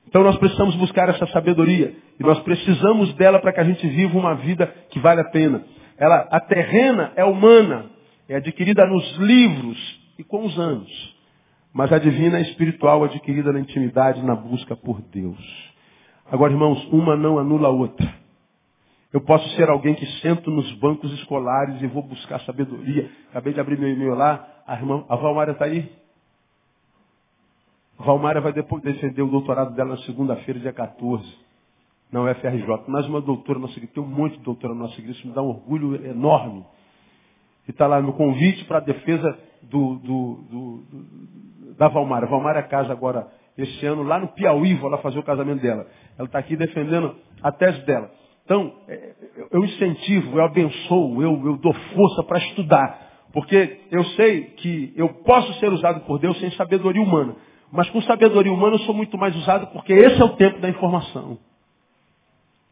Então 0.07 0.23
nós 0.23 0.37
precisamos 0.37 0.75
buscar 0.75 1.09
essa 1.09 1.25
sabedoria. 1.27 1.95
E 2.19 2.23
nós 2.23 2.39
precisamos 2.39 3.13
dela 3.15 3.39
para 3.39 3.53
que 3.53 3.59
a 3.59 3.63
gente 3.63 3.87
viva 3.87 4.17
uma 4.17 4.35
vida 4.35 4.67
que 4.89 4.99
vale 4.99 5.21
a 5.21 5.29
pena. 5.29 5.63
Ela, 5.97 6.27
a 6.29 6.39
terrena 6.39 7.13
é 7.15 7.23
humana, 7.23 7.89
é 8.27 8.35
adquirida 8.35 8.85
nos 8.85 9.17
livros 9.17 10.01
e 10.19 10.23
com 10.23 10.45
os 10.45 10.57
anos. 10.59 11.15
Mas 11.73 11.91
a 11.91 11.97
divina 11.97 12.37
é 12.37 12.41
espiritual, 12.41 13.03
adquirida 13.03 13.51
na 13.51 13.59
intimidade, 13.59 14.23
na 14.23 14.35
busca 14.35 14.75
por 14.75 15.01
Deus. 15.01 15.73
Agora, 16.31 16.53
irmãos, 16.53 16.85
uma 16.91 17.15
não 17.15 17.37
anula 17.37 17.67
a 17.67 17.71
outra. 17.71 18.24
Eu 19.15 19.21
posso 19.21 19.47
ser 19.55 19.69
alguém 19.69 19.95
que 19.95 20.05
sento 20.19 20.51
nos 20.51 20.69
bancos 20.73 21.09
escolares 21.13 21.81
e 21.81 21.87
vou 21.87 22.03
buscar 22.03 22.37
sabedoria. 22.41 23.09
Acabei 23.29 23.53
de 23.53 23.61
abrir 23.61 23.79
meu 23.79 23.87
e-mail 23.87 24.13
lá. 24.13 24.45
A 24.67 24.75
irmã, 24.75 25.05
a 25.07 25.15
Valmária 25.15 25.53
está 25.53 25.63
aí? 25.63 25.89
A 27.97 28.03
Valmária 28.03 28.41
vai 28.41 28.51
depois 28.51 28.83
defender 28.83 29.21
o 29.21 29.29
doutorado 29.29 29.73
dela 29.73 29.91
na 29.91 29.97
segunda-feira, 29.99 30.59
dia 30.59 30.73
14, 30.73 31.33
na 32.11 32.23
UFRJ. 32.23 32.67
Mais 32.89 33.07
uma 33.07 33.21
doutora 33.21 33.57
nossa 33.57 33.71
igreja. 33.75 33.93
Tem 33.93 34.03
um 34.03 34.05
monte 34.05 34.37
de 34.37 34.43
doutora 34.43 34.75
nossa 34.75 34.99
igreja. 34.99 35.17
Isso 35.17 35.29
me 35.29 35.33
dá 35.33 35.41
um 35.41 35.47
orgulho 35.47 35.95
enorme. 36.05 36.65
E 37.69 37.71
está 37.71 37.87
lá 37.87 38.01
no 38.01 38.11
convite 38.11 38.65
para 38.65 38.79
a 38.79 38.81
defesa 38.81 39.39
do, 39.61 39.95
do, 39.95 40.33
do, 40.51 41.73
da 41.77 41.87
Valmara. 41.87 42.25
A 42.25 42.29
Valmara 42.29 42.61
casa 42.63 42.91
agora, 42.91 43.31
esse 43.57 43.85
ano, 43.85 44.03
lá 44.03 44.19
no 44.19 44.27
Piauí, 44.27 44.73
vou 44.73 44.89
lá 44.89 44.97
fazer 44.97 45.19
o 45.19 45.23
casamento 45.23 45.61
dela. 45.61 45.87
Ela 46.17 46.27
está 46.27 46.37
aqui 46.37 46.57
defendendo 46.57 47.15
a 47.41 47.49
tese 47.53 47.79
dela. 47.85 48.11
Então, 48.45 48.73
é, 48.87 49.13
eu 49.51 49.65
incentivo, 49.65 50.37
eu 50.37 50.45
abençoo, 50.45 51.21
eu, 51.21 51.45
eu 51.45 51.57
dou 51.57 51.73
força 51.73 52.23
para 52.23 52.37
estudar. 52.37 53.05
Porque 53.33 53.81
eu 53.91 54.03
sei 54.11 54.43
que 54.51 54.93
eu 54.95 55.09
posso 55.23 55.53
ser 55.55 55.71
usado 55.73 56.01
por 56.05 56.19
Deus 56.19 56.39
sem 56.39 56.51
sabedoria 56.51 57.01
humana. 57.01 57.35
Mas 57.71 57.89
com 57.89 58.01
sabedoria 58.03 58.53
humana 58.53 58.75
eu 58.75 58.79
sou 58.79 58.93
muito 58.93 59.17
mais 59.17 59.35
usado 59.35 59.67
porque 59.67 59.91
esse 59.91 60.21
é 60.21 60.23
o 60.23 60.37
tempo 60.37 60.59
da 60.59 60.69
informação. 60.69 61.37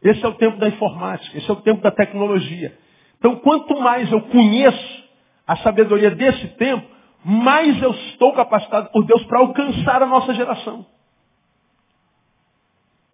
Esse 0.02 0.24
é 0.24 0.28
o 0.28 0.34
tempo 0.34 0.58
da 0.58 0.68
informática, 0.68 1.36
esse 1.36 1.48
é 1.48 1.52
o 1.52 1.60
tempo 1.62 1.82
da 1.82 1.90
tecnologia. 1.90 2.76
Então, 3.18 3.36
quanto 3.36 3.78
mais 3.80 4.10
eu 4.12 4.20
conheço, 4.22 5.04
a 5.46 5.56
sabedoria 5.56 6.10
desse 6.10 6.48
tempo, 6.56 6.86
mais 7.24 7.82
eu 7.82 7.90
estou 7.90 8.32
capacitado 8.32 8.90
por 8.90 9.04
Deus 9.04 9.24
para 9.24 9.40
alcançar 9.40 10.02
a 10.02 10.06
nossa 10.06 10.34
geração. 10.34 10.86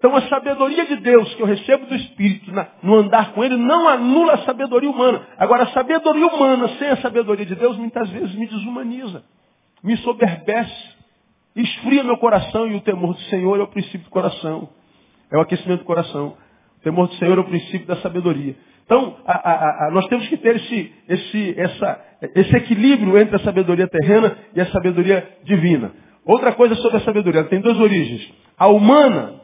Então 0.01 0.17
a 0.17 0.23
sabedoria 0.23 0.87
de 0.87 0.97
Deus 0.97 1.35
que 1.35 1.43
eu 1.43 1.47
recebo 1.47 1.85
do 1.85 1.95
Espírito 1.95 2.51
na, 2.53 2.69
no 2.83 2.95
andar 2.95 3.33
com 3.33 3.45
Ele 3.45 3.59
não 3.59 3.87
anula 3.87 4.33
a 4.33 4.39
sabedoria 4.39 4.91
humana. 4.91 5.29
Agora, 5.37 5.65
a 5.65 5.73
sabedoria 5.73 6.27
humana 6.27 6.69
sem 6.79 6.89
a 6.89 6.97
sabedoria 6.97 7.45
de 7.45 7.55
Deus 7.55 7.77
muitas 7.77 8.09
vezes 8.09 8.35
me 8.35 8.47
desumaniza, 8.47 9.23
me 9.85 9.99
soberbece, 9.99 10.97
esfria 11.55 12.03
meu 12.03 12.17
coração 12.17 12.67
e 12.67 12.77
o 12.77 12.81
temor 12.81 13.13
do 13.13 13.21
Senhor 13.25 13.61
é 13.61 13.63
o 13.63 13.69
princípio 13.69 14.01
do 14.01 14.11
coração. 14.11 14.71
É 15.31 15.37
o 15.37 15.43
aquecimento 15.43 15.81
do 15.81 15.85
coração. 15.85 16.35
O 16.79 16.83
temor 16.83 17.07
do 17.07 17.15
Senhor 17.17 17.37
é 17.37 17.41
o 17.43 17.45
princípio 17.45 17.87
da 17.87 17.97
sabedoria. 17.97 18.57
Então, 18.87 19.19
a, 19.27 19.51
a, 19.51 19.87
a, 19.87 19.91
nós 19.91 20.07
temos 20.07 20.27
que 20.29 20.37
ter 20.39 20.57
esse, 20.57 20.93
esse, 21.09 21.61
essa, 21.61 22.05
esse 22.35 22.57
equilíbrio 22.57 23.19
entre 23.19 23.37
a 23.37 23.41
sabedoria 23.41 23.87
terrena 23.87 24.35
e 24.55 24.61
a 24.63 24.67
sabedoria 24.73 25.29
divina. 25.45 25.93
Outra 26.25 26.53
coisa 26.53 26.75
sobre 26.77 26.97
a 26.97 27.01
sabedoria, 27.03 27.41
ela 27.41 27.49
tem 27.51 27.61
duas 27.61 27.79
origens. 27.79 28.33
A 28.57 28.67
humana 28.69 29.40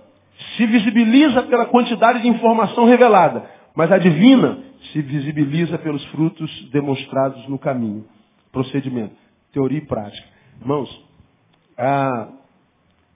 se 0.57 0.67
visibiliza 0.67 1.43
pela 1.45 1.67
quantidade 1.67 2.23
de 2.23 2.29
informação 2.29 2.85
revelada, 2.85 3.49
mas 3.75 3.91
a 3.91 3.99
divina 3.99 4.59
se 4.93 5.03
visibiliza 5.03 5.79
pelos 5.79 6.05
frutos 6.07 6.71
demonstrados 6.71 7.47
no 7.49 7.59
caminho. 7.59 8.05
Procedimento, 8.53 9.15
teoria 9.53 9.79
e 9.79 9.87
prática. 9.87 10.27
Irmãos, 10.61 11.05
a, 11.77 12.29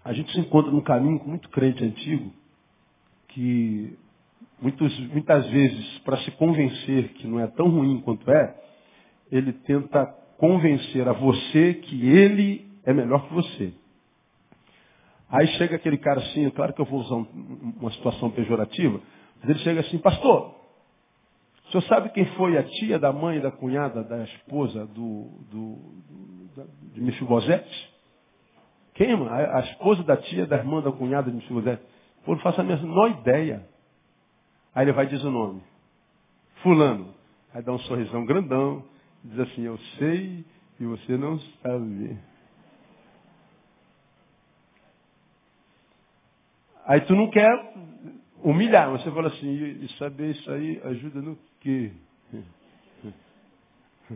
a 0.04 0.12
gente 0.12 0.32
se 0.32 0.40
encontra 0.40 0.70
num 0.70 0.80
caminho 0.80 1.18
com 1.18 1.30
muito 1.30 1.48
crente 1.48 1.82
antigo 1.82 2.32
que 3.28 3.96
muitos, 4.60 4.98
muitas 5.08 5.46
vezes, 5.48 5.98
para 6.00 6.18
se 6.18 6.30
convencer 6.32 7.08
que 7.14 7.26
não 7.26 7.40
é 7.40 7.46
tão 7.46 7.68
ruim 7.68 8.00
quanto 8.00 8.30
é, 8.30 8.54
ele 9.30 9.52
tenta 9.52 10.06
convencer 10.36 11.08
a 11.08 11.12
você 11.12 11.74
que 11.74 12.08
ele 12.08 12.66
é 12.84 12.92
melhor 12.92 13.26
que 13.28 13.34
você. 13.34 13.72
Aí 15.30 15.46
chega 15.58 15.76
aquele 15.76 15.96
cara 15.96 16.20
assim, 16.20 16.50
claro 16.50 16.72
que 16.72 16.80
eu 16.80 16.84
vou 16.84 17.00
usar 17.00 17.14
uma 17.14 17.90
situação 17.92 18.30
pejorativa, 18.30 19.00
mas 19.40 19.50
ele 19.50 19.58
chega 19.60 19.80
assim, 19.80 19.98
pastor, 19.98 20.54
o 21.66 21.70
senhor 21.70 21.82
sabe 21.84 22.08
quem 22.08 22.26
foi 22.34 22.58
a 22.58 22.64
tia 22.64 22.98
da 22.98 23.12
mãe, 23.12 23.40
da 23.40 23.52
cunhada, 23.52 24.02
da 24.02 24.24
esposa 24.24 24.86
do, 24.86 25.30
do, 25.48 25.78
do 26.54 26.68
de 26.92 27.00
Mefibosete? 27.00 27.90
Quem? 28.94 29.12
A, 29.12 29.58
a, 29.58 29.60
esposa 29.60 30.02
da 30.02 30.16
tia, 30.16 30.46
da 30.46 30.56
irmã, 30.56 30.82
da 30.82 30.90
cunhada 30.90 31.30
de 31.30 31.36
Mefibosete? 31.36 31.80
Eu 32.26 32.34
não 32.34 32.42
faço 32.42 32.60
a 32.60 32.64
menor 32.64 33.10
ideia. 33.10 33.64
Aí 34.74 34.84
ele 34.84 34.92
vai 34.92 35.06
e 35.06 35.08
diz 35.10 35.22
o 35.22 35.30
nome. 35.30 35.62
Fulano. 36.62 37.14
Aí 37.54 37.62
dá 37.62 37.72
um 37.72 37.78
sorrisão 37.78 38.26
grandão. 38.26 38.84
Diz 39.22 39.38
assim, 39.38 39.62
eu 39.62 39.78
sei 39.96 40.44
e 40.80 40.84
você 40.84 41.16
não 41.16 41.38
sabe. 41.62 42.18
Aí 46.90 47.02
tu 47.02 47.14
não 47.14 47.28
quer 47.28 47.48
humilhar, 48.42 48.90
você 48.90 49.08
fala 49.12 49.28
assim, 49.28 49.48
e 49.48 49.88
saber 49.96 50.32
isso 50.32 50.50
aí 50.50 50.80
ajuda 50.86 51.22
no 51.22 51.38
quê? 51.60 51.92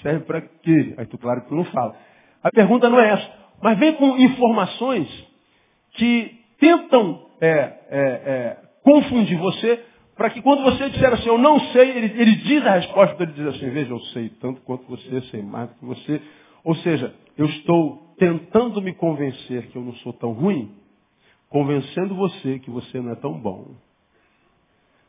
Serve 0.00 0.24
para 0.24 0.42
quê? 0.42 0.94
Aí 0.96 1.06
tu, 1.06 1.18
claro 1.18 1.42
que 1.42 1.48
tu 1.48 1.56
não 1.56 1.64
fala. 1.64 1.96
A 2.40 2.52
pergunta 2.52 2.88
não 2.88 3.00
é 3.00 3.14
essa. 3.14 3.32
Mas 3.60 3.76
vem 3.80 3.94
com 3.94 4.16
informações 4.16 5.08
que 5.94 6.38
tentam 6.60 7.26
é, 7.40 7.48
é, 7.48 7.80
é, 7.90 8.56
confundir 8.84 9.36
você, 9.36 9.84
para 10.16 10.30
que 10.30 10.40
quando 10.40 10.62
você 10.62 10.90
disser 10.90 11.12
assim, 11.12 11.26
eu 11.26 11.38
não 11.38 11.58
sei, 11.72 11.90
ele, 11.96 12.22
ele 12.22 12.36
diz 12.36 12.64
a 12.64 12.74
resposta, 12.74 13.20
ele 13.24 13.32
diz 13.32 13.46
assim, 13.56 13.70
veja, 13.70 13.90
eu 13.90 14.00
sei 14.12 14.28
tanto 14.40 14.60
quanto 14.60 14.86
você, 14.86 15.20
sei 15.32 15.42
mais 15.42 15.68
do 15.70 15.74
que 15.74 15.84
você. 15.84 16.22
Ou 16.62 16.76
seja, 16.76 17.12
eu 17.36 17.46
estou 17.46 18.14
tentando 18.16 18.80
me 18.80 18.94
convencer 18.94 19.66
que 19.66 19.74
eu 19.74 19.82
não 19.82 19.94
sou 19.94 20.12
tão 20.12 20.30
ruim, 20.30 20.78
convencendo 21.48 22.14
você 22.14 22.58
que 22.58 22.70
você 22.70 23.00
não 23.00 23.12
é 23.12 23.14
tão 23.16 23.38
bom. 23.40 23.76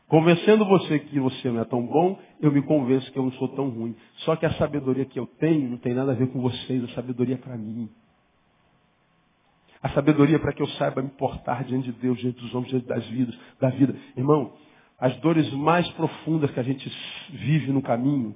Convencendo 0.08 0.64
você 0.64 0.98
que 0.98 1.20
você 1.20 1.50
não 1.50 1.60
é 1.60 1.64
tão 1.64 1.86
bom, 1.86 2.18
eu 2.40 2.50
me 2.50 2.62
convenço 2.62 3.10
que 3.12 3.18
eu 3.18 3.22
não 3.22 3.32
sou 3.32 3.48
tão 3.48 3.68
ruim. 3.68 3.94
Só 4.24 4.34
que 4.34 4.44
a 4.44 4.52
sabedoria 4.54 5.04
que 5.04 5.18
eu 5.18 5.26
tenho 5.26 5.70
não 5.70 5.78
tem 5.78 5.94
nada 5.94 6.10
a 6.10 6.14
ver 6.16 6.26
com 6.32 6.40
vocês, 6.40 6.82
a 6.82 6.88
sabedoria 6.94 7.36
é 7.36 7.38
para 7.38 7.56
mim. 7.56 7.88
A 9.82 9.88
sabedoria 9.90 10.36
é 10.36 10.38
para 10.38 10.52
que 10.52 10.60
eu 10.60 10.66
saiba 10.70 11.00
me 11.00 11.10
portar 11.10 11.64
diante 11.64 11.92
de 11.92 11.98
Deus, 11.98 12.18
diante 12.18 12.40
dos 12.40 12.52
homens, 12.54 12.70
diante 12.70 12.86
das 12.86 13.06
vidas, 13.06 13.38
da 13.60 13.70
vida. 13.70 13.96
Irmão, 14.16 14.52
as 14.98 15.16
dores 15.20 15.50
mais 15.52 15.88
profundas 15.92 16.50
que 16.50 16.60
a 16.60 16.62
gente 16.62 16.90
vive 17.30 17.72
no 17.72 17.80
caminho, 17.80 18.34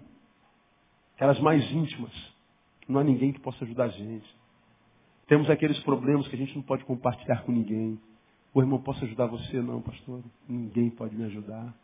aquelas 1.16 1.38
mais 1.40 1.68
íntimas, 1.72 2.12
não 2.88 3.00
há 3.00 3.04
ninguém 3.04 3.32
que 3.32 3.40
possa 3.40 3.64
ajudar 3.64 3.84
a 3.84 3.88
gente. 3.88 4.43
Temos 5.26 5.48
aqueles 5.48 5.78
problemas 5.80 6.28
que 6.28 6.36
a 6.36 6.38
gente 6.38 6.54
não 6.54 6.62
pode 6.62 6.84
compartilhar 6.84 7.42
com 7.42 7.52
ninguém. 7.52 7.98
O 8.52 8.60
irmão, 8.60 8.80
posso 8.80 9.04
ajudar 9.04 9.26
você? 9.26 9.60
Não, 9.60 9.80
pastor. 9.80 10.22
Ninguém 10.48 10.90
pode 10.90 11.16
me 11.16 11.24
ajudar. 11.24 11.74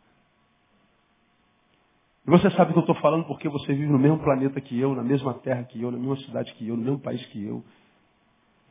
E 2.25 2.29
você 2.29 2.51
sabe 2.51 2.71
que 2.71 2.77
eu 2.77 2.81
estou 2.81 2.95
falando 2.95 3.25
porque 3.25 3.49
você 3.49 3.73
vive 3.73 3.91
no 3.91 3.97
mesmo 3.97 4.19
planeta 4.19 4.61
que 4.61 4.79
eu, 4.79 4.93
na 4.93 5.03
mesma 5.03 5.33
terra 5.33 5.63
que 5.63 5.81
eu, 5.81 5.91
na 5.91 5.97
mesma 5.97 6.17
cidade 6.17 6.53
que 6.53 6.67
eu, 6.67 6.77
no 6.77 6.83
mesmo 6.83 6.99
país 6.99 7.25
que 7.27 7.43
eu. 7.43 7.63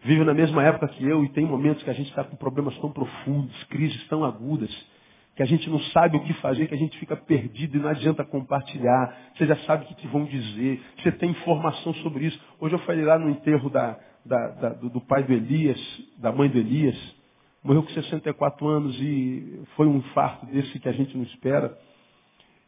Vive 0.03 0.25
na 0.25 0.33
mesma 0.33 0.63
época 0.63 0.89
que 0.89 1.05
eu 1.05 1.25
e 1.25 1.29
tem 1.31 1.45
momentos 1.45 1.83
que 1.83 1.91
a 1.91 1.93
gente 1.93 2.09
está 2.09 2.25
com 2.25 2.37
problemas 2.37 2.79
tão 2.79 2.91
profundos, 2.91 3.65
crises 3.65 4.07
tão 4.09 4.25
agudas, 4.25 4.71
que 5.37 5.43
a 5.43 5.47
gente 5.47 5.69
não 5.69 5.79
sabe 5.79 6.17
o 6.17 6.23
que 6.23 6.33
fazer, 6.35 6.69
que 6.69 6.75
a 6.75 6.79
gente 6.79 6.97
fica 6.99 7.17
perdido 7.17 7.77
e 7.77 7.81
não 7.81 7.89
adianta 7.89 8.25
compartilhar. 8.25 9.15
Você 9.35 9.47
já 9.47 9.57
sabe 9.67 9.85
o 9.85 9.89
que 9.89 9.97
te 9.97 10.07
vão 10.07 10.25
dizer, 10.25 10.81
você 10.97 11.13
tem 11.13 11.31
informação 11.31 11.93
sobre 11.95 12.27
isso. 12.27 12.41
Hoje 12.59 12.77
eu 12.77 12.79
falei 12.81 13.05
lá 13.05 13.19
no 13.19 13.29
enterro 13.29 13.69
da, 13.69 13.99
da, 14.25 14.49
da, 14.49 14.69
do, 14.71 14.91
do, 14.91 15.01
pai 15.01 15.23
do 15.23 15.33
Elias, 15.33 15.79
da 16.19 16.33
mãe 16.33 16.49
do 16.49 16.59
Elias, 16.59 16.97
morreu 17.63 17.83
com 17.83 17.91
64 17.91 18.67
anos 18.67 18.97
e 19.01 19.63
foi 19.77 19.87
um 19.87 19.97
infarto 19.97 20.47
desse 20.47 20.79
que 20.79 20.89
a 20.89 20.93
gente 20.93 21.17
não 21.17 21.25
espera. 21.25 21.77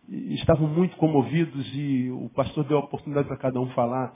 E 0.08 0.34
estavam 0.34 0.68
muito 0.68 0.96
comovidos 0.96 1.70
e 1.74 2.10
o 2.10 2.28
pastor 2.30 2.64
deu 2.64 2.78
a 2.78 2.80
oportunidade 2.80 3.28
para 3.28 3.36
cada 3.36 3.60
um 3.60 3.68
falar. 3.70 4.14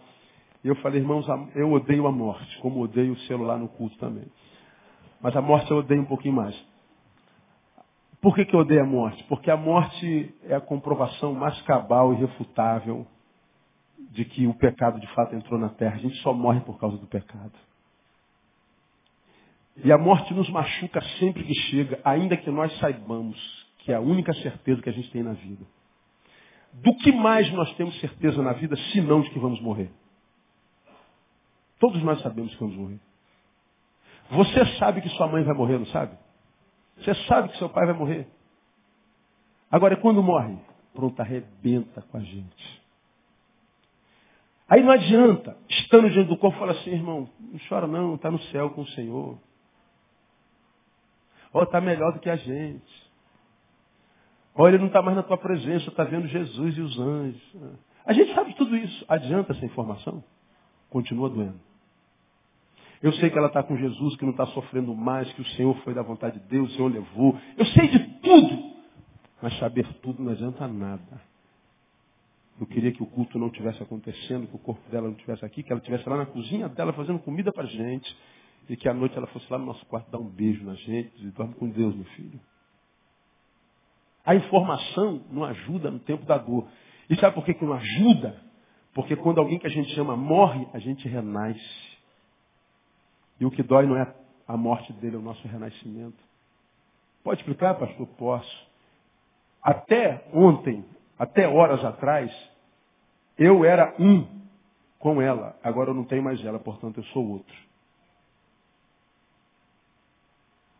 Eu 0.65 0.75
falei, 0.77 1.01
irmãos, 1.01 1.27
eu 1.55 1.73
odeio 1.73 2.07
a 2.07 2.13
morte, 2.13 2.59
como 2.59 2.81
odeio 2.81 3.13
o 3.13 3.19
celular 3.21 3.59
no 3.59 3.69
culto 3.69 3.97
também. 3.99 4.25
Mas 5.21 5.37
a 5.37 5.41
morte 5.41 5.71
eu 5.71 5.79
odeio 5.79 6.03
um 6.03 6.07
pouquinho 6.07 6.35
mais. 6.35 6.57
Por 8.21 8.35
que, 8.35 8.45
que 8.45 8.55
eu 8.55 8.61
odeio 8.61 8.83
a 8.83 8.87
morte? 8.87 9.23
Porque 9.25 9.51
a 9.51 9.57
morte 9.57 10.35
é 10.45 10.55
a 10.55 10.61
comprovação 10.61 11.35
mais 11.35 11.61
cabal 11.63 12.13
e 12.13 12.17
refutável 12.17 13.07
de 14.17 14.25
que 14.25 14.47
o 14.47 14.55
pecado 14.55 14.99
de 14.99 15.07
fato 15.09 15.35
entrou 15.37 15.61
na 15.61 15.69
terra. 15.69 15.97
A 15.97 15.99
gente 15.99 16.17
só 16.23 16.33
morre 16.33 16.61
por 16.61 16.79
causa 16.79 16.97
do 16.97 17.07
pecado. 17.07 17.53
E 19.85 19.93
a 19.93 19.99
morte 19.99 20.33
nos 20.33 20.49
machuca 20.49 21.03
sempre 21.19 21.45
que 21.45 21.55
chega, 21.55 22.01
ainda 22.03 22.35
que 22.37 22.51
nós 22.51 22.77
saibamos 22.79 23.37
que 23.81 23.93
é 23.93 23.95
a 23.95 24.01
única 24.01 24.33
certeza 24.35 24.83
que 24.83 24.89
a 24.89 24.93
gente 24.93 25.11
tem 25.13 25.23
na 25.23 25.35
vida. 25.35 25.65
Do 26.73 26.97
que 26.97 27.13
mais 27.13 27.51
nós 27.53 27.73
temos 27.77 27.99
certeza 28.01 28.43
na 28.43 28.55
vida, 28.55 28.75
se 28.77 29.01
não 29.01 29.21
de 29.21 29.31
que 29.31 29.39
vamos 29.39 29.61
morrer? 29.61 29.91
Todos 31.79 32.03
nós 32.03 32.21
sabemos 32.23 32.53
que 32.55 32.61
vamos 32.61 32.75
morrer. 32.75 32.99
Você 34.31 34.79
sabe 34.79 35.03
que 35.03 35.09
sua 35.11 35.29
mãe 35.29 35.45
vai 35.45 35.55
morrer, 35.55 35.79
não 35.79 35.87
sabe? 35.87 36.17
Você 36.97 37.15
sabe 37.27 37.51
que 37.51 37.59
seu 37.59 37.69
pai 37.69 37.87
vai 37.87 37.95
morrer. 37.95 38.27
Agora, 39.71 39.97
quando 39.99 40.23
morre? 40.23 40.57
Pronto, 40.95 41.21
arrebenta 41.21 42.03
com 42.03 42.17
a 42.17 42.21
gente. 42.21 42.86
Aí 44.69 44.83
não 44.83 44.91
adianta, 44.91 45.57
estando 45.69 46.11
diante 46.11 46.29
do 46.29 46.37
corpo, 46.37 46.59
falar 46.59 46.73
assim, 46.73 46.91
irmão, 46.91 47.29
não 47.39 47.61
chora 47.69 47.87
não, 47.87 48.17
está 48.17 48.31
no 48.31 48.41
céu 48.45 48.71
com 48.71 48.83
o 48.83 48.89
Senhor. 48.89 49.39
Ó, 51.53 51.63
está 51.63 51.81
melhor 51.81 52.13
do 52.13 52.19
que 52.19 52.29
a 52.29 52.37
gente. 52.37 53.07
Ó, 54.55 54.67
ele 54.67 54.79
não 54.79 54.89
está 54.89 55.01
mais 55.01 55.17
na 55.17 55.23
tua 55.23 55.39
presença, 55.39 55.89
está 55.89 56.03
vendo 56.03 56.27
Jesus 56.27 56.77
e 56.77 56.81
os 56.81 56.99
anjos. 56.99 57.57
A 58.05 58.13
gente 58.13 58.35
sabe 58.35 58.55
tudo 58.55 58.77
isso. 58.77 59.05
Adianta 59.09 59.53
essa 59.53 59.65
informação? 59.65 60.25
Continua 60.91 61.29
doendo. 61.29 61.61
Eu 63.03 63.13
sei 63.15 63.31
que 63.31 63.39
ela 63.39 63.49
está 63.49 63.63
com 63.63 63.77
Jesus, 63.77 64.17
que 64.17 64.25
não 64.25 64.33
está 64.33 64.47
sofrendo 64.47 64.95
mais, 64.95 65.31
que 65.35 65.43
o 65.43 65.47
Senhor 65.51 65.77
foi 65.79 65.95
da 65.95 66.03
vontade 66.03 66.41
de 66.41 66.47
Deus, 66.47 66.73
o 66.73 66.75
Senhor 66.75 66.91
levou. 66.91 67.39
Eu 67.57 67.67
sei 67.67 67.89
de 67.89 67.99
tudo. 68.21 68.75
Mas 69.41 69.57
saber 69.59 69.87
tudo 70.03 70.23
não 70.23 70.33
adianta 70.33 70.67
nada. 70.67 71.21
Eu 72.59 72.67
queria 72.67 72.91
que 72.91 73.03
o 73.03 73.07
culto 73.07 73.39
não 73.39 73.51
tivesse 73.51 73.83
acontecendo, 73.83 74.47
que 74.47 74.57
o 74.57 74.59
corpo 74.59 74.89
dela 74.91 75.09
não 75.09 75.15
estivesse 75.15 75.45
aqui, 75.45 75.63
que 75.63 75.71
ela 75.71 75.79
estivesse 75.79 76.09
lá 76.09 76.17
na 76.17 76.27
cozinha 76.27 76.69
dela 76.69 76.93
fazendo 76.93 77.19
comida 77.19 77.53
para 77.53 77.65
a 77.65 77.67
gente. 77.67 78.17
E 78.69 78.77
que 78.77 78.89
à 78.89 78.95
noite 78.95 79.17
ela 79.17 79.27
fosse 79.29 79.47
lá 79.51 79.59
no 79.59 79.67
nosso 79.67 79.85
quarto 79.87 80.11
dar 80.11 80.19
um 80.19 80.29
beijo 80.29 80.65
na 80.65 80.75
gente 80.75 81.13
e 81.19 81.31
dorme 81.31 81.55
com 81.55 81.69
Deus, 81.69 81.95
meu 81.95 82.05
filho. 82.07 82.41
A 84.25 84.35
informação 84.35 85.23
não 85.31 85.45
ajuda 85.45 85.91
no 85.91 86.01
tempo 86.01 86.25
da 86.25 86.39
dor. 86.39 86.67
E 87.09 87.15
sabe 87.17 87.35
por 87.35 87.45
que, 87.45 87.55
que 87.55 87.65
não 87.65 87.75
ajuda? 87.75 88.43
Porque 88.93 89.15
quando 89.15 89.39
alguém 89.39 89.59
que 89.59 89.67
a 89.67 89.71
gente 89.71 89.99
ama 90.01 90.17
morre, 90.17 90.67
a 90.73 90.79
gente 90.79 91.07
renasce. 91.07 91.97
E 93.39 93.45
o 93.45 93.51
que 93.51 93.63
dói 93.63 93.87
não 93.87 93.97
é 93.97 94.13
a 94.49 94.57
morte 94.57 94.93
dele, 94.95 95.17
é 95.17 95.19
o 95.19 95.23
nosso 95.23 95.47
renascimento. 95.47 96.17
Pode 97.23 97.41
explicar, 97.41 97.75
pastor? 97.75 98.07
Posso. 98.19 98.67
Até 99.63 100.27
ontem, 100.33 100.85
até 101.19 101.49
horas 101.49 101.85
atrás, 101.85 102.31
Eu 103.39 103.65
era 103.65 103.95
um 103.99 104.27
com 104.99 105.21
ela, 105.21 105.59
agora 105.63 105.91
eu 105.91 105.95
não 105.95 106.05
tenho 106.05 106.23
mais 106.23 106.43
ela, 106.45 106.59
portanto 106.59 106.99
eu 106.99 107.05
sou 107.05 107.29
outro. 107.29 107.55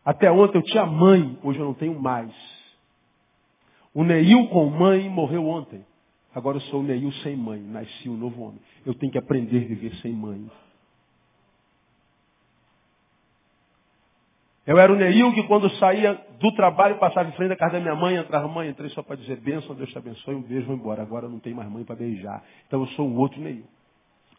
Até 0.05 0.31
ontem 0.31 0.59
eu 0.59 0.63
tinha 0.63 0.87
mãe, 0.87 1.39
hoje 1.43 1.59
eu 1.59 1.65
não 1.65 1.75
tenho 1.75 2.01
mais. 2.01 2.33
O 3.93 4.05
Neil 4.05 4.49
com 4.49 4.71
mãe 4.71 5.09
morreu 5.09 5.47
ontem. 5.47 5.85
Agora 6.35 6.59
eu 6.59 6.61
sou 6.63 6.81
o 6.81 6.83
Neil 6.83 7.11
sem 7.23 7.37
mãe, 7.37 7.61
nasci 7.61 8.09
um 8.09 8.17
novo 8.17 8.41
homem. 8.43 8.61
Eu 8.85 8.95
tenho 8.95 9.11
que 9.11 9.19
aprender 9.19 9.65
a 9.65 9.69
viver 9.69 9.95
sem 9.97 10.13
mãe. 10.13 10.51
Eu 14.67 14.79
era 14.79 14.93
o 14.93 14.97
Neil 14.97 15.33
que 15.33 15.45
quando 15.45 15.71
saía 15.77 16.21
do 16.41 16.53
trabalho 16.53 16.99
passava 16.99 17.29
em 17.29 17.33
frente 17.33 17.51
da 17.51 17.57
casa 17.57 17.75
da 17.75 17.81
minha 17.81 17.95
mãe, 17.95 18.17
entrava, 18.17 18.49
mãe, 18.49 18.69
entrei 18.69 18.91
só 18.91 19.03
para 19.03 19.15
dizer 19.15 19.37
bênção, 19.37 19.77
Deus 19.77 19.91
te 19.91 19.99
abençoe, 19.99 20.35
um 20.35 20.43
beijo, 20.43 20.67
vou 20.67 20.75
embora. 20.75 21.03
Agora 21.03 21.29
não 21.29 21.39
tem 21.39 21.55
mais 21.55 21.71
mãe 21.71 21.85
para 21.85 21.95
beijar. 21.95 22.43
Então 22.67 22.81
eu 22.81 22.87
sou 22.89 23.09
o 23.09 23.17
outro 23.17 23.41
Neil. 23.41 23.65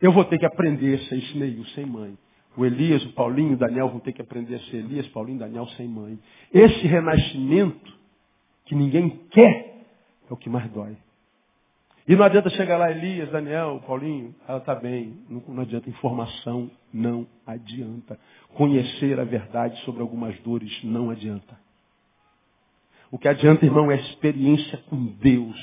Eu 0.02 0.12
vou 0.12 0.26
ter 0.26 0.38
que 0.38 0.46
aprender 0.46 0.96
a 0.96 1.00
ser 1.06 1.18
esse 1.18 1.38
Neil 1.38 1.64
sem 1.68 1.86
mãe. 1.86 2.18
O 2.58 2.66
Elias, 2.66 3.06
o 3.06 3.14
Paulinho, 3.14 3.54
o 3.54 3.58
Daniel 3.58 3.88
vão 3.88 4.00
ter 4.00 4.12
que 4.12 4.22
aprender 4.22 4.56
a 4.56 4.60
ser 4.60 4.78
Elias, 4.78 5.08
Paulinho, 5.10 5.40
Daniel 5.40 5.66
sem 5.70 5.88
mãe. 5.88 6.20
Esse 6.54 6.86
renascimento 6.88 7.94
que 8.66 8.76
ninguém 8.76 9.10
quer 9.32 9.84
é 10.30 10.34
o 10.34 10.36
que 10.36 10.50
mais 10.50 10.70
dói. 10.72 10.98
E 12.08 12.16
não 12.16 12.24
adianta 12.24 12.50
chegar 12.52 12.78
lá, 12.78 12.90
Elias, 12.90 13.30
Daniel, 13.32 13.84
Paulinho, 13.86 14.34
ela 14.48 14.60
está 14.60 14.74
bem. 14.74 15.18
Não, 15.30 15.44
não 15.46 15.64
adianta 15.64 15.90
informação, 15.90 16.72
não 16.94 17.28
adianta. 17.46 18.18
Conhecer 18.54 19.20
a 19.20 19.26
verdade 19.26 19.78
sobre 19.82 20.02
algumas 20.02 20.40
dores 20.40 20.72
não 20.86 21.10
adianta. 21.10 21.60
O 23.12 23.18
que 23.18 23.28
adianta, 23.28 23.66
irmão, 23.66 23.92
é 23.92 23.96
a 23.96 24.00
experiência 24.00 24.78
com 24.90 25.06
Deus. 25.20 25.58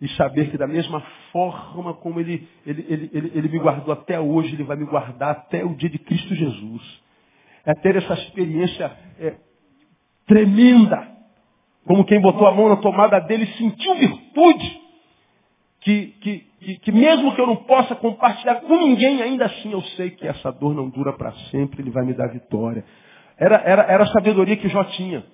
E 0.00 0.08
saber 0.10 0.48
que 0.50 0.58
da 0.58 0.66
mesma 0.68 1.00
forma 1.32 1.92
como 1.94 2.20
ele, 2.20 2.48
ele, 2.64 2.86
ele, 2.88 3.10
ele, 3.12 3.32
ele 3.34 3.48
me 3.48 3.58
guardou 3.58 3.92
até 3.92 4.20
hoje, 4.20 4.54
Ele 4.54 4.62
vai 4.62 4.76
me 4.76 4.84
guardar 4.84 5.30
até 5.30 5.64
o 5.64 5.74
dia 5.74 5.90
de 5.90 5.98
Cristo 5.98 6.36
Jesus. 6.36 7.02
É 7.64 7.74
ter 7.74 7.96
essa 7.96 8.14
experiência 8.14 8.96
é, 9.18 9.34
tremenda. 10.24 11.16
Como 11.84 12.04
quem 12.04 12.20
botou 12.20 12.46
a 12.46 12.54
mão 12.54 12.68
na 12.68 12.76
tomada 12.76 13.18
dele 13.20 13.44
e 13.44 13.58
sentiu 13.58 13.94
virtude 13.96 14.85
que, 15.86 16.06
que, 16.20 16.46
que, 16.58 16.78
que, 16.80 16.90
mesmo 16.90 17.32
que 17.32 17.40
eu 17.40 17.46
não 17.46 17.54
possa 17.54 17.94
compartilhar 17.94 18.56
com 18.56 18.76
ninguém, 18.76 19.22
ainda 19.22 19.44
assim 19.44 19.70
eu 19.70 19.80
sei 19.80 20.10
que 20.10 20.26
essa 20.26 20.50
dor 20.50 20.74
não 20.74 20.90
dura 20.90 21.12
para 21.12 21.30
sempre, 21.52 21.80
ele 21.80 21.92
vai 21.92 22.04
me 22.04 22.12
dar 22.12 22.26
vitória. 22.26 22.84
Era, 23.38 23.62
era, 23.64 23.82
era 23.82 24.02
a 24.02 24.08
sabedoria 24.08 24.56
que 24.56 24.68
Jó 24.68 24.82
tinha. 24.82 25.24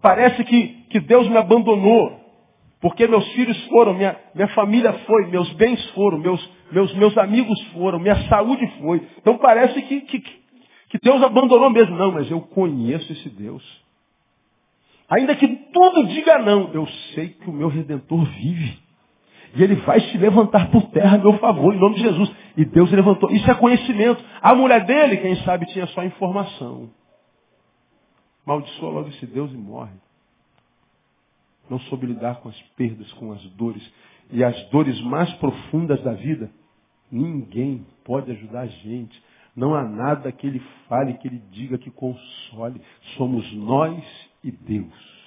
Parece 0.00 0.44
que, 0.44 0.68
que 0.90 1.00
Deus 1.00 1.28
me 1.28 1.36
abandonou, 1.36 2.16
porque 2.80 3.08
meus 3.08 3.26
filhos 3.32 3.60
foram, 3.66 3.92
minha, 3.92 4.16
minha 4.36 4.46
família 4.54 4.92
foi, 5.04 5.26
meus 5.26 5.52
bens 5.54 5.84
foram, 5.94 6.18
meus, 6.18 6.50
meus, 6.70 6.94
meus 6.94 7.18
amigos 7.18 7.60
foram, 7.72 7.98
minha 7.98 8.28
saúde 8.28 8.64
foi. 8.80 9.04
Então 9.18 9.36
parece 9.36 9.82
que, 9.82 10.02
que, 10.02 10.20
que 10.20 10.98
Deus 11.02 11.20
abandonou 11.24 11.70
mesmo. 11.70 11.96
Não, 11.96 12.12
mas 12.12 12.30
eu 12.30 12.40
conheço 12.40 13.12
esse 13.12 13.28
Deus. 13.30 13.64
Ainda 15.08 15.34
que 15.34 15.48
tudo 15.72 16.06
diga 16.06 16.38
não, 16.38 16.72
eu 16.72 16.86
sei 17.16 17.30
que 17.30 17.50
o 17.50 17.52
meu 17.52 17.66
Redentor 17.66 18.24
vive. 18.26 18.89
E 19.54 19.62
ele 19.62 19.76
vai 19.76 20.00
se 20.00 20.18
levantar 20.18 20.70
por 20.70 20.90
terra 20.90 21.16
a 21.16 21.18
meu 21.18 21.38
favor, 21.38 21.74
em 21.74 21.78
nome 21.78 21.96
de 21.96 22.02
Jesus. 22.02 22.30
E 22.56 22.64
Deus 22.64 22.90
levantou. 22.92 23.30
Isso 23.30 23.50
é 23.50 23.54
conhecimento. 23.54 24.22
A 24.40 24.54
mulher 24.54 24.84
dele, 24.84 25.16
quem 25.16 25.36
sabe, 25.36 25.66
tinha 25.66 25.86
só 25.88 26.04
informação. 26.04 26.90
Maldiçoa 28.46 28.90
logo 28.90 29.08
esse 29.08 29.26
Deus 29.26 29.52
e 29.52 29.56
morre. 29.56 29.94
Não 31.68 31.78
soube 31.80 32.06
lidar 32.06 32.36
com 32.36 32.48
as 32.48 32.60
perdas, 32.76 33.12
com 33.14 33.32
as 33.32 33.42
dores. 33.50 33.82
E 34.32 34.42
as 34.44 34.60
dores 34.70 35.00
mais 35.02 35.32
profundas 35.34 36.02
da 36.02 36.12
vida, 36.12 36.50
ninguém 37.10 37.86
pode 38.04 38.30
ajudar 38.30 38.62
a 38.62 38.66
gente. 38.66 39.22
Não 39.54 39.74
há 39.74 39.82
nada 39.82 40.30
que 40.30 40.46
ele 40.46 40.62
fale, 40.88 41.14
que 41.14 41.26
ele 41.26 41.42
diga, 41.50 41.76
que 41.78 41.90
console. 41.90 42.80
Somos 43.16 43.52
nós 43.52 44.02
e 44.42 44.50
Deus. 44.50 45.20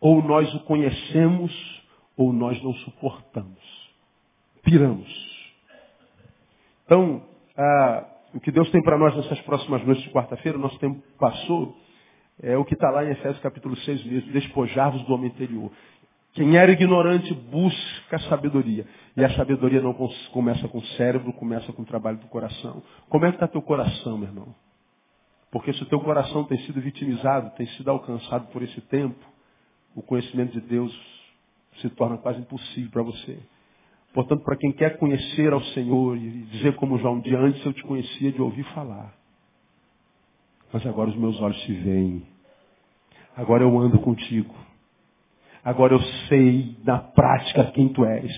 Ou 0.00 0.22
nós 0.22 0.52
o 0.54 0.60
conhecemos, 0.60 1.52
ou 2.16 2.32
nós 2.32 2.62
não 2.62 2.72
suportamos. 2.74 3.92
Piramos. 4.62 5.26
Então, 6.84 7.22
ah, 7.56 8.04
o 8.34 8.40
que 8.40 8.50
Deus 8.50 8.70
tem 8.70 8.82
para 8.82 8.98
nós 8.98 9.14
nessas 9.16 9.40
próximas 9.42 9.84
noites 9.84 10.04
de 10.04 10.10
quarta-feira, 10.10 10.58
o 10.58 10.60
nosso 10.60 10.78
tempo 10.78 11.02
passou, 11.18 11.76
é 12.42 12.56
o 12.56 12.64
que 12.64 12.74
está 12.74 12.90
lá 12.90 13.04
em 13.04 13.10
Efésios 13.10 13.40
capítulo 13.40 13.76
6 13.76 14.04
mesmo, 14.04 14.32
despojar-vos 14.32 15.02
do 15.02 15.14
homem 15.14 15.28
interior. 15.28 15.70
Quem 16.34 16.54
era 16.54 16.70
ignorante 16.70 17.32
busca 17.32 18.18
sabedoria. 18.28 18.86
E 19.16 19.24
a 19.24 19.34
sabedoria 19.36 19.80
não 19.80 19.94
começa 20.32 20.68
com 20.68 20.78
o 20.78 20.84
cérebro, 20.88 21.32
começa 21.32 21.72
com 21.72 21.80
o 21.80 21.86
trabalho 21.86 22.18
do 22.18 22.26
coração. 22.26 22.82
Como 23.08 23.24
é 23.24 23.30
que 23.30 23.36
está 23.36 23.48
teu 23.48 23.62
coração, 23.62 24.18
meu 24.18 24.28
irmão? 24.28 24.54
Porque 25.50 25.72
se 25.72 25.82
o 25.82 25.86
teu 25.86 25.98
coração 26.00 26.44
tem 26.44 26.58
sido 26.66 26.78
vitimizado, 26.78 27.56
tem 27.56 27.66
sido 27.68 27.90
alcançado 27.90 28.48
por 28.48 28.62
esse 28.62 28.80
tempo, 28.82 29.18
o 29.94 30.02
conhecimento 30.02 30.52
de 30.52 30.60
Deus 30.60 31.15
se 31.80 31.88
torna 31.90 32.16
quase 32.18 32.40
impossível 32.40 32.90
para 32.90 33.02
você. 33.02 33.38
Portanto, 34.12 34.42
para 34.44 34.56
quem 34.56 34.72
quer 34.72 34.98
conhecer 34.98 35.52
ao 35.52 35.60
Senhor 35.60 36.16
e 36.16 36.30
dizer 36.50 36.74
como 36.76 36.98
João, 36.98 37.20
de 37.20 37.34
antes 37.34 37.64
eu 37.64 37.72
te 37.72 37.82
conhecia 37.82 38.32
de 38.32 38.40
ouvir 38.40 38.64
falar. 38.74 39.14
Mas 40.72 40.86
agora 40.86 41.10
os 41.10 41.16
meus 41.16 41.40
olhos 41.40 41.60
te 41.62 41.72
veem. 41.72 42.22
Agora 43.36 43.62
eu 43.62 43.78
ando 43.78 43.98
contigo. 43.98 44.54
Agora 45.62 45.94
eu 45.94 46.00
sei 46.28 46.76
na 46.84 46.98
prática 46.98 47.64
quem 47.72 47.88
tu 47.88 48.04
és. 48.04 48.32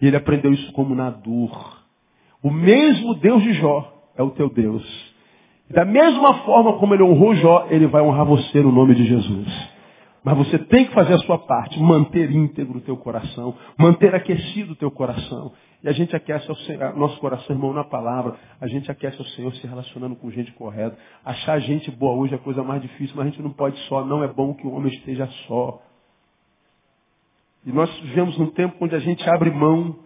E 0.00 0.06
ele 0.06 0.16
aprendeu 0.16 0.52
isso 0.52 0.72
como 0.72 0.94
na 0.94 1.10
dor. 1.10 1.80
O 2.42 2.50
mesmo 2.50 3.14
Deus 3.14 3.42
de 3.42 3.54
Jó 3.54 4.02
é 4.16 4.22
o 4.22 4.30
teu 4.30 4.50
Deus. 4.50 5.14
Da 5.70 5.84
mesma 5.84 6.34
forma 6.44 6.78
como 6.78 6.92
ele 6.92 7.02
honrou 7.02 7.34
Jó, 7.36 7.68
ele 7.70 7.86
vai 7.86 8.02
honrar 8.02 8.26
você 8.26 8.60
no 8.60 8.72
nome 8.72 8.94
de 8.94 9.06
Jesus. 9.06 9.70
Mas 10.22 10.36
você 10.36 10.58
tem 10.58 10.86
que 10.86 10.92
fazer 10.92 11.14
a 11.14 11.18
sua 11.20 11.38
parte, 11.38 11.80
manter 11.80 12.30
íntegro 12.30 12.78
o 12.78 12.80
teu 12.82 12.96
coração, 12.96 13.56
manter 13.78 14.14
aquecido 14.14 14.72
o 14.72 14.76
teu 14.76 14.90
coração. 14.90 15.52
E 15.82 15.88
a 15.88 15.92
gente 15.92 16.14
aquece 16.14 16.46
o 16.50 16.98
nosso 16.98 17.18
coração, 17.20 17.56
irmão, 17.56 17.72
na 17.72 17.84
palavra. 17.84 18.36
A 18.60 18.66
gente 18.66 18.90
aquece 18.90 19.20
o 19.20 19.24
Senhor 19.28 19.54
se 19.54 19.66
relacionando 19.66 20.14
com 20.14 20.30
gente 20.30 20.52
correta. 20.52 20.96
Achar 21.24 21.58
gente 21.60 21.90
boa 21.90 22.14
hoje 22.18 22.34
é 22.34 22.36
a 22.36 22.40
coisa 22.40 22.62
mais 22.62 22.82
difícil, 22.82 23.16
mas 23.16 23.26
a 23.26 23.30
gente 23.30 23.42
não 23.42 23.50
pode 23.50 23.78
só. 23.88 24.04
Não 24.04 24.22
é 24.22 24.28
bom 24.28 24.52
que 24.52 24.66
o 24.66 24.72
homem 24.72 24.92
esteja 24.92 25.26
só. 25.46 25.80
E 27.64 27.72
nós 27.72 27.90
vivemos 28.00 28.36
num 28.38 28.50
tempo 28.50 28.76
onde 28.80 28.94
a 28.94 28.98
gente 28.98 29.26
abre 29.28 29.50
mão 29.50 29.98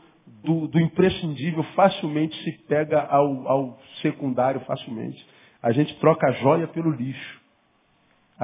do, 0.44 0.68
do 0.68 0.78
imprescindível, 0.78 1.64
facilmente 1.74 2.36
se 2.44 2.52
pega 2.68 3.00
ao, 3.00 3.48
ao 3.48 3.78
secundário, 4.00 4.60
facilmente. 4.60 5.26
A 5.60 5.72
gente 5.72 5.98
troca 5.98 6.28
a 6.28 6.32
joia 6.32 6.68
pelo 6.68 6.90
lixo. 6.90 7.43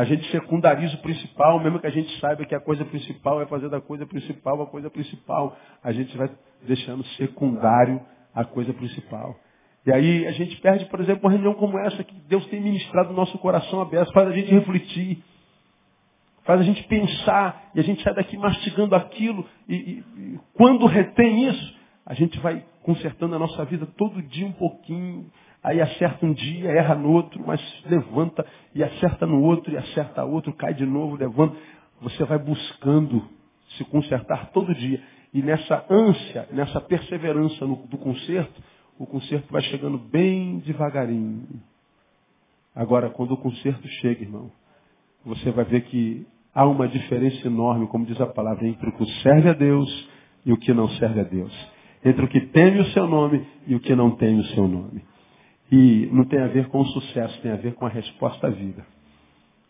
A 0.01 0.05
gente 0.05 0.30
secundariza 0.30 0.94
o 0.94 1.03
principal, 1.03 1.61
mesmo 1.61 1.78
que 1.78 1.86
a 1.86 1.90
gente 1.90 2.18
saiba 2.20 2.46
que 2.46 2.55
a 2.55 2.61
coisa 2.61 2.86
principal 2.86 3.42
é 3.42 3.44
fazer 3.44 3.68
da 3.68 3.82
coisa 3.82 4.07
principal 4.07 4.62
a 4.62 4.66
coisa 4.66 4.88
principal. 4.88 5.55
A 5.84 5.92
gente 5.92 6.16
vai 6.16 6.30
deixando 6.66 7.05
secundário 7.18 8.01
a 8.34 8.42
coisa 8.42 8.72
principal. 8.72 9.36
E 9.84 9.92
aí 9.92 10.26
a 10.26 10.32
gente 10.32 10.59
perde, 10.62 10.86
por 10.86 11.03
exemplo, 11.03 11.24
uma 11.24 11.30
reunião 11.30 11.53
como 11.53 11.78
essa, 11.80 12.03
que 12.03 12.14
Deus 12.26 12.46
tem 12.46 12.62
ministrado 12.62 13.11
no 13.11 13.14
nosso 13.14 13.36
coração 13.40 13.82
aberto, 13.82 14.11
faz 14.14 14.26
a 14.26 14.32
gente 14.32 14.51
refletir, 14.51 15.22
faz 16.44 16.62
a 16.62 16.64
gente 16.64 16.82
pensar, 16.84 17.70
e 17.74 17.80
a 17.80 17.82
gente 17.82 18.03
sai 18.03 18.14
daqui 18.14 18.38
mastigando 18.38 18.94
aquilo, 18.94 19.46
e, 19.68 19.74
e, 19.74 20.05
e 20.16 20.40
quando 20.55 20.86
retém 20.86 21.46
isso, 21.46 21.78
a 22.07 22.14
gente 22.14 22.40
vai 22.40 22.64
consertando 22.82 23.36
a 23.36 23.38
nossa 23.38 23.66
vida 23.66 23.86
todo 23.98 24.22
dia 24.22 24.46
um 24.46 24.53
pouquinho, 24.53 25.30
Aí 25.62 25.80
acerta 25.80 26.24
um 26.24 26.32
dia, 26.32 26.70
erra 26.70 26.94
no 26.94 27.11
outro, 27.11 27.42
mas 27.46 27.61
levanta 27.84 28.46
e 28.74 28.82
acerta 28.82 29.26
no 29.26 29.42
outro 29.42 29.72
e 29.72 29.76
acerta 29.76 30.24
outro, 30.24 30.52
cai 30.54 30.72
de 30.72 30.86
novo, 30.86 31.16
levanta. 31.16 31.56
Você 32.00 32.24
vai 32.24 32.38
buscando 32.38 33.22
se 33.76 33.84
consertar 33.84 34.50
todo 34.52 34.74
dia. 34.74 35.00
E 35.34 35.42
nessa 35.42 35.84
ânsia, 35.88 36.48
nessa 36.50 36.80
perseverança 36.80 37.66
no, 37.66 37.76
do 37.76 37.98
conserto, 37.98 38.61
o 38.98 39.06
conserto 39.06 39.52
vai 39.52 39.62
chegando 39.62 39.98
bem 39.98 40.58
devagarinho. 40.58 41.46
Agora, 42.74 43.11
quando 43.11 43.32
o 43.32 43.36
conserto 43.36 43.86
chega, 44.00 44.22
irmão, 44.22 44.50
você 45.24 45.50
vai 45.50 45.64
ver 45.64 45.82
que 45.82 46.26
há 46.54 46.66
uma 46.66 46.88
diferença 46.88 47.46
enorme, 47.46 47.86
como 47.86 48.06
diz 48.06 48.20
a 48.20 48.26
palavra, 48.26 48.66
entre 48.66 48.88
o 48.88 48.92
que 48.92 49.04
serve 49.22 49.50
a 49.50 49.52
Deus 49.52 50.08
e 50.46 50.52
o 50.52 50.56
que 50.56 50.72
não 50.72 50.88
serve 50.90 51.20
a 51.20 51.24
Deus. 51.24 51.52
Entre 52.04 52.24
o 52.24 52.28
que 52.28 52.40
teme 52.40 52.80
o 52.80 52.86
seu 52.92 53.06
nome 53.06 53.46
e 53.66 53.74
o 53.74 53.80
que 53.80 53.94
não 53.94 54.12
teme 54.12 54.40
o 54.40 54.46
seu 54.46 54.66
nome. 54.66 55.04
E 55.70 56.08
não 56.12 56.24
tem 56.24 56.40
a 56.40 56.48
ver 56.48 56.68
com 56.68 56.80
o 56.80 56.86
sucesso, 56.86 57.40
tem 57.42 57.52
a 57.52 57.56
ver 57.56 57.74
com 57.74 57.86
a 57.86 57.88
resposta 57.88 58.46
à 58.46 58.50
vida. 58.50 58.84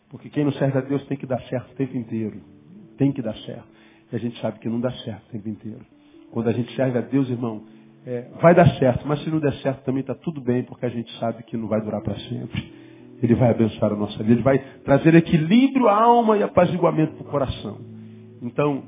Porque 0.09 0.29
quem 0.29 0.43
não 0.43 0.51
serve 0.53 0.77
a 0.77 0.81
Deus 0.81 1.05
tem 1.05 1.17
que 1.17 1.25
dar 1.25 1.41
certo 1.43 1.71
o 1.71 1.75
tempo 1.75 1.95
inteiro. 1.95 2.41
Tem 2.97 3.11
que 3.11 3.21
dar 3.21 3.35
certo. 3.37 3.67
E 4.11 4.15
a 4.15 4.19
gente 4.19 4.39
sabe 4.41 4.59
que 4.59 4.67
não 4.67 4.79
dá 4.79 4.91
certo 4.91 5.27
o 5.27 5.31
tempo 5.31 5.47
inteiro. 5.47 5.85
Quando 6.31 6.49
a 6.49 6.51
gente 6.51 6.75
serve 6.75 6.97
a 6.97 7.01
Deus, 7.01 7.29
irmão, 7.29 7.63
é, 8.05 8.27
vai 8.41 8.55
dar 8.55 8.67
certo, 8.77 9.07
mas 9.07 9.23
se 9.23 9.29
não 9.29 9.39
der 9.39 9.53
certo 9.55 9.83
também 9.83 10.01
está 10.01 10.15
tudo 10.15 10.41
bem, 10.41 10.63
porque 10.63 10.85
a 10.85 10.89
gente 10.89 11.11
sabe 11.19 11.43
que 11.43 11.55
não 11.55 11.67
vai 11.67 11.81
durar 11.81 12.01
para 12.01 12.15
sempre. 12.15 12.81
Ele 13.21 13.35
vai 13.35 13.51
abençoar 13.51 13.93
a 13.93 13.95
nossa 13.95 14.17
vida, 14.17 14.33
ele 14.33 14.41
vai 14.41 14.57
trazer 14.83 15.13
equilíbrio 15.13 15.87
à 15.87 16.01
alma 16.01 16.37
e 16.37 16.43
apaziguamento 16.43 17.13
para 17.13 17.27
o 17.27 17.29
coração. 17.29 17.77
Então, 18.41 18.83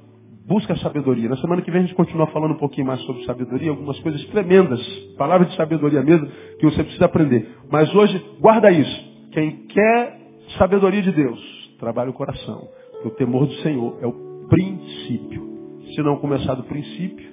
Busca 0.45 0.73
a 0.73 0.77
sabedoria. 0.77 1.29
Na 1.29 1.37
semana 1.37 1.61
que 1.61 1.71
vem 1.71 1.81
a 1.81 1.83
gente 1.85 1.95
continua 1.95 2.27
falando 2.27 2.51
um 2.51 2.57
pouquinho 2.57 2.85
mais 2.85 3.01
sobre 3.03 3.23
sabedoria, 3.23 3.69
algumas 3.69 3.97
coisas 3.99 4.23
tremendas, 4.25 4.81
palavras 5.17 5.49
de 5.49 5.55
sabedoria 5.55 6.01
mesmo, 6.01 6.27
que 6.59 6.65
você 6.65 6.83
precisa 6.83 7.05
aprender. 7.05 7.47
Mas 7.71 7.93
hoje, 7.95 8.21
guarda 8.41 8.69
isso. 8.69 9.29
Quem 9.31 9.65
quer 9.67 10.19
sabedoria 10.57 11.01
de 11.01 11.11
Deus, 11.13 11.39
trabalha 11.79 12.09
o 12.09 12.13
coração. 12.13 12.67
O 13.05 13.09
temor 13.11 13.47
do 13.47 13.53
Senhor 13.55 13.97
é 14.01 14.07
o 14.07 14.47
princípio. 14.49 15.53
Se 15.95 16.01
não 16.01 16.17
começar 16.17 16.55
do 16.55 16.63
princípio, 16.63 17.31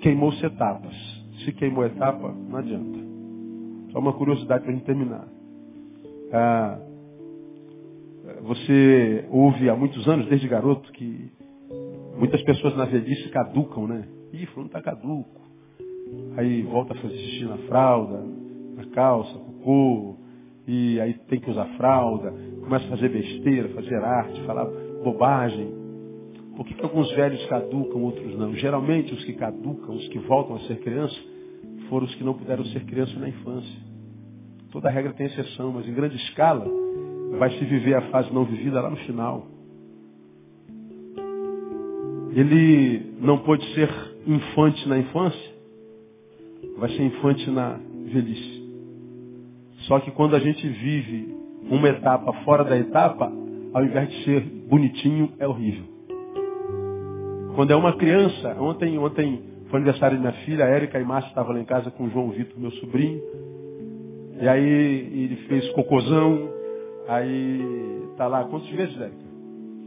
queimou-se 0.00 0.44
etapas. 0.44 0.94
Se 1.44 1.52
queimou 1.52 1.84
etapa, 1.84 2.34
não 2.48 2.56
adianta. 2.56 2.98
Só 3.92 3.98
uma 3.98 4.14
curiosidade 4.14 4.62
para 4.62 4.72
a 4.72 4.74
gente 4.74 4.86
terminar. 4.86 5.28
Ah, 6.32 6.78
você 8.42 9.26
ouve 9.30 9.68
há 9.68 9.76
muitos 9.76 10.06
anos, 10.08 10.26
desde 10.26 10.48
garoto, 10.48 10.90
que 10.92 11.30
muitas 12.22 12.40
pessoas 12.42 12.76
na 12.76 12.84
velhice 12.84 13.28
caducam, 13.30 13.88
né? 13.88 14.06
Ih, 14.32 14.46
fulano 14.46 14.68
está 14.68 14.80
caduco. 14.80 15.42
Aí 16.36 16.62
volta 16.62 16.92
a 16.92 16.96
fazer 16.96 17.16
xixi 17.16 17.44
na 17.46 17.58
fralda, 17.66 18.22
na 18.76 18.86
calça, 18.94 19.36
cocô, 19.36 20.18
e 20.64 21.00
aí 21.00 21.14
tem 21.26 21.40
que 21.40 21.50
usar 21.50 21.64
fralda, 21.76 22.32
começa 22.60 22.86
a 22.86 22.90
fazer 22.90 23.08
besteira, 23.08 23.70
fazer 23.70 23.96
arte, 23.96 24.40
falar 24.42 24.66
bobagem. 25.02 25.68
Por 26.54 26.64
que, 26.64 26.74
que 26.74 26.84
alguns 26.84 27.10
velhos 27.10 27.44
caducam, 27.46 28.00
outros 28.00 28.38
não? 28.38 28.54
Geralmente 28.54 29.12
os 29.12 29.24
que 29.24 29.32
caducam, 29.32 29.96
os 29.96 30.06
que 30.06 30.20
voltam 30.20 30.54
a 30.54 30.60
ser 30.60 30.78
criança, 30.78 31.18
foram 31.88 32.06
os 32.06 32.14
que 32.14 32.22
não 32.22 32.34
puderam 32.34 32.64
ser 32.66 32.84
criança 32.84 33.18
na 33.18 33.30
infância. 33.30 33.80
Toda 34.70 34.88
regra 34.90 35.12
tem 35.14 35.26
exceção, 35.26 35.72
mas 35.72 35.88
em 35.88 35.92
grande 35.92 36.14
escala 36.14 36.64
vai 37.36 37.50
se 37.50 37.64
viver 37.64 37.96
a 37.96 38.02
fase 38.10 38.32
não 38.32 38.44
vivida 38.44 38.80
lá 38.80 38.90
no 38.90 38.96
final. 38.98 39.48
Ele 42.34 43.14
não 43.20 43.38
pode 43.38 43.64
ser 43.74 43.88
infante 44.26 44.88
na 44.88 44.98
infância, 44.98 45.52
vai 46.78 46.88
ser 46.90 47.02
infante 47.02 47.50
na 47.50 47.78
velhice. 48.06 48.62
Só 49.86 50.00
que 50.00 50.10
quando 50.12 50.34
a 50.36 50.38
gente 50.38 50.66
vive 50.66 51.34
uma 51.70 51.88
etapa 51.88 52.32
fora 52.44 52.64
da 52.64 52.76
etapa, 52.76 53.30
ao 53.74 53.84
invés 53.84 54.08
de 54.10 54.24
ser 54.24 54.40
bonitinho, 54.68 55.32
é 55.38 55.46
horrível. 55.46 55.84
Quando 57.54 57.70
é 57.70 57.76
uma 57.76 57.92
criança, 57.94 58.56
ontem, 58.60 58.96
ontem 58.98 59.42
foi 59.68 59.80
aniversário 59.80 60.16
de 60.16 60.22
minha 60.22 60.32
filha, 60.44 60.64
a 60.64 60.68
Érica 60.68 60.98
e 60.98 61.04
Márcia 61.04 61.28
estavam 61.28 61.52
lá 61.52 61.60
em 61.60 61.64
casa 61.64 61.90
com 61.90 62.04
o 62.04 62.10
João 62.10 62.30
Vitor, 62.30 62.58
meu 62.58 62.70
sobrinho. 62.72 63.20
E 64.40 64.48
aí 64.48 64.64
ele 64.64 65.36
fez 65.48 65.68
cocôzão, 65.72 66.48
aí 67.08 68.02
tá 68.16 68.26
lá, 68.26 68.44
quantas 68.44 68.68
vezes, 68.70 68.98
Érica? 68.98 69.21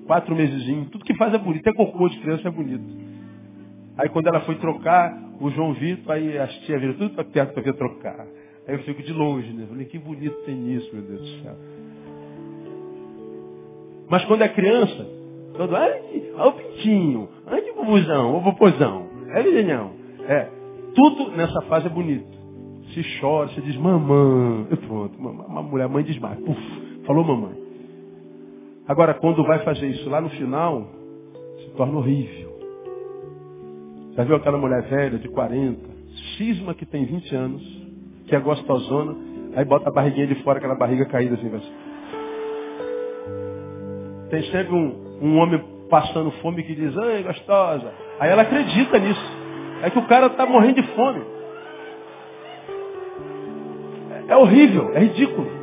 Quatro 0.06 0.36
mesezinhos, 0.36 0.90
tudo 0.90 1.04
que 1.04 1.16
faz 1.16 1.34
é 1.34 1.38
bonito, 1.38 1.68
até 1.68 1.76
cocô 1.76 2.08
de 2.10 2.20
criança 2.20 2.48
é 2.48 2.52
bonito. 2.52 2.84
Aí 3.98 4.10
quando 4.10 4.28
ela 4.28 4.42
foi 4.42 4.56
trocar, 4.56 5.26
o 5.40 5.50
João 5.50 5.74
Vitor, 5.74 6.14
aí 6.14 6.38
as 6.38 6.54
tias 6.60 6.80
viram 6.80 6.94
tudo 6.94 7.16
para 7.16 7.24
perto 7.24 7.54
para 7.54 7.64
ver 7.64 7.74
trocar. 7.74 8.28
Aí 8.68 8.76
eu 8.76 8.80
fico 8.80 9.02
de 9.04 9.14
longe, 9.14 9.52
né? 9.54 9.66
Falei, 9.68 9.86
que 9.86 9.98
bonito 9.98 10.36
tem 10.46 10.74
isso, 10.74 10.90
meu 10.94 11.04
Deus 11.04 11.22
do 11.22 11.44
céu. 11.44 11.56
Mas 14.10 14.24
quando 14.26 14.44
é 14.44 14.50
criança, 14.50 15.08
todo, 15.58 15.74
olha 15.74 16.48
o 16.48 16.52
pintinho, 16.54 17.30
olha 17.48 17.74
o 17.74 17.76
bubuzão, 17.76 18.38
o 18.38 18.44
popozão, 18.44 19.08
é 19.30 19.42
vizinhão. 19.44 19.92
É, 20.28 20.50
tudo 20.94 21.32
nessa 21.32 21.62
fase 21.64 21.88
é 21.88 21.90
bonito. 21.90 22.36
Se 22.94 23.20
chora, 23.20 23.50
se 23.50 23.62
diz 23.62 23.76
mamãe, 23.78 24.66
pronto, 24.88 25.18
uma 25.18 25.62
mulher, 25.62 25.90
mãe 25.90 26.04
desmaia, 26.04 26.38
puf, 26.38 26.62
falou 27.06 27.24
mamãe. 27.24 27.65
Agora, 28.88 29.16
quando 29.16 29.44
vai 29.44 29.60
fazer 29.60 29.88
isso 29.88 30.08
lá 30.10 30.22
no 30.22 30.30
final, 30.30 30.88
se 31.58 31.70
torna 31.72 31.98
horrível. 31.98 32.56
Já 34.16 34.24
viu 34.24 34.36
aquela 34.36 34.58
mulher 34.58 34.84
velha 34.84 35.18
de 35.18 35.28
40, 35.28 35.80
cisma 36.38 36.74
que 36.76 36.86
tem 36.86 37.04
20 37.04 37.36
anos, 37.36 37.64
que 38.28 38.36
é 38.36 38.40
gostosona, 38.40 39.16
aí 39.56 39.66
bota 39.66 39.90
a 39.90 39.92
barriguinha 39.92 40.28
de 40.28 40.36
fora, 40.44 40.60
aquela 40.60 40.76
barriga 40.76 41.06
caída 41.06 41.34
assim. 41.36 41.54
Assim. 41.54 41.74
Tem 44.30 44.44
sempre 44.52 44.74
um, 44.74 45.20
um 45.22 45.38
homem 45.38 45.62
passando 45.90 46.32
fome 46.42 46.64
que 46.64 46.76
diz, 46.76 46.96
ai, 46.98 47.24
gostosa. 47.24 47.92
Aí 48.20 48.30
ela 48.30 48.44
acredita 48.44 49.00
nisso. 49.00 49.36
É 49.82 49.90
que 49.90 50.00
o 50.00 50.08
cara 50.08 50.28
está 50.28 50.46
morrendo 50.46 50.82
de 50.82 50.88
fome. 50.90 51.22
É 54.28 54.36
horrível, 54.38 54.92
é 54.94 55.00
ridículo. 55.00 55.55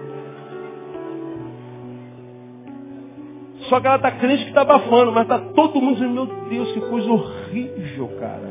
Só 3.73 3.81
que 3.81 3.87
ela 3.87 3.97
está 3.97 4.11
crente 4.11 4.43
que 4.43 4.49
está 4.51 4.61
abafando, 4.61 5.12
mas 5.12 5.23
está 5.23 5.39
todo 5.39 5.81
mundo 5.81 5.95
dizendo, 5.95 6.12
meu 6.12 6.27
Deus, 6.27 6.73
que 6.73 6.81
coisa 6.83 7.11
horrível, 7.11 8.07
cara. 8.20 8.51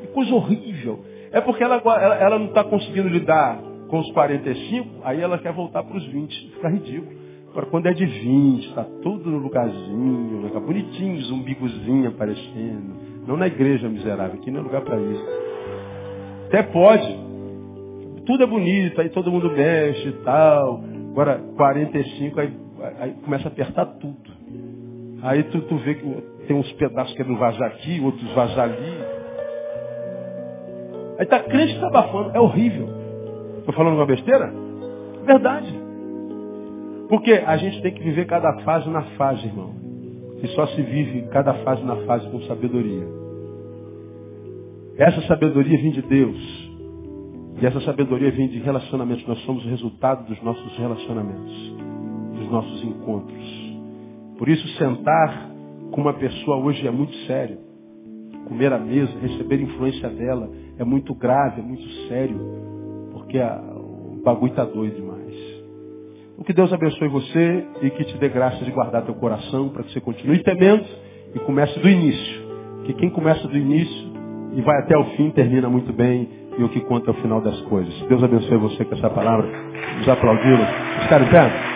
Que 0.00 0.06
coisa 0.06 0.34
horrível. 0.34 1.04
É 1.30 1.42
porque 1.42 1.62
ela, 1.62 1.76
ela, 1.84 2.14
ela 2.14 2.38
não 2.38 2.46
está 2.46 2.64
conseguindo 2.64 3.06
lidar 3.06 3.60
com 3.86 3.98
os 3.98 4.10
45, 4.12 5.02
aí 5.04 5.20
ela 5.20 5.36
quer 5.36 5.52
voltar 5.52 5.82
para 5.82 5.94
os 5.94 6.06
20. 6.06 6.52
Fica 6.54 6.70
ridículo. 6.70 7.12
Agora, 7.50 7.66
quando 7.66 7.86
é 7.86 7.92
de 7.92 8.06
20, 8.06 8.68
está 8.68 8.84
tudo 9.02 9.30
no 9.30 9.36
lugarzinho, 9.40 10.44
fica 10.46 10.58
bonitinho, 10.58 11.20
zumbigozinho 11.20 12.08
aparecendo. 12.08 12.96
Não 13.26 13.36
na 13.36 13.46
igreja 13.46 13.90
miserável, 13.90 14.40
aqui 14.40 14.50
não 14.50 14.60
é 14.60 14.62
lugar 14.62 14.80
para 14.80 14.98
isso. 14.98 15.26
Até 16.46 16.62
pode. 16.62 17.14
Tudo 18.24 18.42
é 18.42 18.46
bonito, 18.46 18.98
aí 19.02 19.10
todo 19.10 19.30
mundo 19.30 19.50
mexe 19.50 20.08
e 20.08 20.12
tal. 20.24 20.82
Agora, 21.12 21.38
45, 21.58 22.40
aí 22.40 22.63
aí 22.98 23.12
começa 23.24 23.48
a 23.48 23.52
apertar 23.52 23.86
tudo. 23.86 24.30
Aí 25.22 25.42
tu, 25.44 25.60
tu 25.62 25.76
vê 25.78 25.94
que 25.94 26.04
tem 26.46 26.56
uns 26.56 26.70
pedaços 26.72 27.14
querendo 27.16 27.38
vazar 27.38 27.68
aqui, 27.68 28.00
outros 28.00 28.30
vazar 28.34 28.64
ali. 28.64 29.14
Aí 31.18 31.26
tá 31.26 31.40
crente 31.40 31.78
tá 31.80 31.86
abafando. 31.86 32.30
É 32.36 32.40
horrível. 32.40 32.88
Estou 33.58 33.74
falando 33.74 33.94
uma 33.94 34.06
besteira? 34.06 34.52
Verdade. 35.24 35.72
Porque 37.08 37.32
a 37.32 37.56
gente 37.56 37.80
tem 37.80 37.94
que 37.94 38.02
viver 38.02 38.26
cada 38.26 38.52
fase 38.60 38.88
na 38.90 39.02
fase, 39.16 39.46
irmão. 39.46 39.74
E 40.42 40.48
só 40.48 40.66
se 40.66 40.82
vive 40.82 41.22
cada 41.30 41.54
fase 41.64 41.82
na 41.82 41.96
fase 42.04 42.28
com 42.28 42.40
sabedoria. 42.42 43.06
Essa 44.98 45.22
sabedoria 45.22 45.78
vem 45.80 45.92
de 45.92 46.02
Deus. 46.02 46.70
E 47.62 47.66
essa 47.66 47.80
sabedoria 47.80 48.30
vem 48.30 48.48
de 48.48 48.58
relacionamentos. 48.58 49.26
Nós 49.26 49.38
somos 49.44 49.64
o 49.64 49.68
resultado 49.68 50.26
dos 50.26 50.42
nossos 50.42 50.76
relacionamentos 50.76 51.83
dos 52.34 52.50
nossos 52.50 52.82
encontros. 52.84 53.64
Por 54.38 54.48
isso, 54.48 54.66
sentar 54.76 55.50
com 55.90 56.00
uma 56.00 56.14
pessoa 56.14 56.56
hoje 56.56 56.86
é 56.86 56.90
muito 56.90 57.14
sério. 57.26 57.58
Comer 58.48 58.72
à 58.72 58.78
mesa, 58.78 59.12
receber 59.20 59.60
influência 59.60 60.08
dela 60.10 60.50
é 60.78 60.84
muito 60.84 61.14
grave, 61.14 61.60
é 61.60 61.64
muito 61.64 61.88
sério, 62.08 62.38
porque 63.12 63.38
a, 63.38 63.58
o 63.76 64.20
bagulho 64.24 64.50
está 64.50 64.64
doido 64.64 64.96
demais. 64.96 65.14
O 66.36 66.42
que 66.42 66.52
Deus 66.52 66.72
abençoe 66.72 67.08
você 67.08 67.64
e 67.80 67.90
que 67.90 68.04
te 68.04 68.18
dê 68.18 68.28
graça 68.28 68.64
de 68.64 68.70
guardar 68.70 69.04
teu 69.04 69.14
coração 69.14 69.68
para 69.68 69.84
que 69.84 69.92
você 69.92 70.00
continue 70.00 70.42
temendo 70.42 70.84
e 71.34 71.38
comece 71.40 71.78
do 71.78 71.88
início. 71.88 72.44
Que 72.84 72.92
quem 72.94 73.08
começa 73.08 73.46
do 73.46 73.56
início 73.56 74.12
e 74.54 74.60
vai 74.60 74.78
até 74.80 74.96
o 74.96 75.04
fim 75.16 75.30
termina 75.30 75.68
muito 75.68 75.92
bem 75.92 76.28
e 76.58 76.62
o 76.62 76.68
que 76.68 76.80
conta 76.80 77.10
é 77.10 77.14
o 77.14 77.22
final 77.22 77.40
das 77.40 77.60
coisas. 77.62 77.94
Deus 78.08 78.22
abençoe 78.22 78.58
você 78.58 78.84
com 78.84 78.94
essa 78.94 79.10
palavra. 79.10 79.46
Nos 79.98 80.08
aplaudiram. 80.08 80.64
Em 80.64 81.30
pé? 81.30 81.73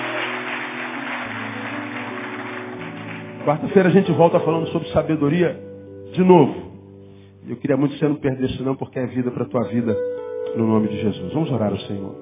Quarta-feira 3.48 3.88
a 3.88 3.92
gente 3.92 4.12
volta 4.12 4.38
falando 4.40 4.66
sobre 4.66 4.88
sabedoria 4.88 5.58
de 6.12 6.22
novo. 6.22 6.54
Eu 7.48 7.56
queria 7.56 7.78
muito 7.78 7.94
que 7.94 7.98
você 7.98 8.06
não 8.06 8.16
perdesse 8.16 8.62
não, 8.62 8.76
porque 8.76 8.98
é 8.98 9.06
vida 9.06 9.30
para 9.30 9.44
a 9.44 9.48
tua 9.48 9.62
vida, 9.62 9.96
no 10.54 10.66
nome 10.66 10.88
de 10.88 11.00
Jesus. 11.00 11.32
Vamos 11.32 11.50
orar 11.50 11.70
ao 11.72 11.78
Senhor. 11.78 12.14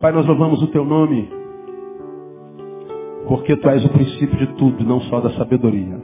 Pai, 0.00 0.10
nós 0.10 0.24
louvamos 0.24 0.62
o 0.62 0.68
teu 0.68 0.86
nome, 0.86 1.28
porque 3.26 3.58
tu 3.58 3.68
és 3.68 3.84
o 3.84 3.90
princípio 3.90 4.38
de 4.38 4.46
tudo, 4.54 4.82
não 4.82 5.02
só 5.02 5.20
da 5.20 5.32
sabedoria. 5.32 6.00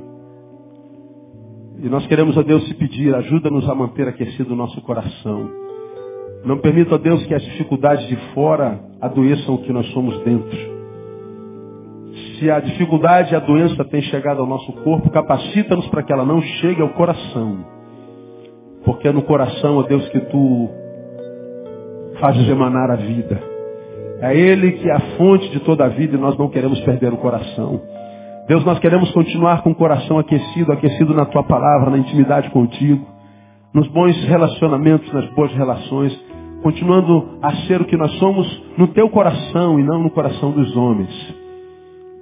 E 1.79 1.89
nós 1.89 2.07
queremos 2.07 2.37
a 2.37 2.43
Deus 2.43 2.67
te 2.67 2.75
pedir, 2.75 3.15
ajuda-nos 3.15 3.67
a 3.67 3.75
manter 3.75 4.09
aquecido 4.09 4.53
o 4.53 4.57
nosso 4.57 4.79
coração. 4.83 5.51
Não 6.45 6.59
permita, 6.59 6.97
a 6.97 6.99
Deus, 6.99 7.25
que 7.25 7.33
as 7.33 7.43
dificuldades 7.45 8.07
de 8.09 8.17
fora 8.35 8.79
adoeçam 9.01 9.55
o 9.55 9.63
que 9.63 9.73
nós 9.73 9.87
somos 9.93 10.23
dentro 10.23 10.74
se 12.15 12.51
a 12.51 12.61
dificuldade 12.61 13.33
e 13.33 13.37
a 13.37 13.41
doença 13.41 13.85
tem 13.85 14.03
chegado 14.03 14.41
ao 14.41 14.47
nosso 14.47 14.73
corpo, 14.85 15.11
capacita-nos 15.11 15.87
para 15.89 16.03
que 16.03 16.13
ela 16.13 16.25
não 16.25 16.41
chegue 16.41 16.81
ao 16.81 16.91
coração. 16.91 17.65
Porque 18.85 19.09
é 19.09 19.13
no 19.13 19.23
coração, 19.23 19.79
ó 19.79 19.83
Deus, 19.83 20.07
que 20.11 20.21
tu 20.21 20.69
fazes 22.21 22.49
emanar 22.49 22.91
a 22.91 22.97
vida. 22.97 23.41
É 24.21 24.37
Ele 24.37 24.73
que 24.73 24.89
é 24.89 24.93
a 24.93 25.01
fonte 25.17 25.49
de 25.51 25.61
toda 25.61 25.85
a 25.85 25.89
vida 25.89 26.17
e 26.17 26.21
nós 26.21 26.37
não 26.39 26.49
queremos 26.49 26.81
perder 26.81 27.13
o 27.13 27.17
coração. 27.17 27.81
Deus, 28.47 28.65
nós 28.65 28.79
queremos 28.79 29.11
continuar 29.13 29.63
com 29.63 29.71
o 29.71 29.75
coração 29.75 30.19
aquecido, 30.19 30.71
aquecido 30.71 31.15
na 31.15 31.25
tua 31.25 31.43
palavra, 31.43 31.91
na 31.91 31.99
intimidade 31.99 32.51
contigo, 32.51 33.05
nos 33.73 33.89
bons 33.89 34.17
relacionamentos, 34.25 35.11
nas 35.13 35.29
boas 35.31 35.53
relações, 35.55 36.15
continuando 36.63 37.39
a 37.43 37.53
ser 37.67 37.81
o 37.81 37.87
que 37.87 37.97
nós 37.97 38.13
somos 38.19 38.47
no 38.79 38.89
teu 38.89 39.09
coração 39.09 39.81
e 39.81 39.83
não 39.83 40.03
no 40.03 40.11
coração 40.11 40.53
dos 40.53 40.77
homens. 40.77 41.44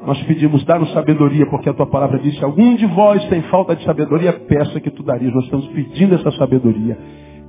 Nós 0.05 0.20
pedimos, 0.24 0.64
dá-nos 0.64 0.92
sabedoria, 0.92 1.46
porque 1.46 1.68
a 1.68 1.74
tua 1.74 1.86
palavra 1.86 2.18
disse, 2.18 2.42
algum 2.44 2.74
de 2.74 2.86
vós 2.86 3.24
tem 3.26 3.42
falta 3.42 3.76
de 3.76 3.84
sabedoria, 3.84 4.32
peça 4.32 4.80
que 4.80 4.90
tu 4.90 5.03
darias. 5.03 5.32
Nós 5.32 5.44
estamos 5.44 5.68
pedindo 5.68 6.14
essa 6.14 6.30
sabedoria. 6.32 6.98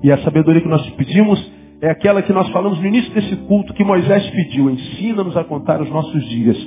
E 0.03 0.11
a 0.11 0.17
sabedoria 0.19 0.61
que 0.61 0.67
nós 0.67 0.87
pedimos 0.91 1.51
é 1.81 1.89
aquela 1.89 2.21
que 2.21 2.31
nós 2.31 2.47
falamos 2.49 2.79
no 2.79 2.85
início 2.85 3.11
desse 3.13 3.35
culto 3.47 3.73
que 3.73 3.83
Moisés 3.83 4.29
pediu. 4.29 4.69
Ensina-nos 4.69 5.35
a 5.35 5.43
contar 5.43 5.81
os 5.81 5.89
nossos 5.89 6.23
dias, 6.29 6.57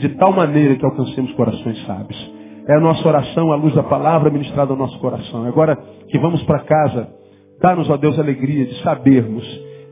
de 0.00 0.08
tal 0.10 0.32
maneira 0.32 0.76
que 0.76 0.84
alcancemos 0.84 1.32
corações 1.32 1.84
sábios. 1.84 2.32
É 2.66 2.76
a 2.76 2.80
nossa 2.80 3.06
oração, 3.06 3.52
a 3.52 3.56
luz 3.56 3.74
da 3.74 3.82
palavra 3.82 4.30
ministrada 4.30 4.72
ao 4.72 4.78
nosso 4.78 4.98
coração. 4.98 5.44
Agora 5.46 5.76
que 6.08 6.18
vamos 6.18 6.42
para 6.44 6.60
casa, 6.60 7.08
dá-nos, 7.60 7.88
ó 7.90 7.96
Deus, 7.96 8.18
a 8.18 8.22
alegria 8.22 8.66
de 8.66 8.82
sabermos 8.82 9.44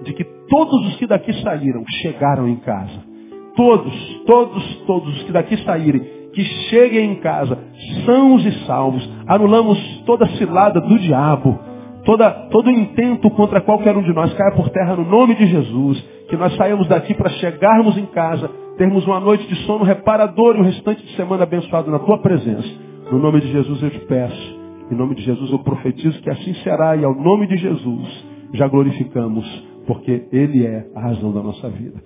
de 0.05 0.13
que 0.13 0.25
todos 0.49 0.87
os 0.89 0.97
que 0.97 1.07
daqui 1.07 1.33
saíram 1.43 1.83
chegaram 2.03 2.49
em 2.49 2.57
casa. 2.57 3.16
Todos, 3.57 4.23
todos, 4.27 4.77
todos 4.87 5.17
os 5.17 5.23
que 5.25 5.33
daqui 5.33 5.57
saírem, 5.65 6.01
que 6.33 6.45
cheguem 6.69 7.13
em 7.13 7.15
casa, 7.17 7.59
sãos 8.05 8.45
e 8.45 8.67
salvos. 8.67 9.09
Anulamos 9.27 9.79
toda 10.05 10.27
cilada 10.37 10.81
do 10.81 10.99
diabo, 10.99 11.59
toda, 12.05 12.31
todo 12.51 12.71
intento 12.71 13.31
contra 13.31 13.63
qualquer 13.63 13.97
um 13.97 14.03
de 14.03 14.13
nós 14.13 14.33
caia 14.35 14.55
por 14.55 14.69
terra 14.69 14.95
no 14.97 15.05
nome 15.05 15.35
de 15.35 15.47
Jesus. 15.47 16.05
Que 16.29 16.37
nós 16.37 16.55
saímos 16.57 16.87
daqui 16.89 17.15
para 17.15 17.31
chegarmos 17.31 17.97
em 17.97 18.07
casa, 18.07 18.51
termos 18.77 19.07
uma 19.07 19.21
noite 19.21 19.47
de 19.47 19.55
sono 19.65 19.85
reparador 19.85 20.57
e 20.57 20.61
o 20.61 20.65
restante 20.65 21.03
de 21.03 21.17
semana 21.17 21.45
abençoado 21.45 21.91
na 21.91 21.99
tua 22.01 22.19
presença. 22.19 22.69
No 23.11 23.19
nome 23.19 23.41
de 23.41 23.51
Jesus 23.53 23.83
eu 23.83 23.91
te 23.91 24.01
peço. 24.01 24.61
Em 24.91 24.95
nome 24.95 25.15
de 25.15 25.23
Jesus 25.23 25.51
eu 25.51 25.61
profetizo 25.61 26.21
que 26.21 26.29
assim 26.29 26.53
será 26.63 26.95
e 26.97 27.05
ao 27.05 27.15
nome 27.15 27.47
de 27.47 27.57
Jesus 27.57 28.27
já 28.53 28.69
glorificamos, 28.69 29.47
porque 29.87 30.27
Ele 30.33 30.67
é 30.67 30.87
a 30.95 31.01
razão 31.01 31.33
da 31.33 31.43
nossa 31.43 31.69
vida. 31.71 32.03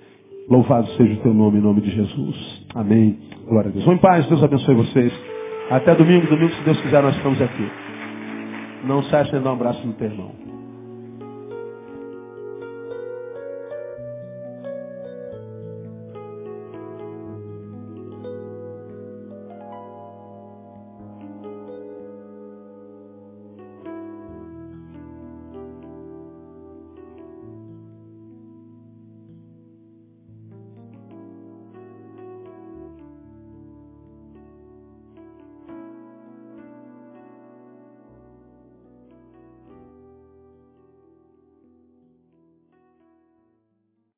Louvado 0.51 0.89
seja 0.97 1.15
o 1.15 1.17
teu 1.19 1.33
nome 1.33 1.59
em 1.59 1.63
nome 1.63 1.81
de 1.81 1.93
Jesus. 1.93 2.67
Amém. 2.75 3.17
Glória 3.47 3.71
a 3.71 3.73
Deus. 3.73 3.85
Vão 3.85 3.95
em 3.95 3.99
paz, 3.99 4.27
Deus 4.27 4.43
abençoe 4.43 4.75
vocês. 4.75 5.13
Até 5.71 5.95
domingo, 5.95 6.27
domingo, 6.27 6.53
se 6.53 6.65
Deus 6.65 6.81
quiser, 6.81 7.01
nós 7.01 7.17
estamos 7.17 7.41
aqui. 7.41 7.71
Não 8.85 9.01
cesse 9.05 9.31
de 9.31 9.39
dar 9.39 9.51
um 9.51 9.55
abraço 9.55 9.87
no 9.87 9.93
teu 9.93 10.09
irmão. 10.09 10.40